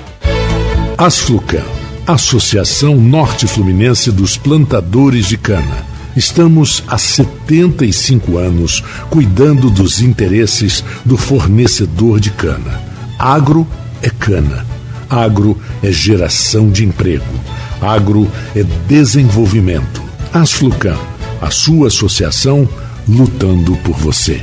Asflucan, 0.97 1.65
Associação 2.07 2.97
Norte 2.97 3.47
Fluminense 3.47 4.11
dos 4.11 4.37
Plantadores 4.37 5.27
de 5.27 5.37
Cana. 5.37 5.87
Estamos 6.17 6.83
há 6.89 6.99
75 6.99 8.39
anos 8.39 8.83
cuidando 9.09 9.71
dos 9.71 10.01
interesses 10.01 10.83
do 11.05 11.17
fornecedor 11.17 12.19
de 12.19 12.31
cana. 12.31 12.81
Agro 13.19 13.67
é 14.03 14.11
cana. 14.11 14.67
Agro 15.09 15.57
é 15.83 15.93
geração 15.93 16.71
de 16.71 16.85
emprego. 16.85 17.25
Agro 17.81 18.31
é 18.55 18.63
desenvolvimento. 18.89 20.03
Asflucan, 20.33 20.99
a 21.41 21.51
sua 21.51 21.89
associação 21.89 22.69
lutando 23.09 23.77
por 23.77 23.97
você. 23.97 24.43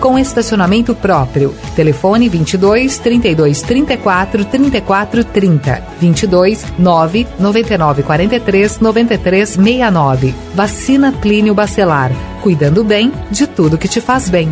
com 0.00 0.18
estacionamento 0.18 0.94
próprio. 0.94 1.54
Telefone 1.74 2.28
22 2.28 2.98
32 2.98 3.62
34 3.62 4.44
34 4.44 5.24
30. 5.24 5.82
22 6.00 6.64
9 6.78 7.26
99 7.38 8.02
43 8.02 8.80
93 8.80 9.48
69. 9.48 10.34
Vacina 10.54 11.12
Clínio 11.12 11.54
Bacelar. 11.54 12.12
Cuidando 12.42 12.84
bem 12.84 13.12
de 13.30 13.46
tudo 13.46 13.78
que 13.78 13.88
te 13.88 14.00
faz 14.00 14.28
bem. 14.28 14.48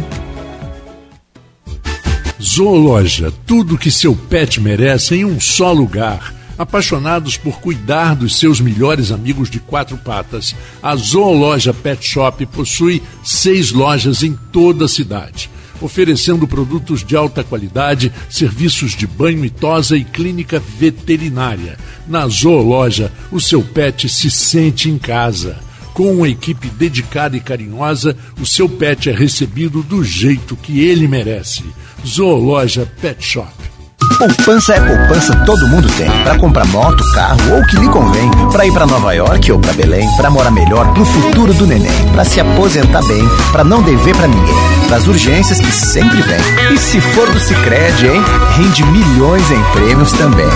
Zoologia, 2.41 3.32
tudo 3.47 3.78
que 3.78 3.91
seu 3.91 4.14
pet 4.14 4.61
merece 4.61 5.16
em 5.16 5.24
um 5.24 5.41
só 5.41 5.72
lugar. 5.72 6.36
Apaixonados 6.59 7.37
por 7.37 7.61
cuidar 7.61 8.17
dos 8.17 8.39
seus 8.39 8.61
melhores 8.61 9.13
amigos 9.13 9.51
de 9.51 9.61
quatro 9.61 9.99
patas, 9.99 10.55
a 10.83 10.97
Zoologia 10.97 11.75
Pet 11.75 12.03
Shop 12.03 12.47
possui 12.47 13.03
seis 13.23 13.73
lojas 13.73 14.23
em 14.23 14.33
toda 14.51 14.87
a 14.87 14.89
cidade, 14.89 15.51
oferecendo 15.83 16.49
produtos 16.49 17.05
de 17.05 17.15
alta 17.15 17.45
qualidade, 17.45 18.11
serviços 18.31 18.97
de 18.97 19.07
banho 19.07 19.45
e 19.45 19.51
tosa 19.51 19.99
e 19.99 20.05
clínica 20.05 20.59
veterinária. 20.59 21.79
Na 22.09 22.27
Zoologia, 22.27 23.13
o 23.31 23.39
seu 23.39 23.63
pet 23.63 24.09
se 24.09 24.31
sente 24.31 24.89
em 24.89 24.97
casa. 24.97 25.59
Com 25.93 26.15
uma 26.15 26.29
equipe 26.29 26.69
dedicada 26.69 27.37
e 27.37 27.41
carinhosa, 27.41 28.17
o 28.41 28.47
seu 28.47 28.69
pet 28.69 29.11
é 29.11 29.13
recebido 29.13 29.83
do 29.83 30.03
jeito 30.03 30.57
que 30.57 30.81
ele 30.81 31.07
merece. 31.07 31.65
Zoologia 32.07 32.87
Pet 33.01 33.23
Shop. 33.23 33.76
Poupança 34.19 34.75
é 34.75 34.81
poupança, 34.81 35.35
todo 35.45 35.69
mundo 35.69 35.89
tem. 35.97 36.11
Para 36.25 36.39
comprar 36.39 36.67
moto, 36.67 37.03
carro 37.13 37.39
ou 37.53 37.61
o 37.61 37.67
que 37.67 37.77
lhe 37.77 37.89
convém. 37.89 38.31
Para 38.51 38.67
ir 38.67 38.73
para 38.73 38.87
Nova 38.87 39.13
York 39.13 39.53
ou 39.53 39.59
para 39.59 39.73
Belém. 39.75 40.09
Para 40.17 40.31
morar 40.31 40.51
melhor 40.51 40.93
pro 40.95 41.05
futuro 41.05 41.53
do 41.55 41.67
neném. 41.67 42.09
Para 42.13 42.25
se 42.25 42.41
aposentar 42.41 43.03
bem. 43.05 43.29
Para 43.53 43.65
não 43.65 43.83
dever 43.83 44.17
para 44.17 44.29
ninguém. 44.29 44.55
Para 44.87 44.97
as 44.97 45.07
urgências 45.07 45.61
que 45.61 45.71
sempre 45.73 46.23
vem. 46.23 46.41
E 46.73 46.79
se 46.79 47.01
for 47.01 47.31
do 47.31 47.39
Sicredi, 47.39 48.07
hein? 48.07 48.25
Rende 48.57 48.85
milhões 48.85 49.51
em 49.51 49.63
prêmios 49.73 50.13
também. 50.13 50.49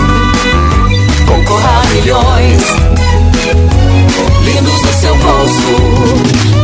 Concorra 1.27 1.81
a 1.81 1.85
milhões 1.93 3.01
lindos 4.43 4.81
no 4.81 4.93
seu 4.93 5.15
bolso. 5.17 5.67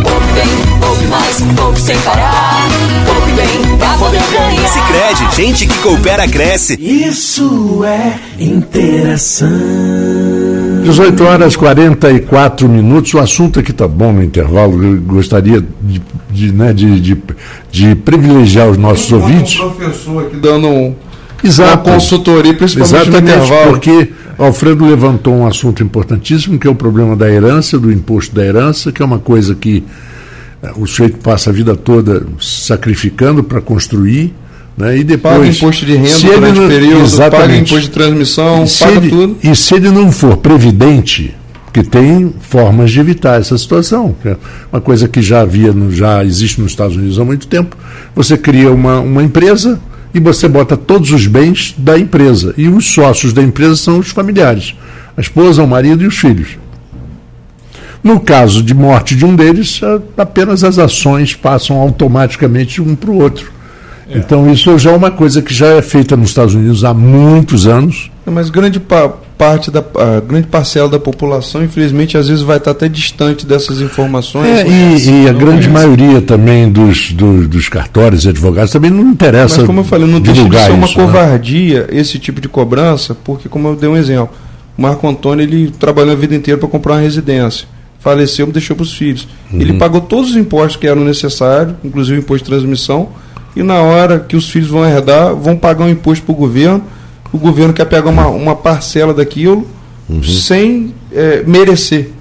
Poupe 0.03 0.33
bem, 0.33 0.79
poupe 0.79 1.05
mais, 1.07 1.41
poupe 1.55 1.81
sem 1.81 1.97
parar. 1.99 2.46
Poupe 3.05 3.31
bem 3.31 3.77
pra 3.77 3.93
poder 3.97 4.21
ganhar. 4.31 4.67
Sicredi, 4.67 5.35
gente 5.35 5.67
que 5.67 5.77
coopera 5.79 6.27
cresce. 6.27 6.77
Isso 6.79 7.83
é 7.83 8.19
interação. 8.39 9.49
18 10.83 11.23
horas 11.23 11.55
44 11.55 12.67
minutos. 12.69 13.13
O 13.13 13.19
assunto 13.19 13.59
aqui 13.59 13.73
tá 13.73 13.87
bom 13.87 14.11
no 14.13 14.23
intervalo. 14.23 14.83
Eu 14.83 15.01
gostaria 15.01 15.63
de, 15.81 16.01
de, 16.29 16.51
né, 16.51 16.73
de, 16.73 16.99
de, 16.99 17.17
de 17.71 17.95
privilegiar 17.95 18.69
os 18.69 18.77
nossos 18.77 19.11
ouvintes. 19.11 19.59
Um 19.59 19.69
professor 19.71 20.25
aqui 20.25 20.37
dando 20.37 20.67
um, 20.67 20.87
uma 20.87 20.95
Exato. 21.43 21.89
consultoria, 21.89 22.53
principalmente 22.53 22.93
no 22.93 23.17
Exatamente, 23.17 23.45
intervalo. 23.45 23.71
porque 23.71 24.09
Alfredo 24.37 24.85
levantou 24.85 25.33
um 25.33 25.47
assunto 25.47 25.83
importantíssimo, 25.83 26.59
que 26.59 26.67
é 26.67 26.69
o 26.69 26.75
problema 26.75 27.15
da 27.15 27.29
herança, 27.29 27.79
do 27.79 27.91
imposto 27.91 28.35
da 28.35 28.45
herança, 28.45 28.91
que 28.91 29.01
é 29.01 29.05
uma 29.05 29.19
coisa 29.19 29.55
que 29.55 29.83
o 30.75 30.85
sujeito 30.87 31.17
passa 31.17 31.49
a 31.49 31.53
vida 31.53 31.75
toda 31.75 32.25
sacrificando 32.39 33.43
para 33.43 33.61
construir, 33.61 34.33
né, 34.77 34.97
e 34.97 35.03
depois... 35.03 35.35
Paga 35.35 35.47
imposto 35.47 35.85
de 35.85 35.95
renda 35.95 36.07
se 36.09 36.25
durante 36.27 36.57
o 36.59 36.61
não- 36.61 36.67
período, 36.69 36.93
paga 36.93 37.03
Exatamente. 37.05 37.61
imposto 37.73 37.79
de 37.81 37.89
transmissão, 37.89 38.65
E 38.65 38.69
paga 38.79 38.91
ele, 38.97 39.09
tudo. 39.09 39.37
e 39.43 39.55
se 39.55 39.75
ele 39.75 39.89
não 39.89 40.11
for 40.11 40.37
previdente, 40.37 41.35
que 41.73 41.83
tem 41.83 42.33
formas 42.41 42.91
de 42.91 42.99
evitar 42.99 43.39
essa 43.39 43.57
situação, 43.57 44.15
que 44.21 44.29
é 44.29 44.37
uma 44.71 44.81
coisa 44.81 45.07
que 45.07 45.21
já 45.21 45.41
havia, 45.41 45.73
já 45.91 46.23
existe 46.23 46.59
nos 46.59 46.71
Estados 46.71 46.95
Unidos 46.95 47.19
há 47.19 47.25
muito 47.25 47.45
tempo. 47.47 47.75
Você 48.15 48.35
cria 48.37 48.71
uma, 48.71 48.99
uma 48.99 49.21
empresa 49.21 49.79
e 50.13 50.19
você 50.19 50.47
bota 50.47 50.75
todos 50.75 51.11
os 51.11 51.27
bens 51.27 51.75
da 51.77 51.97
empresa. 51.99 52.53
E 52.57 52.67
os 52.67 52.87
sócios 52.87 53.31
da 53.31 53.43
empresa 53.43 53.75
são 53.75 53.99
os 53.99 54.09
familiares, 54.09 54.73
a 55.15 55.21
esposa, 55.21 55.61
o 55.61 55.67
marido 55.67 56.03
e 56.03 56.07
os 56.07 56.17
filhos. 56.17 56.57
No 58.03 58.19
caso 58.19 58.61
de 58.63 58.73
morte 58.73 59.15
de 59.15 59.25
um 59.25 59.35
deles, 59.35 59.81
apenas 60.17 60.63
as 60.63 60.77
ações 60.79 61.33
passam 61.35 61.77
automaticamente 61.77 62.75
de 62.75 62.81
um 62.81 62.95
para 62.95 63.09
o 63.11 63.21
outro. 63.21 63.51
Então 64.09 64.49
isso 64.49 64.77
já 64.79 64.91
é 64.91 64.95
uma 64.95 65.11
coisa 65.11 65.41
que 65.41 65.53
já 65.53 65.67
é 65.67 65.81
feita 65.81 66.15
nos 66.15 66.29
Estados 66.29 66.53
Unidos 66.55 66.85
há 66.85 66.93
muitos 66.93 67.67
anos. 67.67 68.09
Mas 68.25 68.49
grande 68.49 68.79
pa- 68.79 69.09
parte 69.37 69.69
da 69.69 69.83
grande 70.25 70.47
parcela 70.47 70.87
da 70.89 70.97
população, 70.99 71.61
infelizmente, 71.63 72.17
às 72.17 72.27
vezes 72.29 72.41
vai 72.41 72.55
estar 72.57 72.71
até 72.71 72.87
distante 72.87 73.45
dessas 73.45 73.81
informações. 73.81 74.47
É, 74.47 74.65
e, 74.67 75.23
e 75.25 75.29
a 75.29 75.33
grande 75.33 75.69
maioria 75.69 76.21
também 76.21 76.69
dos, 76.71 77.11
dos, 77.11 77.47
dos 77.49 77.67
cartórios 77.67 78.23
e 78.23 78.29
advogados 78.29 78.71
também 78.71 78.89
não 78.91 79.03
interessa 79.11 79.57
Mas 79.57 79.65
como 79.67 79.81
eu 79.81 79.83
falei, 79.83 80.07
não 80.07 80.21
deixa 80.21 80.43
de 80.47 80.57
ser 80.57 80.71
uma 80.71 80.85
isso, 80.85 80.97
né? 80.97 81.05
covardia 81.05 81.87
esse 81.91 82.17
tipo 82.17 82.39
de 82.39 82.47
cobrança, 82.47 83.13
porque 83.25 83.49
como 83.49 83.67
eu 83.67 83.75
dei 83.75 83.89
um 83.89 83.97
exemplo, 83.97 84.29
o 84.77 84.81
Marco 84.81 85.05
Antônio 85.07 85.43
ele 85.43 85.69
trabalhou 85.77 86.13
a 86.13 86.15
vida 86.15 86.33
inteira 86.33 86.57
para 86.57 86.69
comprar 86.69 86.93
uma 86.93 87.01
residência. 87.01 87.67
Faleceu, 88.11 88.47
deixou 88.47 88.75
para 88.75 88.83
os 88.83 88.93
filhos. 88.93 89.27
Uhum. 89.51 89.59
Ele 89.59 89.73
pagou 89.73 89.99
todos 90.01 90.29
os 90.31 90.35
impostos 90.37 90.77
que 90.77 90.87
eram 90.87 91.03
necessários, 91.03 91.75
inclusive 91.83 92.19
o 92.19 92.21
imposto 92.21 92.45
de 92.45 92.51
transmissão, 92.51 93.09
e 93.55 93.61
na 93.63 93.81
hora 93.81 94.19
que 94.19 94.35
os 94.37 94.49
filhos 94.49 94.69
vão 94.69 94.85
herdar, 94.87 95.35
vão 95.35 95.57
pagar 95.57 95.85
um 95.85 95.89
imposto 95.89 96.23
para 96.25 96.31
o 96.33 96.35
governo. 96.35 96.83
O 97.33 97.37
governo 97.37 97.73
quer 97.73 97.85
pegar 97.85 98.09
uma, 98.09 98.27
uma 98.27 98.55
parcela 98.55 99.13
daquilo 99.13 99.67
Uhum. 100.09 100.23
sem 100.23 100.93
eh, 101.11 101.43
merecer. 101.45 102.11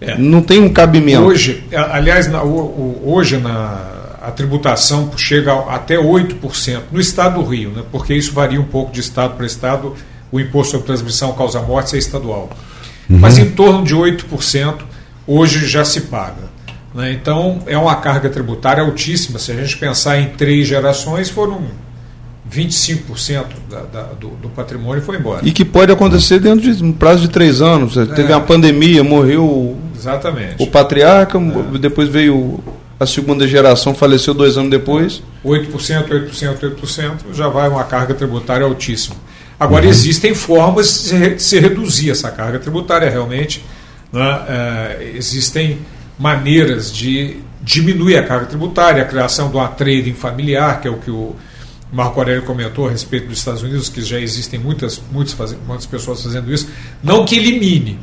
É. 0.00 0.18
Não 0.18 0.42
tem 0.42 0.60
um 0.60 0.68
cabimento. 0.68 1.22
Hoje, 1.22 1.62
aliás, 1.92 2.26
na- 2.26 2.42
hoje 2.42 3.36
na, 3.38 3.80
a 4.20 4.30
tributação 4.32 5.10
chega 5.16 5.52
até 5.68 5.96
8% 5.96 6.80
no 6.90 6.98
estado 7.00 7.40
do 7.40 7.48
Rio, 7.48 7.70
né, 7.70 7.82
porque 7.92 8.12
isso 8.12 8.32
varia 8.32 8.60
um 8.60 8.64
pouco 8.64 8.90
de 8.92 8.98
estado 8.98 9.36
para 9.36 9.46
estado. 9.46 9.94
O 10.32 10.40
imposto 10.40 10.72
sobre 10.72 10.86
transmissão 10.86 11.32
causa 11.34 11.60
morte 11.62 11.94
é 11.94 11.98
estadual. 11.98 12.50
Mas 13.08 13.38
em 13.38 13.50
torno 13.52 13.84
de 13.84 13.94
8% 13.94 14.74
hoje 15.26 15.66
já 15.66 15.84
se 15.84 16.02
paga. 16.02 16.44
né. 16.94 17.12
Então 17.12 17.60
é 17.66 17.76
uma 17.76 17.96
carga 17.96 18.28
tributária 18.28 18.82
altíssima. 18.82 19.38
Se 19.38 19.52
a 19.52 19.54
gente 19.54 19.76
pensar 19.76 20.18
em 20.18 20.26
três 20.30 20.66
gerações, 20.66 21.28
foram 21.28 21.62
25% 22.50 23.44
da, 23.68 23.80
da, 23.80 24.02
do, 24.12 24.28
do 24.30 24.48
patrimônio 24.50 25.02
foi 25.02 25.16
embora. 25.16 25.40
E 25.44 25.50
que 25.50 25.64
pode 25.64 25.90
acontecer 25.90 26.38
dentro 26.38 26.72
de 26.72 26.82
um 26.82 26.92
prazo 26.92 27.22
de 27.22 27.28
três 27.28 27.60
anos. 27.60 27.94
Teve 27.94 28.32
uma 28.32 28.40
pandemia, 28.40 29.02
morreu 29.02 29.76
Exatamente. 29.96 30.62
o 30.62 30.66
patriarca, 30.66 31.38
depois 31.80 32.08
veio 32.08 32.60
a 32.98 33.06
segunda 33.06 33.46
geração, 33.46 33.94
faleceu 33.94 34.32
dois 34.32 34.56
anos 34.56 34.70
depois. 34.70 35.22
8%, 35.44 36.08
8%, 36.08 36.76
8%, 36.76 37.12
já 37.32 37.48
vai 37.48 37.68
uma 37.68 37.84
carga 37.84 38.14
tributária 38.14 38.64
altíssima. 38.64 39.16
Agora, 39.58 39.86
existem 39.86 40.34
formas 40.34 41.04
de 41.10 41.38
se 41.38 41.58
reduzir 41.58 42.10
essa 42.10 42.30
carga 42.30 42.58
tributária, 42.58 43.08
realmente. 43.08 43.64
Né? 44.16 44.40
Eh, 44.48 45.12
existem 45.16 45.78
maneiras 46.18 46.92
de 46.92 47.36
diminuir 47.62 48.16
a 48.16 48.22
carga 48.22 48.46
tributária, 48.46 49.02
a 49.02 49.06
criação 49.06 49.48
de 49.50 49.56
uma 49.56 49.68
trading 49.68 50.14
familiar, 50.14 50.80
que 50.80 50.88
é 50.88 50.90
o 50.90 50.96
que 50.98 51.10
o 51.10 51.34
Marco 51.92 52.18
Aurélio 52.20 52.42
comentou 52.42 52.88
a 52.88 52.90
respeito 52.90 53.28
dos 53.28 53.38
Estados 53.38 53.62
Unidos, 53.62 53.88
que 53.88 54.02
já 54.02 54.18
existem 54.18 54.58
muitas, 54.58 55.00
muitas, 55.12 55.56
muitas 55.66 55.86
pessoas 55.86 56.22
fazendo 56.22 56.52
isso. 56.52 56.68
Não 57.02 57.24
que 57.24 57.36
elimine. 57.36 57.98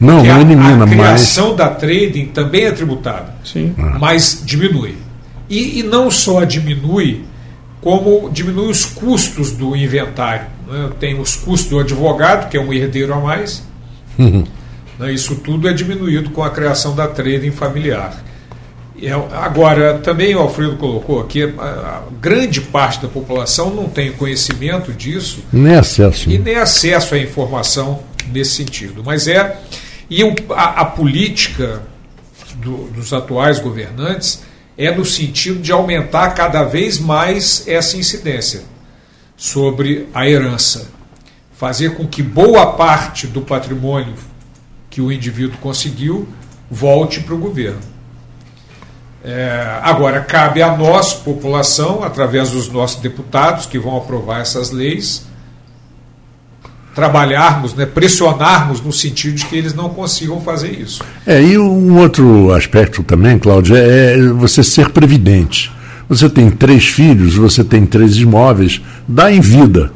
Não, 0.00 0.22
não 0.24 0.36
a- 0.36 0.40
elimina, 0.40 0.72
a 0.74 0.86
mas- 0.86 0.90
criação 0.90 1.54
da 1.56 1.68
trading 1.68 2.26
também 2.26 2.64
é 2.64 2.72
tributada 2.72 3.34
Sim. 3.44 3.74
mas 4.00 4.42
diminui. 4.44 4.96
E, 5.48 5.80
e 5.80 5.82
não 5.82 6.10
só 6.10 6.44
diminui, 6.44 7.24
como 7.80 8.28
diminui 8.30 8.70
os 8.70 8.84
custos 8.84 9.52
do 9.52 9.74
inventário. 9.76 10.46
Né? 10.68 10.90
Tem 11.00 11.18
os 11.18 11.36
custos 11.36 11.70
do 11.70 11.78
advogado, 11.78 12.48
que 12.50 12.56
é 12.56 12.60
um 12.60 12.72
herdeiro 12.72 13.14
a 13.14 13.20
mais. 13.20 13.62
Né? 14.98 15.12
Isso 15.12 15.36
tudo 15.36 15.68
é 15.68 15.72
diminuído 15.72 16.30
com 16.30 16.42
a 16.42 16.50
criação 16.50 16.94
da 16.94 17.06
trading 17.06 17.52
familiar. 17.52 18.24
É, 19.00 19.12
agora, 19.12 19.98
também 19.98 20.34
o 20.34 20.40
Alfredo 20.40 20.76
colocou 20.76 21.20
aqui, 21.20 21.42
a, 21.56 21.62
a 21.62 22.02
grande 22.20 22.60
parte 22.60 23.00
da 23.00 23.08
população 23.08 23.72
não 23.72 23.88
tem 23.88 24.12
conhecimento 24.12 24.92
disso. 24.92 25.44
Nem 25.52 25.76
acesso. 25.76 26.28
E 26.28 26.36
nem 26.36 26.56
acesso 26.56 27.14
à 27.14 27.18
informação 27.18 28.02
nesse 28.32 28.56
sentido. 28.56 29.02
Mas 29.04 29.28
é. 29.28 29.60
E 30.10 30.24
o, 30.24 30.34
a, 30.50 30.80
a, 30.80 30.84
política 30.84 31.82
do, 32.56 32.88
dos 32.88 33.12
atuais 33.12 33.60
governantes 33.60 34.42
é 34.76 34.90
no 34.90 35.04
sentido 35.04 35.60
de 35.60 35.70
aumentar 35.70 36.30
cada 36.30 36.64
vez 36.64 36.98
mais 36.98 37.68
essa 37.68 37.96
incidência 37.96 38.62
sobre 39.36 40.08
a 40.12 40.28
herança. 40.28 40.88
Fazer 41.52 41.94
com 41.94 42.06
que 42.06 42.22
boa 42.22 42.72
parte 42.72 43.26
do 43.26 43.42
patrimônio 43.42 44.14
que 44.98 45.02
o 45.02 45.12
indivíduo 45.12 45.56
conseguiu 45.60 46.26
volte 46.68 47.20
para 47.20 47.32
o 47.32 47.38
governo. 47.38 47.78
É, 49.22 49.78
agora, 49.80 50.20
cabe 50.22 50.60
a 50.60 50.76
nós, 50.76 51.14
população, 51.14 52.02
através 52.02 52.50
dos 52.50 52.68
nossos 52.68 53.00
deputados 53.00 53.64
que 53.64 53.78
vão 53.78 53.96
aprovar 53.96 54.40
essas 54.40 54.72
leis, 54.72 55.24
trabalharmos, 56.96 57.74
né, 57.74 57.86
pressionarmos 57.86 58.80
no 58.80 58.92
sentido 58.92 59.36
de 59.36 59.46
que 59.46 59.54
eles 59.54 59.72
não 59.72 59.88
consigam 59.88 60.40
fazer 60.40 60.72
isso. 60.72 61.00
É, 61.24 61.40
e 61.40 61.56
um 61.56 61.96
outro 61.98 62.52
aspecto 62.52 63.04
também, 63.04 63.38
Cláudia, 63.38 63.76
é 63.76 64.20
você 64.32 64.64
ser 64.64 64.90
previdente. 64.90 65.70
Você 66.08 66.28
tem 66.28 66.50
três 66.50 66.88
filhos, 66.88 67.36
você 67.36 67.62
tem 67.62 67.86
três 67.86 68.16
imóveis, 68.16 68.80
dá 69.06 69.32
em 69.32 69.40
vida. 69.40 69.92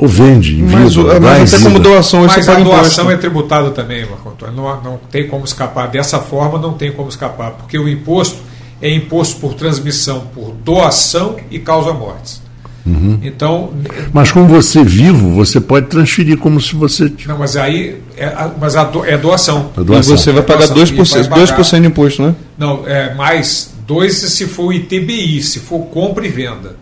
Ou 0.00 0.06
vende 0.06 0.60
em 0.60 0.62
mas, 0.62 0.94
vida. 0.94 1.18
Mas 1.18 1.52
até 1.52 1.64
como 1.64 1.80
doação, 1.80 2.20
mas 2.24 2.48
a 2.48 2.54
doação 2.54 3.04
imposto. 3.04 3.10
é 3.10 3.16
tributada 3.16 3.70
também, 3.72 4.06
Marco 4.06 4.28
Antônio. 4.28 4.54
Não, 4.54 4.80
não 4.80 5.00
tem 5.10 5.26
como 5.26 5.44
escapar. 5.44 5.88
Dessa 5.88 6.20
forma, 6.20 6.56
não 6.56 6.74
tem 6.74 6.92
como 6.92 7.08
escapar, 7.08 7.50
porque 7.50 7.76
o 7.76 7.88
imposto 7.88 8.38
é 8.80 8.94
imposto 8.94 9.40
por 9.40 9.54
transmissão, 9.54 10.28
por 10.32 10.52
doação 10.52 11.34
e 11.50 11.58
causa-mortes. 11.58 12.40
Uhum. 12.86 13.18
Então, 13.24 13.72
mas 14.12 14.30
com 14.30 14.46
você 14.46 14.84
vivo, 14.84 15.34
você 15.34 15.60
pode 15.60 15.86
transferir 15.86 16.38
como 16.38 16.60
se 16.60 16.76
você. 16.76 17.12
Não, 17.26 17.36
mas 17.36 17.56
aí 17.56 18.00
é, 18.16 18.32
mas 18.60 18.76
a 18.76 18.84
do, 18.84 19.04
é 19.04 19.18
doação. 19.18 19.72
A 19.76 19.82
doação. 19.82 20.14
E 20.14 20.18
você 20.18 20.30
vai 20.30 20.44
pagar 20.44 20.68
2%, 20.68 21.28
2 21.28 21.70
de 21.82 21.86
imposto, 21.88 22.22
né? 22.22 22.36
Não, 22.56 22.86
é 22.86 23.12
mais 23.14 23.74
2 23.84 24.14
se 24.14 24.46
for 24.46 24.72
ITBI, 24.72 25.42
se 25.42 25.58
for 25.58 25.80
compra 25.86 26.24
e 26.24 26.28
venda. 26.28 26.76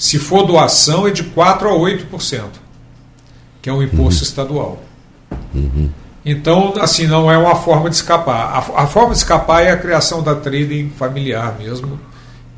Se 0.00 0.18
for 0.18 0.46
doação, 0.46 1.06
é 1.06 1.10
de 1.10 1.22
4% 1.22 1.42
a 1.42 1.78
8%, 1.78 2.44
que 3.60 3.68
é 3.68 3.72
um 3.72 3.82
imposto 3.82 4.22
uhum. 4.22 4.28
estadual. 4.28 4.82
Uhum. 5.54 5.90
Então, 6.24 6.72
assim, 6.80 7.06
não 7.06 7.30
é 7.30 7.36
uma 7.36 7.54
forma 7.54 7.90
de 7.90 7.96
escapar. 7.96 8.46
A, 8.46 8.84
a, 8.84 8.86
forma 8.86 9.10
de 9.10 9.18
escapar 9.18 9.62
é 9.62 9.70
a 9.70 9.76
criação 9.76 10.22
da 10.22 10.34
trading 10.34 10.88
familiar 10.96 11.54
mesmo. 11.58 12.00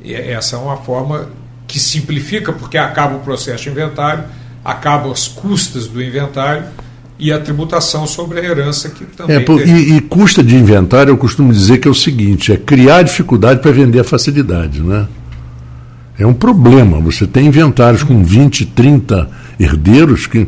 E 0.01 0.13
é, 0.13 0.31
essa 0.31 0.55
é 0.55 0.59
uma 0.59 0.77
forma 0.77 1.27
que 1.67 1.81
simplifica, 1.81 2.53
porque 2.53 2.77
acaba 2.77 3.17
o 3.17 3.19
processo 3.19 3.63
de 3.63 3.71
inventário, 3.71 4.23
acaba 4.63 5.11
as 5.11 5.27
custas 5.27 5.85
do 5.85 6.01
inventário 6.01 6.63
e 7.19 7.29
a 7.29 7.39
tributação 7.41 8.07
sobre 8.07 8.39
a 8.39 8.43
herança 8.45 8.87
que 8.87 9.03
também. 9.03 9.35
É, 9.35 9.39
por, 9.41 9.59
e, 9.59 9.97
e, 9.97 9.99
custa 9.99 10.41
de 10.41 10.55
inventário, 10.55 11.11
eu 11.11 11.17
costumo 11.17 11.51
dizer 11.51 11.79
que 11.79 11.89
é 11.89 11.91
o 11.91 11.95
seguinte: 11.95 12.53
é 12.53 12.57
criar 12.57 13.01
dificuldade 13.01 13.59
para 13.59 13.71
vender 13.73 13.99
a 13.99 14.05
facilidade, 14.05 14.81
né? 14.81 15.09
É 16.17 16.25
um 16.25 16.33
problema. 16.33 16.99
Você 16.99 17.25
tem 17.25 17.47
inventários 17.47 18.03
com 18.03 18.23
20, 18.23 18.65
30 18.67 19.29
herdeiros, 19.59 20.27
que 20.27 20.47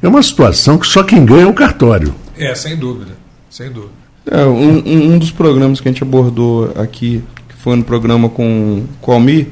é 0.00 0.08
uma 0.08 0.22
situação 0.22 0.78
que 0.78 0.86
só 0.86 1.02
quem 1.02 1.24
ganha 1.24 1.42
é 1.42 1.46
o 1.46 1.52
cartório. 1.52 2.14
É, 2.36 2.54
sem 2.54 2.76
dúvida. 2.76 3.12
Sem 3.50 3.70
dúvida. 3.70 3.92
É, 4.30 4.44
um, 4.44 5.14
um 5.14 5.18
dos 5.18 5.30
programas 5.30 5.80
que 5.80 5.88
a 5.88 5.92
gente 5.92 6.02
abordou 6.02 6.72
aqui, 6.76 7.22
que 7.48 7.54
foi 7.56 7.76
no 7.76 7.84
programa 7.84 8.28
com 8.28 8.84
o 9.00 9.12
Almir, 9.12 9.48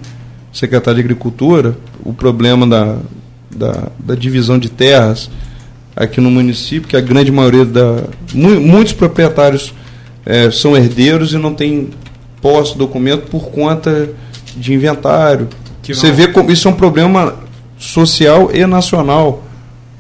secretário 0.53 0.97
de 0.97 1.03
Agricultura, 1.03 1.77
o 2.05 2.13
problema 2.13 2.67
da, 2.67 2.99
da, 3.55 3.89
da 3.99 4.15
divisão 4.15 4.59
de 4.59 4.69
terras 4.69 5.31
aqui 5.95 6.21
no 6.21 6.31
município, 6.31 6.89
que 6.89 6.97
a 6.97 7.01
grande 7.01 7.31
maioria 7.31 7.65
da. 7.65 8.05
muitos 8.33 8.93
proprietários 8.93 9.75
é, 10.25 10.51
são 10.51 10.77
herdeiros 10.77 11.33
e 11.33 11.39
não 11.39 11.53
tem 11.53 11.91
posse 12.41 12.77
documento 12.79 13.29
por 13.29 13.51
conta 13.51 14.09
de 14.57 14.73
inventário. 14.75 15.49
Que 15.83 15.95
Você 15.95 16.11
vê 16.11 16.29
como 16.29 16.51
isso 16.51 16.69
é 16.69 16.71
um 16.71 16.75
problema 16.75 17.35
social 17.79 18.51
e 18.53 18.65
nacional. 18.67 19.43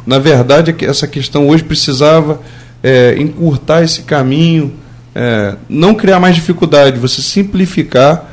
Na 0.06 0.18
verdade, 0.18 0.74
é 0.78 0.84
essa 0.84 1.06
questão 1.06 1.48
hoje 1.48 1.64
precisava 1.64 2.40
é, 2.82 3.16
encurtar 3.18 3.82
esse 3.82 4.02
caminho, 4.02 4.72
é, 5.14 5.54
não 5.68 5.94
criar 5.94 6.20
mais 6.20 6.34
dificuldade, 6.34 6.98
você 6.98 7.22
simplificar 7.22 8.30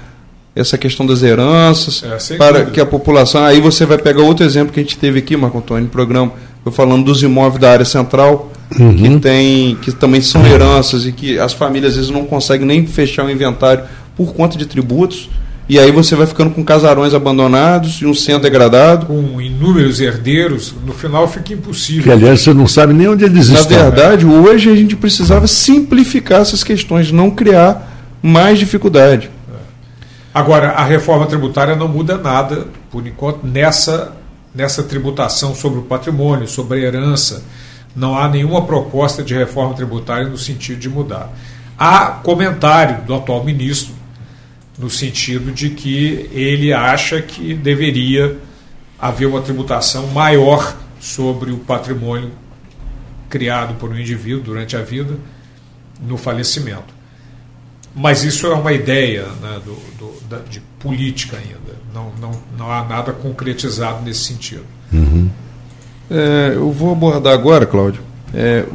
essa 0.56 0.78
questão 0.78 1.06
das 1.06 1.22
heranças 1.22 2.04
é, 2.04 2.36
para 2.36 2.60
dúvida. 2.60 2.72
que 2.72 2.82
a 2.82 2.86
população. 2.86 3.44
Aí 3.44 3.62
você 3.62 3.86
vai 3.86 3.98
pegar 3.98 4.24
outro 4.24 4.46
exemplo 4.46 4.74
que 4.74 4.80
a 4.80 4.84
gente 4.84 4.98
teve 4.98 5.20
aqui, 5.20 5.38
Marco 5.38 5.58
Antônio, 5.60 5.84
no 5.84 5.90
programa, 5.90 6.32
eu 6.66 6.72
falando 6.72 7.06
dos 7.06 7.22
imóveis 7.22 7.62
da 7.62 7.72
área 7.72 7.86
central, 7.86 8.52
uhum. 8.78 8.96
que 8.96 9.20
tem 9.20 9.76
que 9.76 9.92
também 9.92 10.22
são 10.22 10.46
heranças 10.46 11.06
e 11.06 11.12
que 11.12 11.38
as 11.38 11.54
famílias 11.54 11.92
às 11.92 11.98
vezes 11.98 12.12
não 12.12 12.26
conseguem 12.26 12.66
nem 12.66 12.88
fechar 12.88 13.26
o 13.26 13.30
inventário 13.30 13.84
por 14.16 14.34
conta 14.34 14.58
de 14.58 14.66
tributos. 14.66 15.30
E 15.70 15.78
aí 15.78 15.92
você 15.92 16.16
vai 16.16 16.26
ficando 16.26 16.52
com 16.52 16.64
casarões 16.64 17.14
abandonados 17.14 18.00
e 18.02 18.06
um 18.06 18.14
centro 18.14 18.44
degradado. 18.44 19.08
Com 19.08 19.42
inúmeros 19.42 20.00
herdeiros, 20.00 20.74
no 20.86 20.94
final 20.94 21.28
fica 21.28 21.54
impossível. 21.54 22.04
Que, 22.04 22.12
aliás, 22.12 22.42
você 22.42 22.54
não 22.54 22.68
sabe 22.68 22.94
nem 22.94 23.10
onde 23.10 23.26
eles 23.26 23.50
Na 23.50 23.60
estão. 23.60 23.78
Na 23.78 23.90
verdade, 23.90 24.26
hoje 24.26 24.70
a 24.70 24.76
gente 24.76 24.96
precisava 24.96 25.46
simplificar 25.46 26.40
essas 26.40 26.64
questões, 26.64 27.12
não 27.12 27.30
criar 27.30 28.18
mais 28.22 28.60
dificuldade. 28.60 29.30
Agora, 30.34 30.70
a 30.70 30.86
reforma 30.86 31.26
tributária 31.26 31.76
não 31.76 31.88
muda 31.88 32.18
nada, 32.18 32.68
por 32.90 33.06
enquanto, 33.06 33.46
nessa, 33.46 34.14
nessa 34.56 34.84
tributação 34.84 35.54
sobre 35.54 35.80
o 35.80 35.82
patrimônio, 35.82 36.48
sobre 36.48 36.78
a 36.78 36.82
herança. 36.82 37.44
Não 37.94 38.18
há 38.18 38.30
nenhuma 38.30 38.62
proposta 38.62 39.22
de 39.22 39.34
reforma 39.34 39.74
tributária 39.74 40.30
no 40.30 40.38
sentido 40.38 40.80
de 40.80 40.88
mudar. 40.88 41.30
Há 41.78 42.06
comentário 42.24 43.04
do 43.06 43.16
atual 43.16 43.44
ministro 43.44 43.97
no 44.78 44.90
sentido 44.90 45.52
de 45.52 45.72
que 45.72 46.30
ele 46.32 46.72
acha 46.72 47.22
que 47.22 47.54
deveria 47.54 48.38
haver 49.00 49.26
uma 49.26 49.42
tributação 49.42 50.08
maior 50.08 50.76
sobre 51.00 51.52
o 51.52 51.58
patrimônio 51.58 52.32
criado 53.30 53.76
por 53.76 53.90
um 53.90 53.98
indivíduo 53.98 54.42
durante 54.42 54.76
a 54.76 54.82
vida 54.82 55.16
no 56.02 56.18
falecimento. 56.18 56.96
Mas 57.96 58.24
isso 58.24 58.46
é 58.46 58.54
uma 58.54 58.72
ideia 58.72 59.26
né, 59.42 59.60
do, 59.66 59.74
do, 59.98 60.28
da, 60.30 60.38
de 60.38 60.62
política 60.80 61.38
ainda. 61.38 61.78
Não, 61.94 62.12
não, 62.22 62.40
não 62.58 62.72
há 62.72 62.84
nada 62.84 63.12
concretizado 63.12 64.04
nesse 64.04 64.26
sentido. 64.26 64.66
Uhum. 64.94 65.30
É, 66.10 66.52
eu 66.54 66.72
vou 66.72 66.92
abordar 66.92 67.34
agora, 67.34 67.66
Cláudio. 67.66 68.02
É, 68.34 68.66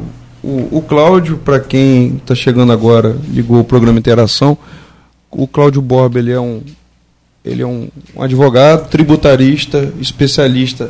o, 0.43 0.77
o 0.77 0.81
Cláudio, 0.81 1.37
para 1.37 1.59
quem 1.59 2.17
está 2.17 2.35
chegando 2.35 2.73
agora, 2.73 3.15
ligou 3.29 3.61
o 3.61 3.63
programa 3.63 3.97
Interação 3.97 4.57
o 5.35 5.47
Cláudio 5.47 5.81
Borba 5.81 6.19
ele 6.19 6.31
é 6.31 6.39
um 6.39 6.61
ele 7.43 7.61
é 7.61 7.67
um, 7.67 7.89
um 8.15 8.21
advogado 8.21 8.89
tributarista 8.89 9.91
especialista 9.99 10.89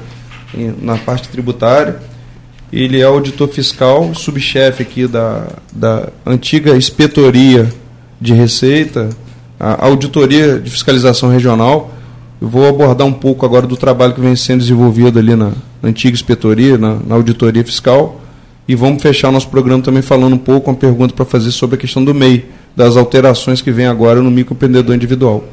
em, 0.56 0.74
na 0.82 0.98
parte 0.98 1.28
tributária. 1.30 2.00
Ele 2.72 3.00
é 3.00 3.04
auditor 3.04 3.48
fiscal 3.48 4.14
subchefe 4.14 4.84
aqui 4.84 5.08
da, 5.08 5.48
da 5.72 6.10
antiga 6.26 6.76
inspetoria 6.76 7.72
de 8.22 8.34
receita 8.34 9.10
a 9.60 9.86
auditoria 9.86 10.60
de 10.60 10.70
fiscalização 10.70 11.30
regional. 11.30 11.92
Eu 12.42 12.50
vou 12.50 12.68
abordar 12.68 13.08
um 13.08 13.14
pouco 13.14 13.46
agora 13.46 13.66
do 13.66 13.78
trabalho 13.78 14.14
que 14.14 14.20
vem 14.20 14.36
sendo 14.36 14.60
desenvolvido 14.60 15.18
ali 15.18 15.36
na, 15.36 15.54
na 15.82 15.90
antiga 15.90 16.14
inspetoria 16.14 16.78
na, 16.78 16.96
na 16.96 17.16
auditoria 17.16 17.64
fiscal. 17.64 18.20
E 18.68 18.76
vamos 18.76 19.02
fechar 19.02 19.30
o 19.30 19.32
nosso 19.32 19.48
programa 19.48 19.82
também 19.82 20.02
falando 20.02 20.34
um 20.34 20.38
pouco 20.38 20.70
uma 20.70 20.76
pergunta 20.76 21.14
para 21.14 21.24
fazer 21.24 21.52
sobre 21.52 21.76
a 21.76 21.80
questão 21.80 22.04
do 22.04 22.14
MEI 22.14 22.46
das 22.76 22.98
alterações 22.98 23.62
que 23.62 23.72
vem 23.72 23.86
agora 23.86 24.22
no 24.22 24.32
microempreendedor 24.32 24.96
individual. 24.96 25.44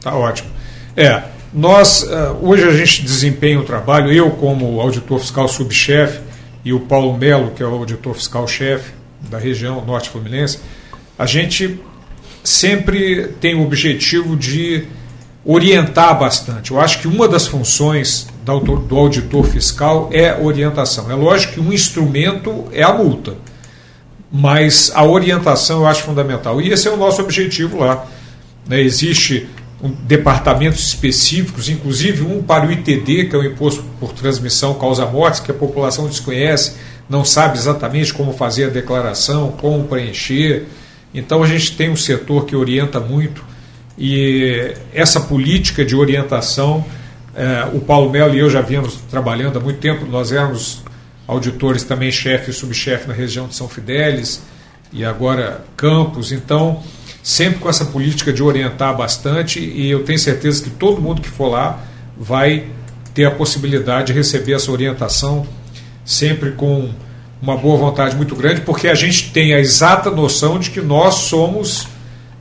Tá 0.00 0.14
ótimo. 0.14 0.48
É, 0.96 1.22
nós, 1.52 2.06
eh, 2.08 2.32
hoje 2.40 2.64
a 2.64 2.72
gente 2.72 3.02
desempenha 3.02 3.58
o 3.58 3.64
trabalho, 3.64 4.12
eu 4.12 4.30
como 4.30 4.80
auditor 4.80 5.18
fiscal 5.18 5.48
subchefe 5.48 6.20
e 6.64 6.72
o 6.72 6.80
Paulo 6.80 7.16
Melo, 7.16 7.50
que 7.50 7.62
é 7.62 7.66
o 7.66 7.74
auditor 7.74 8.14
fiscal 8.14 8.46
chefe 8.46 8.92
da 9.28 9.38
região 9.38 9.84
norte 9.84 10.10
fluminense, 10.10 10.58
a 11.18 11.26
gente 11.26 11.80
sempre 12.44 13.28
tem 13.40 13.54
o 13.54 13.64
objetivo 13.64 14.36
de 14.36 14.84
orientar 15.44 16.18
bastante. 16.18 16.70
Eu 16.70 16.80
acho 16.80 17.00
que 17.00 17.08
uma 17.08 17.26
das 17.26 17.46
funções 17.46 18.28
do 18.44 18.96
auditor 18.96 19.44
fiscal 19.44 20.08
é 20.12 20.38
orientação. 20.38 21.10
É 21.10 21.14
lógico 21.14 21.54
que 21.54 21.60
um 21.60 21.72
instrumento 21.72 22.66
é 22.72 22.82
a 22.82 22.92
multa 22.92 23.36
mas 24.32 24.92
a 24.94 25.04
orientação 25.04 25.80
eu 25.80 25.86
acho 25.86 26.02
fundamental. 26.02 26.60
E 26.60 26.70
esse 26.70 26.86
é 26.86 26.90
o 26.90 26.96
nosso 26.96 27.20
objetivo 27.20 27.78
lá. 27.78 28.06
Né? 28.66 28.80
Existe 28.80 29.48
um, 29.82 29.90
departamentos 29.90 30.86
específicos, 30.86 31.68
inclusive 31.68 32.22
um 32.22 32.42
para 32.42 32.66
o 32.66 32.72
ITD, 32.72 33.26
que 33.26 33.36
é 33.36 33.38
o 33.38 33.44
Imposto 33.44 33.84
por 33.98 34.12
Transmissão 34.12 34.74
Causa 34.74 35.06
Mortes, 35.06 35.40
que 35.40 35.50
a 35.50 35.54
população 35.54 36.06
desconhece, 36.06 36.76
não 37.08 37.24
sabe 37.24 37.58
exatamente 37.58 38.14
como 38.14 38.32
fazer 38.32 38.66
a 38.66 38.68
declaração, 38.68 39.52
como 39.52 39.84
preencher. 39.84 40.66
Então 41.12 41.42
a 41.42 41.46
gente 41.46 41.76
tem 41.76 41.90
um 41.90 41.96
setor 41.96 42.44
que 42.44 42.54
orienta 42.54 43.00
muito 43.00 43.44
e 43.98 44.72
essa 44.94 45.20
política 45.20 45.84
de 45.84 45.94
orientação, 45.94 46.84
eh, 47.34 47.68
o 47.74 47.80
Paulo 47.80 48.10
Melo 48.10 48.34
e 48.34 48.38
eu 48.38 48.48
já 48.48 48.62
viemos 48.62 48.94
trabalhando 49.10 49.58
há 49.58 49.60
muito 49.60 49.78
tempo, 49.78 50.06
nós 50.06 50.32
éramos 50.32 50.82
auditores 51.30 51.84
também 51.84 52.10
chefe 52.10 52.50
e 52.50 52.52
subchefe 52.52 53.06
na 53.06 53.14
região 53.14 53.46
de 53.46 53.54
São 53.54 53.68
Fidélis 53.68 54.42
e 54.92 55.04
agora 55.04 55.64
Campos, 55.76 56.32
então 56.32 56.82
sempre 57.22 57.60
com 57.60 57.68
essa 57.68 57.84
política 57.84 58.32
de 58.32 58.42
orientar 58.42 58.96
bastante 58.96 59.60
e 59.60 59.88
eu 59.88 60.02
tenho 60.02 60.18
certeza 60.18 60.62
que 60.62 60.70
todo 60.70 61.00
mundo 61.00 61.22
que 61.22 61.28
for 61.28 61.48
lá 61.48 61.80
vai 62.18 62.66
ter 63.14 63.26
a 63.26 63.30
possibilidade 63.30 64.08
de 64.08 64.12
receber 64.12 64.54
essa 64.54 64.72
orientação 64.72 65.46
sempre 66.04 66.50
com 66.52 66.90
uma 67.40 67.56
boa 67.56 67.78
vontade 67.78 68.16
muito 68.16 68.34
grande, 68.34 68.62
porque 68.62 68.88
a 68.88 68.94
gente 68.94 69.30
tem 69.30 69.54
a 69.54 69.60
exata 69.60 70.10
noção 70.10 70.58
de 70.58 70.70
que 70.70 70.80
nós 70.80 71.14
somos 71.14 71.86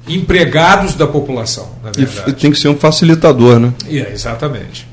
empregados 0.08 0.96
da 0.96 1.06
população. 1.08 1.70
Na 1.84 1.92
verdade. 1.92 2.32
E 2.32 2.34
tem 2.34 2.52
que 2.52 2.58
ser 2.58 2.68
um 2.68 2.76
facilitador, 2.76 3.60
né? 3.60 3.74
É, 3.88 4.12
exatamente. 4.12 4.89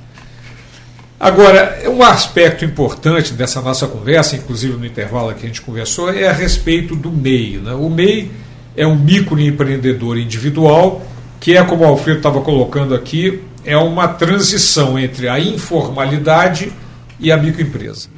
Agora, 1.18 1.82
um 1.88 2.02
aspecto 2.02 2.64
importante 2.64 3.32
dessa 3.32 3.62
nossa 3.62 3.86
conversa, 3.86 4.36
inclusive 4.36 4.76
no 4.76 4.84
intervalo 4.84 5.32
que 5.34 5.44
a 5.44 5.48
gente 5.48 5.62
conversou, 5.62 6.12
é 6.12 6.28
a 6.28 6.32
respeito 6.32 6.94
do 6.94 7.10
MEI. 7.10 7.56
Né? 7.56 7.72
O 7.72 7.88
MEI 7.88 8.30
é 8.76 8.86
um 8.86 8.94
microempreendedor 8.94 10.18
individual, 10.18 11.02
que 11.40 11.56
é, 11.56 11.64
como 11.64 11.84
o 11.84 11.86
Alfredo 11.86 12.18
estava 12.18 12.42
colocando 12.42 12.94
aqui, 12.94 13.42
é 13.64 13.76
uma 13.76 14.08
transição 14.08 14.98
entre 14.98 15.26
a 15.28 15.40
informalidade 15.40 16.70
e 17.18 17.32
a 17.32 17.36
microempresa. 17.38 18.10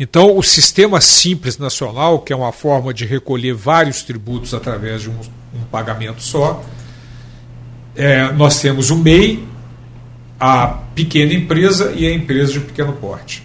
Então, 0.00 0.36
o 0.36 0.42
Sistema 0.42 1.00
Simples 1.00 1.58
Nacional, 1.58 2.20
que 2.20 2.32
é 2.32 2.36
uma 2.36 2.50
forma 2.50 2.94
de 2.94 3.04
recolher 3.04 3.52
vários 3.52 4.02
tributos 4.02 4.54
através 4.54 5.02
de 5.02 5.10
um, 5.10 5.18
um 5.54 5.64
pagamento 5.70 6.22
só, 6.22 6.64
é, 7.94 8.32
nós 8.32 8.58
temos 8.60 8.90
o 8.90 8.96
MEI, 8.96 9.46
a 10.40 10.78
pequena 10.94 11.32
empresa 11.32 11.92
e 11.96 12.06
a 12.06 12.12
empresa 12.12 12.52
de 12.52 12.60
pequeno 12.60 12.92
porte. 12.92 13.42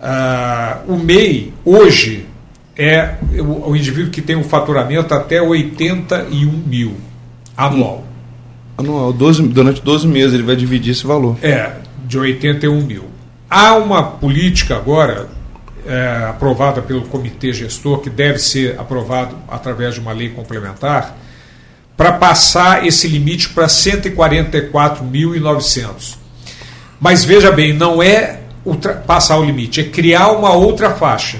Ah, 0.00 0.80
o 0.86 0.96
MEI, 0.96 1.52
hoje, 1.64 2.26
é 2.76 3.14
o, 3.38 3.70
o, 3.70 3.76
indivíduo 3.76 4.10
que 4.10 4.20
tem 4.20 4.36
um 4.36 4.44
faturamento 4.44 5.14
até 5.14 5.40
81 5.40 6.52
mil 6.66 6.96
anual. 7.56 8.04
Anual, 8.76 9.12
12, 9.12 9.48
durante 9.48 9.80
12 9.80 10.06
meses 10.06 10.34
ele 10.34 10.42
vai 10.42 10.54
dividir 10.54 10.92
esse 10.92 11.06
valor. 11.06 11.38
É, 11.42 11.76
de 12.04 12.18
81 12.18 12.82
mil. 12.82 13.06
Há 13.48 13.74
uma 13.74 14.02
política 14.02 14.76
agora 14.76 15.28
é, 15.86 16.26
aprovada 16.28 16.82
pelo 16.82 17.02
comitê 17.02 17.52
gestor, 17.52 18.00
que 18.00 18.10
deve 18.10 18.38
ser 18.38 18.78
aprovado 18.78 19.36
através 19.48 19.94
de 19.94 20.00
uma 20.00 20.12
lei 20.12 20.28
complementar, 20.28 21.16
para 21.96 22.12
passar 22.12 22.86
esse 22.86 23.08
limite 23.08 23.48
para 23.48 23.66
144.900. 23.66 26.25
Mas 27.00 27.24
veja 27.24 27.50
bem, 27.50 27.72
não 27.72 28.02
é 28.02 28.40
passar 29.06 29.38
o 29.38 29.44
limite, 29.44 29.80
é 29.80 29.84
criar 29.84 30.32
uma 30.32 30.52
outra 30.52 30.90
faixa. 30.90 31.38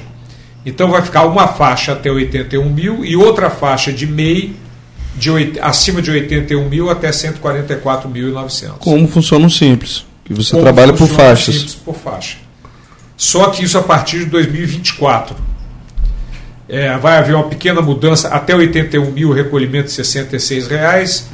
Então 0.65 0.91
vai 0.91 1.03
ficar 1.03 1.25
uma 1.25 1.49
faixa 1.49 1.93
até 1.93 2.11
81 2.11 2.69
mil 2.69 3.05
e 3.05 3.17
outra 3.17 3.51
faixa 3.51 3.93
de 3.93 4.07
MEI 4.07 4.55
de 5.15 5.31
8, 5.31 5.61
acima 5.63 6.03
de 6.03 6.11
81 6.11 6.69
mil 6.69 6.91
até 6.91 7.11
144.900. 7.11 8.79
Como 8.79 9.09
funciona 9.09 9.47
o 9.47 9.51
simples? 9.51 10.05
Que 10.25 10.35
você 10.35 10.51
Como 10.51 10.63
trabalha 10.63 10.93
por 10.93 11.09
faixas. 11.09 11.55
Simples 11.55 11.75
por 11.75 11.95
faixa. 11.95 12.37
Só 13.17 13.49
que 13.49 13.65
isso 13.65 13.79
a 13.79 13.83
partir 13.83 14.21
de 14.21 14.27
2024. 14.27 15.37
É, 16.69 16.99
vai 16.99 17.17
haver 17.17 17.35
uma 17.35 17.49
pequena 17.49 17.81
mudança, 17.81 18.29
até 18.29 18.55
81 18.55 19.13
mil 19.13 19.33
recolhimento 19.33 19.87
de 19.87 19.93
66 19.93 20.67
reais 20.67 21.29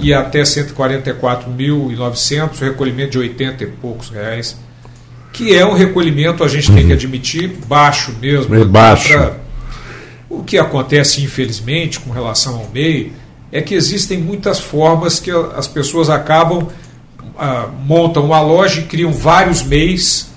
e 0.00 0.12
até 0.12 0.42
144.900 0.42 2.58
recolhimento 2.58 3.12
de 3.12 3.18
80 3.18 3.62
e 3.64 3.66
poucos 3.66 4.10
reais, 4.10 4.56
que 5.32 5.54
é 5.54 5.64
um 5.66 5.72
recolhimento, 5.72 6.44
a 6.44 6.48
gente 6.48 6.72
tem 6.72 6.82
que 6.82 6.92
uhum. 6.92 6.92
admitir, 6.92 7.56
baixo 7.66 8.14
mesmo. 8.20 8.54
É 8.54 8.64
baixo. 8.64 9.08
Pra... 9.08 9.36
O 10.28 10.42
que 10.42 10.58
acontece, 10.58 11.22
infelizmente, 11.22 12.00
com 12.00 12.10
relação 12.10 12.56
ao 12.56 12.68
MEI, 12.70 13.12
é 13.52 13.62
que 13.62 13.74
existem 13.74 14.18
muitas 14.18 14.58
formas 14.58 15.20
que 15.20 15.30
as 15.30 15.68
pessoas 15.68 16.10
acabam, 16.10 16.68
ah, 17.38 17.68
montam 17.84 18.24
uma 18.24 18.40
loja 18.40 18.80
e 18.80 18.84
criam 18.84 19.12
vários 19.12 19.62
MEIs 19.62 20.28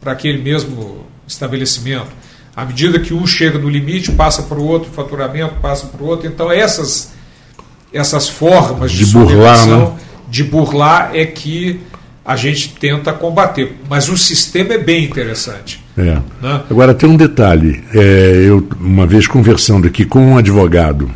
para 0.00 0.12
aquele 0.12 0.42
mesmo 0.42 1.04
estabelecimento. 1.26 2.22
À 2.54 2.64
medida 2.64 2.98
que 2.98 3.14
um 3.14 3.26
chega 3.26 3.58
no 3.58 3.68
limite, 3.68 4.12
passa 4.12 4.42
para 4.42 4.58
o 4.58 4.66
outro, 4.66 4.90
faturamento 4.90 5.54
passa 5.56 5.86
para 5.86 6.02
o 6.02 6.06
outro. 6.06 6.26
Então, 6.26 6.52
essas, 6.52 7.11
essas 7.92 8.28
formas 8.28 8.92
de, 8.92 9.04
de 9.04 9.12
burlar, 9.12 9.66
né? 9.66 9.92
de 10.28 10.44
burlar 10.44 11.10
é 11.14 11.26
que 11.26 11.80
a 12.24 12.36
gente 12.36 12.70
tenta 12.70 13.12
combater. 13.12 13.76
Mas 13.88 14.08
o 14.08 14.16
sistema 14.16 14.74
é 14.74 14.78
bem 14.78 15.04
interessante. 15.04 15.82
É. 15.96 16.18
Né? 16.40 16.62
Agora, 16.70 16.94
tem 16.94 17.08
um 17.08 17.16
detalhe. 17.16 17.82
É, 17.94 18.44
eu, 18.46 18.66
uma 18.80 19.06
vez 19.06 19.26
conversando 19.26 19.86
aqui 19.86 20.04
com 20.04 20.20
um 20.20 20.38
advogado, 20.38 21.10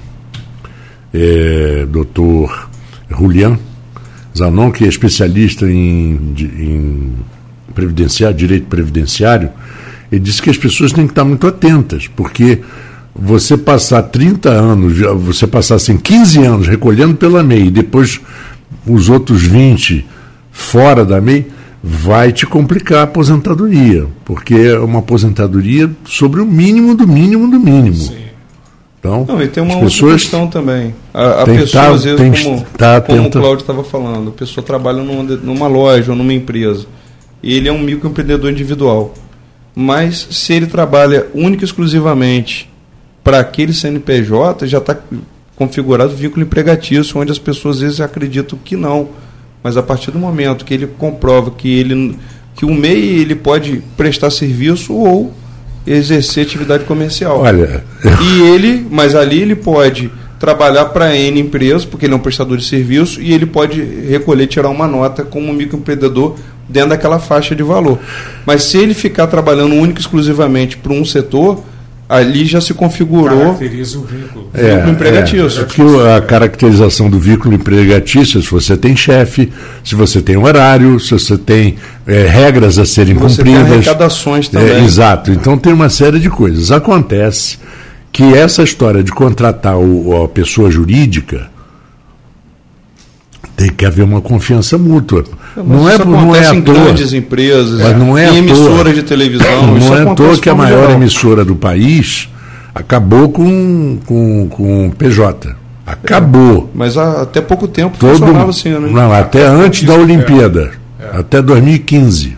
é, 1.15 1.87
doutor 1.89 2.69
Julian 3.09 3.59
Zanon, 4.37 4.71
que 4.71 4.85
é 4.85 4.89
especialista 4.89 5.65
em, 5.67 6.35
em 6.39 7.15
previdenciário, 7.75 8.37
direito 8.37 8.67
previdenciário, 8.67 9.51
ele 10.11 10.21
disse 10.21 10.43
que 10.43 10.51
as 10.51 10.59
pessoas 10.59 10.93
têm 10.93 11.07
que 11.07 11.13
estar 11.13 11.25
muito 11.25 11.47
atentas, 11.47 12.07
porque 12.09 12.61
você 13.19 13.57
passar 13.57 14.03
30 14.03 14.51
anos, 14.51 14.99
você 15.23 15.47
passar 15.47 15.77
assim 15.77 15.97
15 15.97 16.45
anos 16.45 16.69
recolhendo 16.69 17.15
pela 17.15 17.43
MEI 17.43 17.67
e 17.67 17.71
depois 17.71 18.21
os 18.87 19.09
outros 19.09 19.43
20 19.43 20.07
fora 20.51 21.05
da 21.05 21.21
MEI, 21.21 21.47
vai 21.83 22.33
te 22.33 22.47
complicar 22.47 23.01
a 23.01 23.03
aposentadoria, 23.03 24.07
porque 24.25 24.55
é 24.55 24.79
uma 24.79 25.01
aposentadoria 25.01 25.91
sobre 26.05 26.41
o 26.41 26.47
mínimo 26.47 26.95
do 26.95 27.07
mínimo 27.07 27.51
do 27.51 27.61
mínimo. 27.61 27.97
Sim. 27.97 28.27
Então, 28.99 29.25
Não, 29.29 29.41
e 29.41 29.47
tem 29.47 29.63
uma 29.63 29.75
outra 29.75 29.89
pessoas 29.89 30.23
questão 30.23 30.49
também. 30.49 30.95
A, 31.15 31.43
a 31.43 31.45
pessoa, 31.45 31.85
tá, 31.85 31.91
às 31.91 32.03
vezes, 32.03 32.19
tem, 32.19 32.33
como, 32.43 32.67
tá 32.77 33.01
como 33.01 33.29
o 33.29 33.31
Cláudio 33.31 33.61
estava 33.61 33.85
falando, 33.85 34.31
a 34.31 34.33
pessoa 34.33 34.65
trabalha 34.65 35.03
numa, 35.03 35.23
numa 35.23 35.69
loja 35.69 36.11
ou 36.11 36.19
numa 36.19 36.33
empresa 36.33 36.87
ele 37.43 37.69
é 37.69 37.73
um 37.73 37.79
microempreendedor 37.79 38.51
individual. 38.51 39.15
Mas 39.75 40.29
se 40.31 40.55
ele 40.55 40.67
trabalha 40.67 41.27
única 41.35 41.65
e 41.65 41.67
exclusivamente 41.67 42.71
para 43.27 43.41
aquele 43.41 43.73
CNPJ, 43.73 44.69
já 44.69 44.79
está 44.79 44.97
configurado 45.57 46.13
o 46.13 46.17
vínculo 46.17 46.47
empregatício, 46.47 47.21
onde 47.21 47.33
as 47.33 47.41
pessoas 47.41 47.79
às 47.79 47.83
vezes 47.83 48.01
acreditam 48.01 48.57
que 48.65 48.77
não. 48.77 49.09
Mas 49.65 49.77
a 49.77 49.83
partir 49.83 50.13
do 50.13 50.19
momento 50.19 50.65
que 50.65 50.73
ele 50.73 50.87
comprova 50.87 51.51
que 51.51 51.69
ele 51.69 52.17
que 52.55 52.65
o 52.65 52.73
MEI 52.73 53.19
ele 53.19 53.35
pode 53.35 53.83
prestar 53.97 54.31
serviço 54.31 54.95
ou 54.95 55.35
exercer 55.85 56.47
atividade 56.47 56.85
comercial. 56.85 57.41
Olha, 57.41 57.83
e 58.05 58.43
ele, 58.43 58.87
mas 58.89 59.17
ali 59.17 59.43
ele 59.43 59.57
pode 59.57 60.09
trabalhar 60.39 60.85
para 60.87 61.17
N 61.17 61.41
empresas, 61.41 61.85
porque 61.85 62.07
ele 62.07 62.13
é 62.15 62.17
um 62.17 62.21
prestador 62.21 62.57
de 62.57 62.65
serviço, 62.65 63.21
e 63.21 63.33
ele 63.35 63.45
pode 63.45 63.83
recolher, 63.83 64.47
tirar 64.47 64.69
uma 64.69 64.87
nota 64.87 65.25
como 65.25 65.53
microempreendedor 65.53 66.37
dentro 66.69 66.91
daquela 66.91 67.19
faixa 67.19 67.57
de 67.57 67.63
valor. 67.65 67.99
Mas 68.47 68.63
se 68.63 68.79
ele 68.79 68.95
ficar 68.95 69.27
trabalhando 69.27 69.75
único 69.75 69.99
exclusivamente 69.99 70.77
para 70.77 70.93
um 70.93 71.05
setor, 71.05 71.65
ali 72.09 72.45
já 72.45 72.61
se 72.61 72.73
configurou 72.73 73.39
caracteriza 73.39 73.99
o 73.99 74.03
vínculo, 74.03 74.51
é, 74.55 74.77
vínculo 74.77 74.93
empregatício. 74.93 75.63
É, 75.63 75.65
que 75.65 75.83
a 75.83 76.21
caracterização 76.21 77.11
do 77.11 77.19
vínculo 77.19 77.55
empregatício, 77.55 78.41
se 78.41 78.51
você 78.51 78.77
tem 78.77 78.95
chefe, 78.95 79.53
se 79.85 79.95
você 79.95 80.23
tem 80.23 80.37
horário, 80.37 81.01
se 81.01 81.11
você 81.11 81.37
tem 81.37 81.77
é, 82.07 82.27
regras 82.27 82.79
a 82.79 82.87
serem 82.87 83.15
você 83.15 83.43
cumpridas. 83.43 83.63
Tem 83.65 83.75
arrecadações 83.77 84.49
também. 84.49 84.69
É, 84.69 84.85
exato. 84.85 85.33
Então 85.33 85.59
tem 85.59 85.73
uma 85.73 85.89
série 85.89 86.21
de 86.21 86.31
coisas. 86.31 86.71
Acontece 86.71 87.59
que 88.13 88.23
essa 88.35 88.63
história 88.63 89.03
de 89.03 89.11
contratar 89.13 89.77
o, 89.77 90.25
a 90.25 90.29
pessoa 90.29 90.71
jurídica 90.71 91.56
tem 93.57 93.71
que 93.71 93.87
haver 93.87 94.05
uma 94.05 94.21
confiança 94.21 94.77
mútua. 94.77 95.25
não 95.57 95.89
é, 95.89 95.99
não 95.99 96.37
é 96.37 96.55
em 96.55 96.61
grandes 96.61 97.15
empresas, 97.15 97.81
mas 97.81 97.99
não 97.99 98.17
é 98.17 98.31
em 98.31 98.37
emissoras 98.39 98.95
de 98.95 99.03
televisão. 99.03 99.79
Não 99.79 99.97
é 99.97 100.03
à 100.03 100.15
toa 100.15 100.37
que 100.37 100.51
a 100.51 100.55
maior 100.55 100.91
emissora 100.91 101.45
do 101.45 101.57
país 101.57 102.29
acabou 102.75 103.31
com, 103.31 103.99
com, 104.05 104.49
com 104.49 104.91
PJ. 104.91 105.57
Acabou. 105.87 106.69
É, 106.75 106.77
mas 106.77 106.99
há, 106.99 107.23
até 107.23 107.41
pouco 107.41 107.67
tempo 107.67 107.97
Todo, 107.97 108.19
funcionava 108.19 108.51
assim, 108.51 108.71
né? 108.71 108.91
Não, 108.93 109.13
até 109.13 109.47
antes 109.47 109.85
da 109.85 109.95
Olimpíada. 109.95 110.73
É. 111.01 111.21
Até 111.21 111.41
2015. 111.41 112.37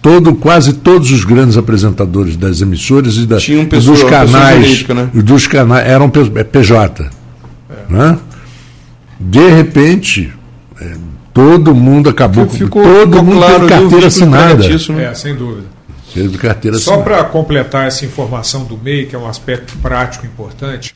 Todo, 0.00 0.34
quase 0.34 0.72
todos 0.72 1.10
os 1.10 1.24
grandes 1.24 1.56
apresentadores 1.56 2.36
das 2.36 2.60
emissoras 2.60 3.16
e 3.16 3.26
da, 3.26 3.36
pessoa, 3.36 3.96
dos 3.96 4.02
canais, 4.04 4.86
né? 4.88 5.10
dos 5.12 5.46
canais 5.46 5.86
eram 5.86 6.08
PJ. 6.08 7.02
É. 7.02 7.92
Né? 7.92 8.18
De 9.18 9.48
repente, 9.48 10.32
é, 10.80 10.96
todo 11.32 11.74
mundo 11.74 12.08
acabou 12.10 12.48
Ficou- 12.48 12.82
com 12.82 12.88
todo 12.88 13.10
ficou 13.12 13.22
mundo 13.24 13.36
claro 13.38 13.54
teve 13.66 13.68
carteira 13.68 14.06
assinada. 14.06 14.68
né? 14.68 15.04
É, 15.04 15.14
sem 15.14 15.34
dúvida. 15.34 15.66
Teve 16.14 16.38
carteira 16.38 16.78
Só 16.78 16.98
para 17.02 17.24
completar 17.24 17.86
essa 17.86 18.04
informação 18.04 18.64
do 18.64 18.76
MEI, 18.78 19.06
que 19.06 19.14
é 19.14 19.18
um 19.18 19.26
aspecto 19.28 19.76
prático 19.82 20.24
importante, 20.24 20.94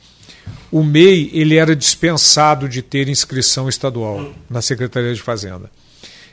o 0.73 0.83
MEI 0.83 1.31
ele 1.35 1.57
era 1.57 1.75
dispensado 1.77 2.68
de 2.68 2.81
ter 2.81 3.09
inscrição 3.09 3.68
estadual 3.68 4.31
na 4.49 4.62
Secretaria 4.62 5.12
de 5.12 5.21
Fazenda. 5.21 5.71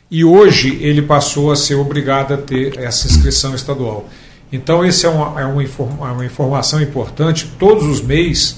E 0.10 0.24
hoje 0.24 0.78
ele 0.80 1.02
passou 1.02 1.52
a 1.52 1.56
ser 1.56 1.76
obrigado 1.76 2.34
a 2.34 2.38
ter 2.38 2.80
essa 2.80 3.08
inscrição 3.08 3.54
estadual. 3.56 4.08
Então, 4.54 4.82
essa 4.86 5.08
é 5.08 5.10
uma, 5.10 5.42
é 5.42 5.46
uma, 5.46 5.62
é 5.64 6.12
uma 6.14 6.26
informação 6.26 6.82
importante. 6.82 7.52
Todos 7.60 7.84
os 7.86 8.00
MEIs 8.00 8.58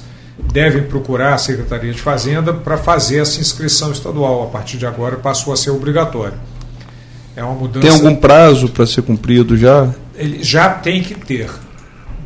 devem 0.51 0.83
procurar 0.83 1.33
a 1.33 1.37
Secretaria 1.37 1.91
de 1.91 2.01
Fazenda 2.01 2.53
para 2.53 2.77
fazer 2.77 3.19
essa 3.19 3.39
inscrição 3.39 3.91
estadual. 3.91 4.43
A 4.43 4.47
partir 4.47 4.77
de 4.77 4.85
agora 4.85 5.17
passou 5.17 5.53
a 5.53 5.57
ser 5.57 5.71
obrigatório. 5.71 6.37
É 7.35 7.43
uma 7.43 7.53
mudança 7.53 7.87
Tem 7.87 7.95
algum 7.95 8.15
prazo 8.15 8.69
para 8.69 8.85
ser 8.85 9.01
cumprido 9.01 9.55
já? 9.55 9.89
ele 10.19 10.43
já 10.43 10.69
tem 10.69 11.01
que 11.01 11.15
ter. 11.15 11.49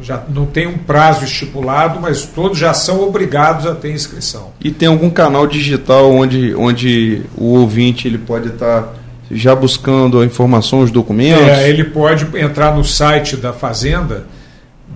Já 0.02 0.22
não 0.28 0.46
tem 0.46 0.68
um 0.68 0.78
prazo 0.78 1.24
estipulado, 1.24 2.00
mas 2.02 2.24
todos 2.26 2.58
já 2.58 2.74
são 2.74 3.02
obrigados 3.08 3.66
a 3.66 3.76
ter 3.76 3.94
inscrição. 3.94 4.52
E 4.60 4.72
tem 4.72 4.88
algum 4.88 5.10
canal 5.10 5.48
digital 5.48 6.12
onde, 6.12 6.54
onde 6.56 7.22
o 7.38 7.60
ouvinte 7.60 8.08
ele 8.08 8.18
pode 8.18 8.50
estar 8.50 8.96
já 9.32 9.56
buscando 9.56 10.20
a 10.20 10.26
informação, 10.26 10.82
os 10.82 10.92
documentos? 10.92 11.48
É, 11.48 11.70
ele 11.70 11.86
pode 11.86 12.28
entrar 12.38 12.76
no 12.76 12.84
site 12.84 13.38
da 13.38 13.54
Fazenda 13.54 14.26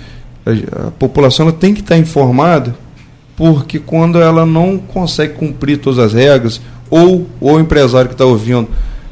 A, 0.44 0.88
a 0.88 0.90
população 0.92 1.50
tem 1.50 1.74
que 1.74 1.80
estar 1.80 1.96
informada, 1.96 2.74
porque 3.36 3.78
quando 3.78 4.18
ela 4.18 4.46
não 4.46 4.78
consegue 4.78 5.34
cumprir 5.34 5.78
todas 5.78 5.98
as 5.98 6.12
regras, 6.12 6.60
ou, 6.88 7.26
ou 7.40 7.56
o 7.56 7.60
empresário 7.60 8.08
que 8.08 8.14
está 8.14 8.24
ouvindo, 8.24 8.68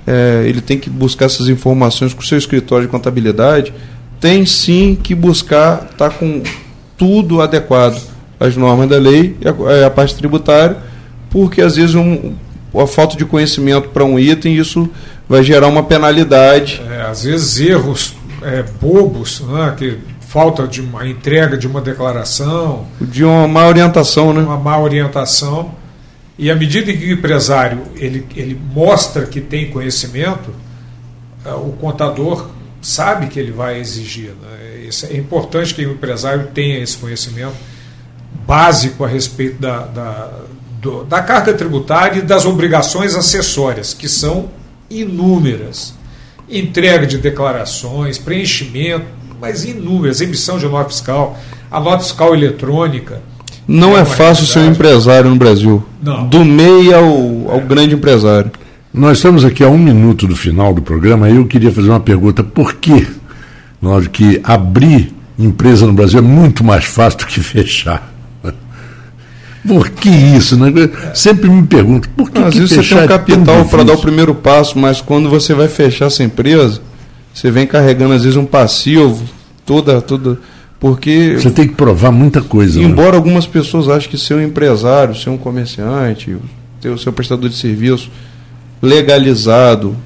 é, 0.07 0.45
ele 0.47 0.61
tem 0.61 0.79
que 0.79 0.89
buscar 0.89 1.27
essas 1.27 1.49
informações 1.49 2.15
com 2.15 2.21
o 2.21 2.25
seu 2.25 2.39
escritório 2.39 2.87
de 2.87 2.91
contabilidade, 2.91 3.75
tem 4.21 4.47
sim 4.47 4.97
que 5.01 5.15
buscar 5.15 5.89
estar 5.91 6.11
com 6.11 6.43
tudo 6.97 7.43
adequado 7.43 8.14
às 8.39 8.57
normas 8.57 8.89
da 8.89 8.99
lei 8.99 9.37
e 9.41 9.49
a, 9.49 9.73
é, 9.73 9.85
a 9.85 9.91
parte 9.91 10.15
tributária, 10.15 10.77
porque 11.31 11.61
às 11.61 11.77
vezes 11.77 11.95
um, 11.95 12.35
a 12.75 12.87
falta 12.87 13.17
de 13.17 13.25
conhecimento 13.25 13.89
para 13.89 14.05
um 14.05 14.19
item, 14.19 14.57
isso 14.57 14.89
vai 15.29 15.43
gerar 15.43 15.69
uma 15.69 15.83
penalidade. 15.83 16.83
É, 16.91 17.03
às 17.03 17.25
vezes 17.25 17.61
erros 17.61 18.15
é, 18.43 18.65
bobos, 18.81 19.41
né, 19.41 19.75
que 19.77 19.99
falta 20.35 20.67
de 20.67 20.81
uma 20.81 21.07
entrega 21.07 21.57
de 21.57 21.67
uma 21.67 21.81
declaração, 21.81 22.87
De 23.01 23.23
uma 23.25 23.47
má 23.47 23.69
orientação, 23.69 24.33
né? 24.33 24.43
uma 24.43 24.59
má 24.59 24.77
orientação. 24.77 25.73
E 26.37 26.51
à 26.51 26.57
medida 26.57 26.93
que 26.93 27.07
o 27.07 27.13
empresário 27.13 27.83
ele, 27.95 28.27
ele 28.35 28.61
mostra 28.75 29.27
que 29.27 29.41
tem 29.41 29.71
conhecimento, 29.71 30.53
eh, 31.47 31.53
o 31.53 31.71
contador 31.81 32.49
sabe 32.83 33.29
que 33.29 33.39
ele 33.39 33.53
vai 33.53 33.79
exigir. 33.79 34.33
Né? 34.43 34.89
É 35.11 35.17
importante 35.17 35.73
que 35.73 35.87
o 35.87 35.93
empresário 35.93 36.49
tenha 36.53 36.83
esse 36.83 36.97
conhecimento 36.97 37.55
básico 38.47 39.05
a 39.05 39.09
respeito 39.09 39.61
da, 39.61 39.79
da, 39.81 40.31
do- 40.81 41.05
da 41.05 41.23
carga 41.23 41.53
tributária 41.55 42.19
e 42.19 42.23
das 42.23 42.45
obrigações 42.45 43.15
acessórias, 43.15 43.95
que 43.95 44.09
são 44.09 44.49
inúmeras. 44.91 45.95
Entrega 46.49 47.07
de 47.07 47.19
declarações, 47.19 48.19
preenchimento, 48.19 49.07
mas 49.41 49.65
inúmeras, 49.65 50.21
emissão 50.21 50.59
de 50.59 50.67
nota 50.67 50.91
fiscal, 50.91 51.39
a 51.71 51.81
nota 51.81 52.03
fiscal 52.03 52.35
eletrônica. 52.35 53.21
Não 53.67 53.93
é, 53.97 54.01
uma 54.01 54.05
fácil 54.05 54.47
ser 54.47 54.59
um 54.61 54.71
empresário 54.71 55.31
no 55.31 55.37
Brasil. 55.37 55.83
Não. 56.03 56.27
Do 56.29 56.45
MEI 56.45 56.93
ao, 56.93 57.51
ao 57.51 57.61
grande 57.61 57.95
empresário. 57.95 58.51
Nós 58.93 59.17
estamos 59.19 59.45
aqui 59.45 59.65
a 59.65 59.69
um 59.69 59.79
minuto 59.79 60.27
do 60.27 60.37
final 60.37 60.73
do 60.75 60.83
programa 60.83 61.29
e 61.31 61.37
eu 61.37 61.47
queria 61.47 61.73
fazer 61.73 61.89
uma 61.89 61.99
pergunta. 61.99 62.45
Por 62.45 62.75
que, 62.75 63.09
nós, 63.81 64.07
que 64.07 64.41
abrir 64.45 65.13
empresa 65.39 65.87
no 65.87 65.95
Brasil 65.95 66.19
é 66.19 66.23
muito 66.23 66.63
mais 66.63 66.85
fácil 66.85 67.21
do 67.21 67.27
que 67.27 67.41
fechar? 67.43 68.14
Por 69.67 69.89
que 69.91 70.09
isso? 70.09 70.57
Né? 70.57 70.71
Sempre 71.15 71.49
me 71.49 71.63
pergunto, 71.63 72.09
por 72.11 72.31
que, 72.31 72.41
Às 72.41 72.53
que 72.53 72.61
vezes 72.61 72.77
você 72.77 72.83
tem 72.83 72.99
um 72.99 73.05
é 73.05 73.09
capital 73.09 73.65
para 73.65 73.83
dar 73.83 73.95
o 73.95 73.99
primeiro 73.99 74.35
passo, 74.35 74.79
mas 74.79 75.01
quando 75.01 75.31
você 75.31 75.55
vai 75.55 75.69
fechar 75.69 76.07
essa 76.07 76.23
empresa, 76.23 76.81
você 77.33 77.51
vem 77.51 77.67
carregando 77.67 78.15
às 78.15 78.23
vezes 78.23 78.37
um 78.37 78.45
passivo, 78.45 79.25
toda, 79.65 80.01
toda. 80.01 80.39
Porque, 80.79 81.37
Você 81.41 81.51
tem 81.51 81.67
que 81.67 81.75
provar 81.75 82.13
muita 82.13 82.43
coisa. 82.43 82.79
né? 82.79 82.85
embora 82.85 83.17
algumas 83.17 83.47
pessoas 83.47 83.89
achem 83.89 84.11
que 84.11 84.19
ser 84.19 84.35
um 84.35 84.43
empresário, 84.43 85.15
ser 85.17 85.31
um 85.31 85.39
comerciante, 85.39 86.37
ter 86.79 86.91
o 86.91 86.99
seu 86.99 87.11
prestador 87.11 87.49
de 87.49 87.57
serviço 87.57 88.11
legalizado. 88.83 89.97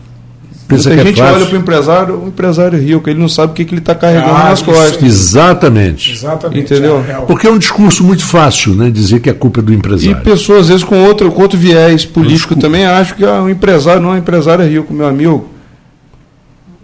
Pensa 0.69 0.91
Muita 0.91 1.03
que 1.03 1.09
é 1.09 1.11
gente 1.12 1.19
fácil. 1.23 1.35
olha 1.37 1.47
para 1.47 1.57
o 1.57 1.59
empresário, 1.61 2.23
um 2.25 2.29
empresário 2.29 2.79
rico, 2.79 3.09
ele 3.09 3.19
não 3.19 3.29
sabe 3.29 3.53
o 3.53 3.55
que, 3.55 3.64
que 3.64 3.73
ele 3.73 3.81
está 3.81 3.95
carregando 3.95 4.35
Ah, 4.35 4.45
nas 4.51 4.59
isso 4.61 4.64
costas. 4.71 5.03
Exatamente. 5.03 6.12
Exatamente. 6.12 6.61
Entendeu? 6.61 7.03
É, 7.09 7.12
é 7.12 7.19
o- 7.21 7.23
Porque 7.23 7.47
é 7.47 7.51
um 7.51 7.57
discurso 7.57 8.05
muito 8.05 8.23
fácil, 8.23 8.75
né? 8.75 8.91
Dizer 8.91 9.21
que 9.21 9.31
a 9.31 9.35
culpa 9.35 9.61
é 9.61 9.62
do 9.62 9.73
E 9.73 9.77
empresário. 9.77 10.21
pessoas, 10.23 10.61
às 10.64 10.69
vezes, 10.69 10.85
com 10.85 11.03
outro, 11.05 11.33
com 11.33 11.41
outro 11.41 11.59
viés 11.59 12.05
político 12.05 12.55
Desculpa. 12.55 12.61
também 12.61 12.85
acham 12.85 13.16
que 13.16 13.25
ah, 13.25 13.43
o 13.43 13.49
empresário 13.49 14.03
não 14.03 14.11
é 14.11 14.16
um 14.16 14.19
empresário 14.19 14.66
rico, 14.69 14.93
meu 14.93 15.07
amigo. 15.09 15.49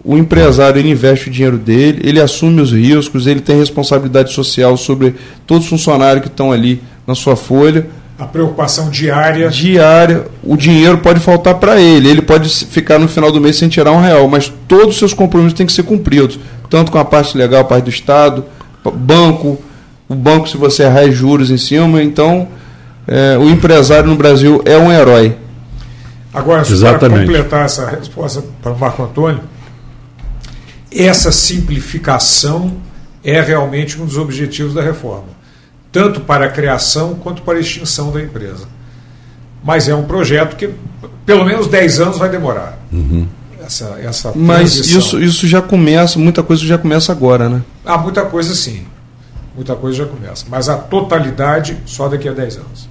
O 0.03 0.17
empresário 0.17 0.79
ele 0.79 0.89
investe 0.91 1.29
o 1.29 1.31
dinheiro 1.31 1.57
dele, 1.57 2.01
ele 2.03 2.19
assume 2.19 2.61
os 2.61 2.71
riscos, 2.71 3.25
ele 3.27 3.39
tem 3.39 3.57
responsabilidade 3.57 4.33
social 4.33 4.77
sobre 4.77 5.15
todos 5.47 5.63
os 5.65 5.69
funcionários 5.69 6.21
que 6.23 6.27
estão 6.27 6.51
ali 6.51 6.81
na 7.07 7.15
sua 7.15 7.35
folha 7.35 7.87
a 8.17 8.25
preocupação 8.25 8.89
diária. 8.89 9.49
diária. 9.49 10.27
O 10.43 10.55
dinheiro 10.55 10.97
pode 10.99 11.19
faltar 11.19 11.55
para 11.55 11.79
ele, 11.79 12.09
ele 12.09 12.21
pode 12.21 12.49
ficar 12.65 12.97
no 12.97 13.07
final 13.07 13.31
do 13.31 13.41
mês 13.41 13.57
sem 13.57 13.67
tirar 13.67 13.91
um 13.91 14.01
real, 14.01 14.27
mas 14.27 14.51
todos 14.67 14.89
os 14.89 14.97
seus 14.97 15.13
compromissos 15.13 15.57
têm 15.57 15.65
que 15.65 15.73
ser 15.73 15.83
cumpridos, 15.83 16.39
tanto 16.69 16.91
com 16.91 16.97
a 16.97 17.05
parte 17.05 17.37
legal, 17.37 17.61
a 17.61 17.65
parte 17.65 17.85
do 17.85 17.89
Estado, 17.89 18.45
banco, 18.93 19.59
o 20.07 20.15
banco 20.15 20.47
se 20.47 20.57
você 20.57 20.83
errar 20.83 21.07
é 21.07 21.11
juros 21.11 21.51
em 21.51 21.57
cima, 21.57 22.01
então 22.01 22.47
é, 23.07 23.37
o 23.37 23.49
empresário 23.49 24.09
no 24.09 24.15
Brasil 24.15 24.61
é 24.65 24.77
um 24.77 24.91
herói. 24.91 25.35
Agora, 26.33 26.65
só 26.65 26.97
para 26.97 27.09
completar 27.09 27.65
essa 27.65 27.89
resposta 27.89 28.43
para 28.61 28.73
o 28.73 28.77
Marco 28.77 29.03
Antônio, 29.03 29.41
essa 30.91 31.31
simplificação 31.31 32.73
é 33.23 33.41
realmente 33.41 33.99
um 34.01 34.05
dos 34.05 34.17
objetivos 34.17 34.73
da 34.73 34.81
reforma, 34.81 35.34
tanto 35.95 36.19
para 36.19 36.47
a 36.47 36.49
criação 36.49 37.15
quanto 37.15 37.41
para 37.41 37.57
a 37.57 37.61
extinção 37.61 38.11
da 38.11 38.21
empresa. 38.21 38.67
Mas 39.63 39.87
é 39.87 39.95
um 39.95 40.03
projeto 40.03 40.57
que 40.57 40.69
pelo 41.25 41.45
menos 41.45 41.67
10 41.67 42.01
anos 42.01 42.17
vai 42.17 42.27
demorar. 42.27 42.77
Essa, 43.65 43.97
essa 44.03 44.33
Mas 44.35 44.75
isso, 44.75 45.17
isso 45.21 45.47
já 45.47 45.61
começa, 45.61 46.19
muita 46.19 46.43
coisa 46.43 46.65
já 46.65 46.77
começa 46.77 47.13
agora, 47.13 47.47
né? 47.47 47.61
Há 47.85 47.97
muita 47.97 48.25
coisa 48.25 48.53
sim. 48.53 48.85
Muita 49.55 49.73
coisa 49.73 49.99
já 49.99 50.05
começa. 50.05 50.45
Mas 50.49 50.67
a 50.67 50.75
totalidade 50.75 51.77
só 51.85 52.09
daqui 52.09 52.27
a 52.27 52.33
10 52.33 52.57
anos. 52.57 52.89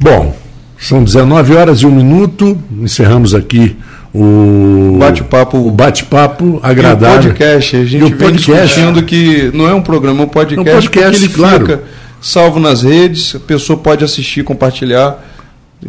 Bom, 0.00 0.34
são 0.78 1.04
19 1.04 1.54
horas 1.54 1.80
e 1.80 1.86
um 1.86 1.90
minuto. 1.90 2.58
Encerramos 2.72 3.34
aqui 3.34 3.76
o 4.14 4.96
Bate-papo. 4.98 5.70
bate-papo 5.70 6.44
E 6.44 6.48
o 6.48 6.60
agradável. 6.62 7.22
podcast, 7.30 7.76
a 7.76 7.84
gente 7.84 8.00
E 8.00 8.04
o 8.04 8.08
vem 8.08 8.16
podcast. 8.18 8.66
discutindo 8.74 9.02
que 9.04 9.50
não 9.54 9.68
é 9.68 9.74
um 9.74 9.82
programa, 9.82 10.22
é 10.22 10.24
um 10.24 10.28
podcast, 10.28 10.68
É 10.68 10.72
um 10.72 10.74
podcast, 10.74 11.24
ele 11.24 11.32
claro. 11.32 11.66
fica 11.66 11.82
salvo 12.20 12.58
nas 12.58 12.82
redes, 12.82 13.34
a 13.36 13.40
pessoa 13.40 13.78
pode 13.78 14.04
assistir, 14.04 14.42
compartilhar 14.44 15.24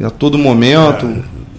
a 0.03 0.09
todo 0.09 0.37
momento. 0.37 1.07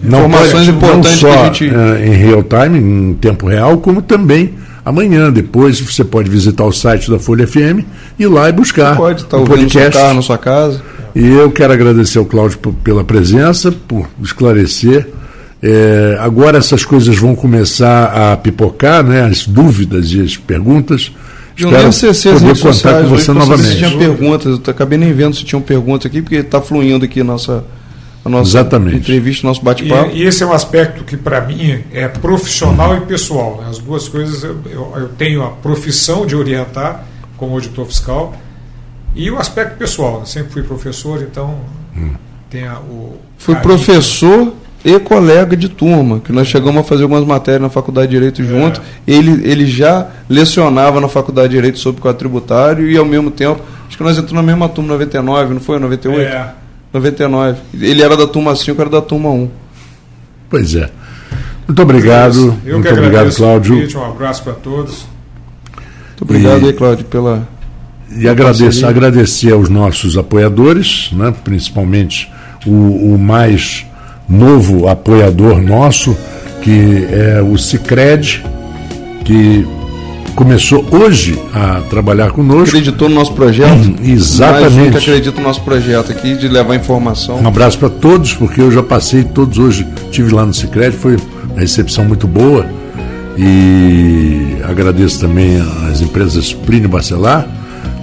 informações 0.03 0.51
pode- 0.65 0.69
importantes 0.71 1.21
não 1.21 1.29
que 1.29 1.35
só 1.35 1.41
a 1.41 1.45
gente. 1.45 1.65
eh, 1.69 2.07
em 2.07 2.11
real 2.11 2.43
time, 2.43 2.79
em 2.79 3.13
tempo 3.13 3.47
real, 3.47 3.77
como 3.77 4.01
também 4.01 4.53
amanhã. 4.85 5.31
Depois 5.31 5.79
você 5.79 6.03
pode 6.03 6.29
visitar 6.29 6.63
o 6.63 6.71
site 6.71 7.11
da 7.11 7.19
Folha 7.19 7.45
FM 7.45 7.85
e 8.17 8.23
ir 8.23 8.27
lá 8.27 8.49
e 8.49 8.51
buscar 8.51 8.95
pode 8.95 9.21
estar 9.23 9.37
o 9.37 9.41
no 9.41 9.45
seu 9.47 9.55
podcast. 9.57 9.91
carro, 9.99 10.13
na 10.15 10.21
sua 10.21 10.37
casa. 10.37 10.81
E 11.13 11.27
eu 11.27 11.51
quero 11.51 11.73
agradecer 11.73 12.17
ao 12.17 12.25
Cláudio 12.25 12.57
pela 12.83 13.03
presença, 13.03 13.71
por 13.71 14.07
esclarecer 14.23 15.07
É, 15.63 16.17
agora 16.19 16.57
essas 16.57 16.83
coisas 16.83 17.15
vão 17.17 17.35
começar 17.35 18.31
a 18.33 18.37
pipocar, 18.37 19.03
né? 19.03 19.23
As 19.23 19.45
dúvidas 19.45 20.11
e 20.11 20.21
as 20.21 20.35
perguntas. 20.37 21.11
Eu 21.57 21.69
nem 21.69 21.85
acessei 21.85 22.31
as 22.31 22.39
poder 22.39 22.47
redes 22.47 22.61
contar 22.63 22.73
sociais 22.73 23.03
com 23.07 23.09
você 23.15 23.25
saber 23.25 23.39
se 23.41 23.49
novamente. 23.49 23.77
tinha 23.77 23.97
perguntas. 23.97 24.59
Eu 24.65 24.71
acabei 24.71 24.97
nem 24.97 25.13
vendo 25.13 25.35
se 25.35 25.43
tinham 25.43 25.61
perguntas 25.61 26.07
aqui, 26.07 26.21
porque 26.21 26.37
está 26.37 26.59
fluindo 26.61 27.05
aqui 27.05 27.21
a 27.21 27.23
nossa, 27.23 27.63
a 28.25 28.29
nossa 28.29 28.49
Exatamente. 28.49 28.97
entrevista, 28.97 29.45
nosso 29.45 29.61
bate-papo. 29.61 30.09
E, 30.15 30.23
e 30.23 30.23
esse 30.23 30.41
é 30.41 30.47
um 30.47 30.53
aspecto 30.53 31.03
que, 31.03 31.15
para 31.15 31.41
mim, 31.41 31.83
é 31.93 32.07
profissional 32.07 32.97
e 32.97 33.01
pessoal. 33.01 33.59
né? 33.61 33.67
As 33.69 33.77
duas 33.77 34.07
coisas, 34.07 34.43
eu, 34.43 34.57
eu- 34.65 34.93
eu 34.95 35.09
tenho 35.09 35.43
a 35.43 35.49
profissão 35.49 36.25
de 36.25 36.35
orientar 36.35 37.03
como 37.37 37.53
auditor 37.53 37.85
fiscal 37.85 38.33
e 39.15 39.29
o 39.29 39.37
aspecto 39.37 39.77
pessoal. 39.77 40.21
né? 40.21 40.25
Sempre 40.25 40.53
fui 40.53 40.63
professor, 40.63 41.21
então 41.21 41.59
tem 42.49 42.65
a, 42.65 42.79
o. 42.79 43.17
Fui 43.37 43.55
professor 43.57 44.53
e 44.83 44.99
colega 44.99 45.55
de 45.55 45.69
turma, 45.69 46.19
que 46.19 46.31
nós 46.31 46.47
chegamos 46.47 46.81
a 46.81 46.83
fazer 46.83 47.03
algumas 47.03 47.23
matérias 47.25 47.61
na 47.61 47.69
Faculdade 47.69 48.07
de 48.07 48.13
Direito 48.15 48.43
junto. 48.43 48.81
Ele, 49.07 49.47
ele 49.47 49.65
já 49.65 50.07
lecionava 50.27 50.99
na 50.99 51.07
Faculdade 51.07 51.49
de 51.49 51.55
Direito 51.55 51.77
sobre 51.79 52.01
Código 52.01 52.17
Tributário 52.19 52.89
e, 52.89 52.97
ao 52.97 53.05
mesmo 53.05 53.29
tempo, 53.29 53.61
acho 53.87 53.95
que 53.97 54.03
nós 54.03 54.17
entramos 54.17 54.43
na 54.43 54.43
mesma 54.43 54.67
turma 54.67 54.89
99, 54.93 55.53
não 55.53 55.61
foi? 55.61 55.77
98? 55.79 56.21
É, 56.21 56.53
99. 56.93 57.57
Ele 57.79 58.01
era 58.01 58.17
da 58.17 58.25
turma 58.27 58.55
5, 58.55 58.71
eu 58.71 58.81
era 58.81 58.89
da 58.89 59.01
turma 59.01 59.29
1. 59.29 59.49
Pois 60.49 60.75
é. 60.75 60.89
Muito 61.67 61.81
obrigado. 61.83 62.37
eu 62.37 62.43
Muito 62.43 62.63
que 62.65 62.75
obrigado, 62.75 63.05
agradeço 63.05 63.41
o 63.43 63.45
Cláudio. 63.45 63.75
convite, 63.75 63.97
um 63.97 64.05
abraço 64.05 64.43
para 64.43 64.53
todos. 64.53 65.05
Muito 66.09 66.21
obrigado 66.23 66.63
E- 66.63 66.65
aí, 66.67 66.73
Cláudio, 66.73 67.05
pela. 67.05 67.47
E 68.17 68.27
agradeço, 68.27 68.85
agradecer 68.85 69.53
aos 69.53 69.69
nossos 69.69 70.17
apoiadores, 70.17 71.09
né, 71.13 71.33
principalmente 71.45 72.29
o, 72.65 73.13
o 73.13 73.17
mais 73.17 73.85
novo 74.31 74.87
apoiador 74.87 75.61
nosso, 75.61 76.15
que 76.61 77.05
é 77.11 77.41
o 77.41 77.57
Cicred, 77.57 78.43
que 79.25 79.67
começou 80.35 80.85
hoje 80.89 81.37
a 81.53 81.81
trabalhar 81.89 82.31
conosco. 82.31 82.69
Acreditou 82.69 83.09
no 83.09 83.15
nosso 83.15 83.33
projeto. 83.33 83.73
Uhum, 83.73 83.95
exatamente. 84.03 84.61
Mais 84.61 84.87
um 84.87 84.91
que 84.91 84.97
acredita 84.97 85.37
no 85.37 85.47
nosso 85.47 85.61
projeto 85.61 86.11
aqui, 86.11 86.35
de 86.35 86.47
levar 86.47 86.75
informação. 86.75 87.41
Um 87.41 87.47
abraço 87.47 87.77
para 87.77 87.89
todos, 87.89 88.33
porque 88.33 88.61
eu 88.61 88.71
já 88.71 88.81
passei 88.81 89.23
todos 89.23 89.57
hoje, 89.57 89.85
tive 90.11 90.33
lá 90.33 90.45
no 90.45 90.53
Cicred, 90.53 90.95
foi 90.95 91.17
uma 91.49 91.59
recepção 91.59 92.05
muito 92.05 92.27
boa. 92.27 92.65
E 93.37 94.57
agradeço 94.63 95.19
também 95.19 95.61
às 95.89 96.01
empresas 96.01 96.53
Plínio 96.53 96.89
Bacelar, 96.89 97.47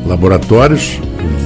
laboratórios, 0.07 0.99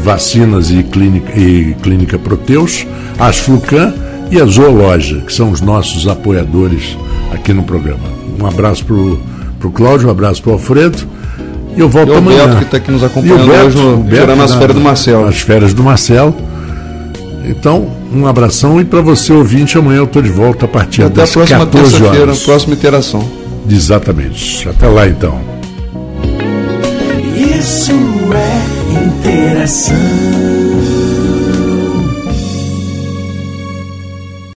vacinas 0.02 0.70
e 0.70 0.82
clínica, 0.82 1.38
e 1.38 1.74
clínica 1.82 2.18
Proteus, 2.18 2.86
as 3.18 3.38
Flucan 3.38 3.92
e 4.32 4.40
a 4.40 4.46
Zoologia, 4.46 5.20
que 5.20 5.32
são 5.32 5.50
os 5.50 5.60
nossos 5.60 6.08
apoiadores 6.08 6.96
aqui 7.32 7.52
no 7.52 7.62
programa. 7.62 8.00
Um 8.40 8.46
abraço 8.46 8.84
para 8.84 8.94
o 8.94 9.70
Cláudio, 9.72 10.08
um 10.08 10.10
abraço 10.10 10.42
para 10.42 10.50
o 10.50 10.52
Alfredo. 10.54 10.98
E 11.76 11.80
eu 11.80 11.88
volto 11.88 12.08
E 12.08 12.12
o 12.12 12.16
amanhã. 12.18 12.44
Beto, 12.46 12.56
que 12.58 12.64
está 12.64 12.76
aqui 12.78 12.90
nos 12.90 13.02
o 13.02 13.06
acompanhando 13.06 13.46
Beto, 13.46 13.66
hoje, 13.66 13.76
no, 13.78 13.94
o 13.94 13.96
Beto 13.98 14.20
tirando 14.22 14.42
as 14.42 14.50
na- 14.50 14.58
férias 14.58 14.74
do 14.76 14.80
Marcelo. 14.82 15.26
As 15.26 15.40
férias 15.40 15.74
do 15.74 15.82
Marcelo. 15.82 16.34
Então, 17.44 17.88
um 18.12 18.26
abração 18.26 18.80
e 18.80 18.84
para 18.84 19.00
você 19.00 19.32
ouvinte, 19.32 19.76
amanhã 19.76 19.98
eu 19.98 20.04
estou 20.04 20.22
de 20.22 20.30
volta 20.30 20.64
a 20.64 20.68
partir 20.68 21.02
até 21.02 21.20
a 21.20 21.24
das 21.24 21.32
próxima 21.32 21.58
14 21.60 21.90
terça-feira, 21.92 22.26
horas. 22.26 22.42
próxima 22.42 22.74
interação. 22.74 23.28
Exatamente. 23.68 24.68
Até 24.68 24.86
lá 24.88 25.06
então. 25.08 25.38
Isso 27.36 27.92
é 28.34 29.04
interação. 29.04 29.96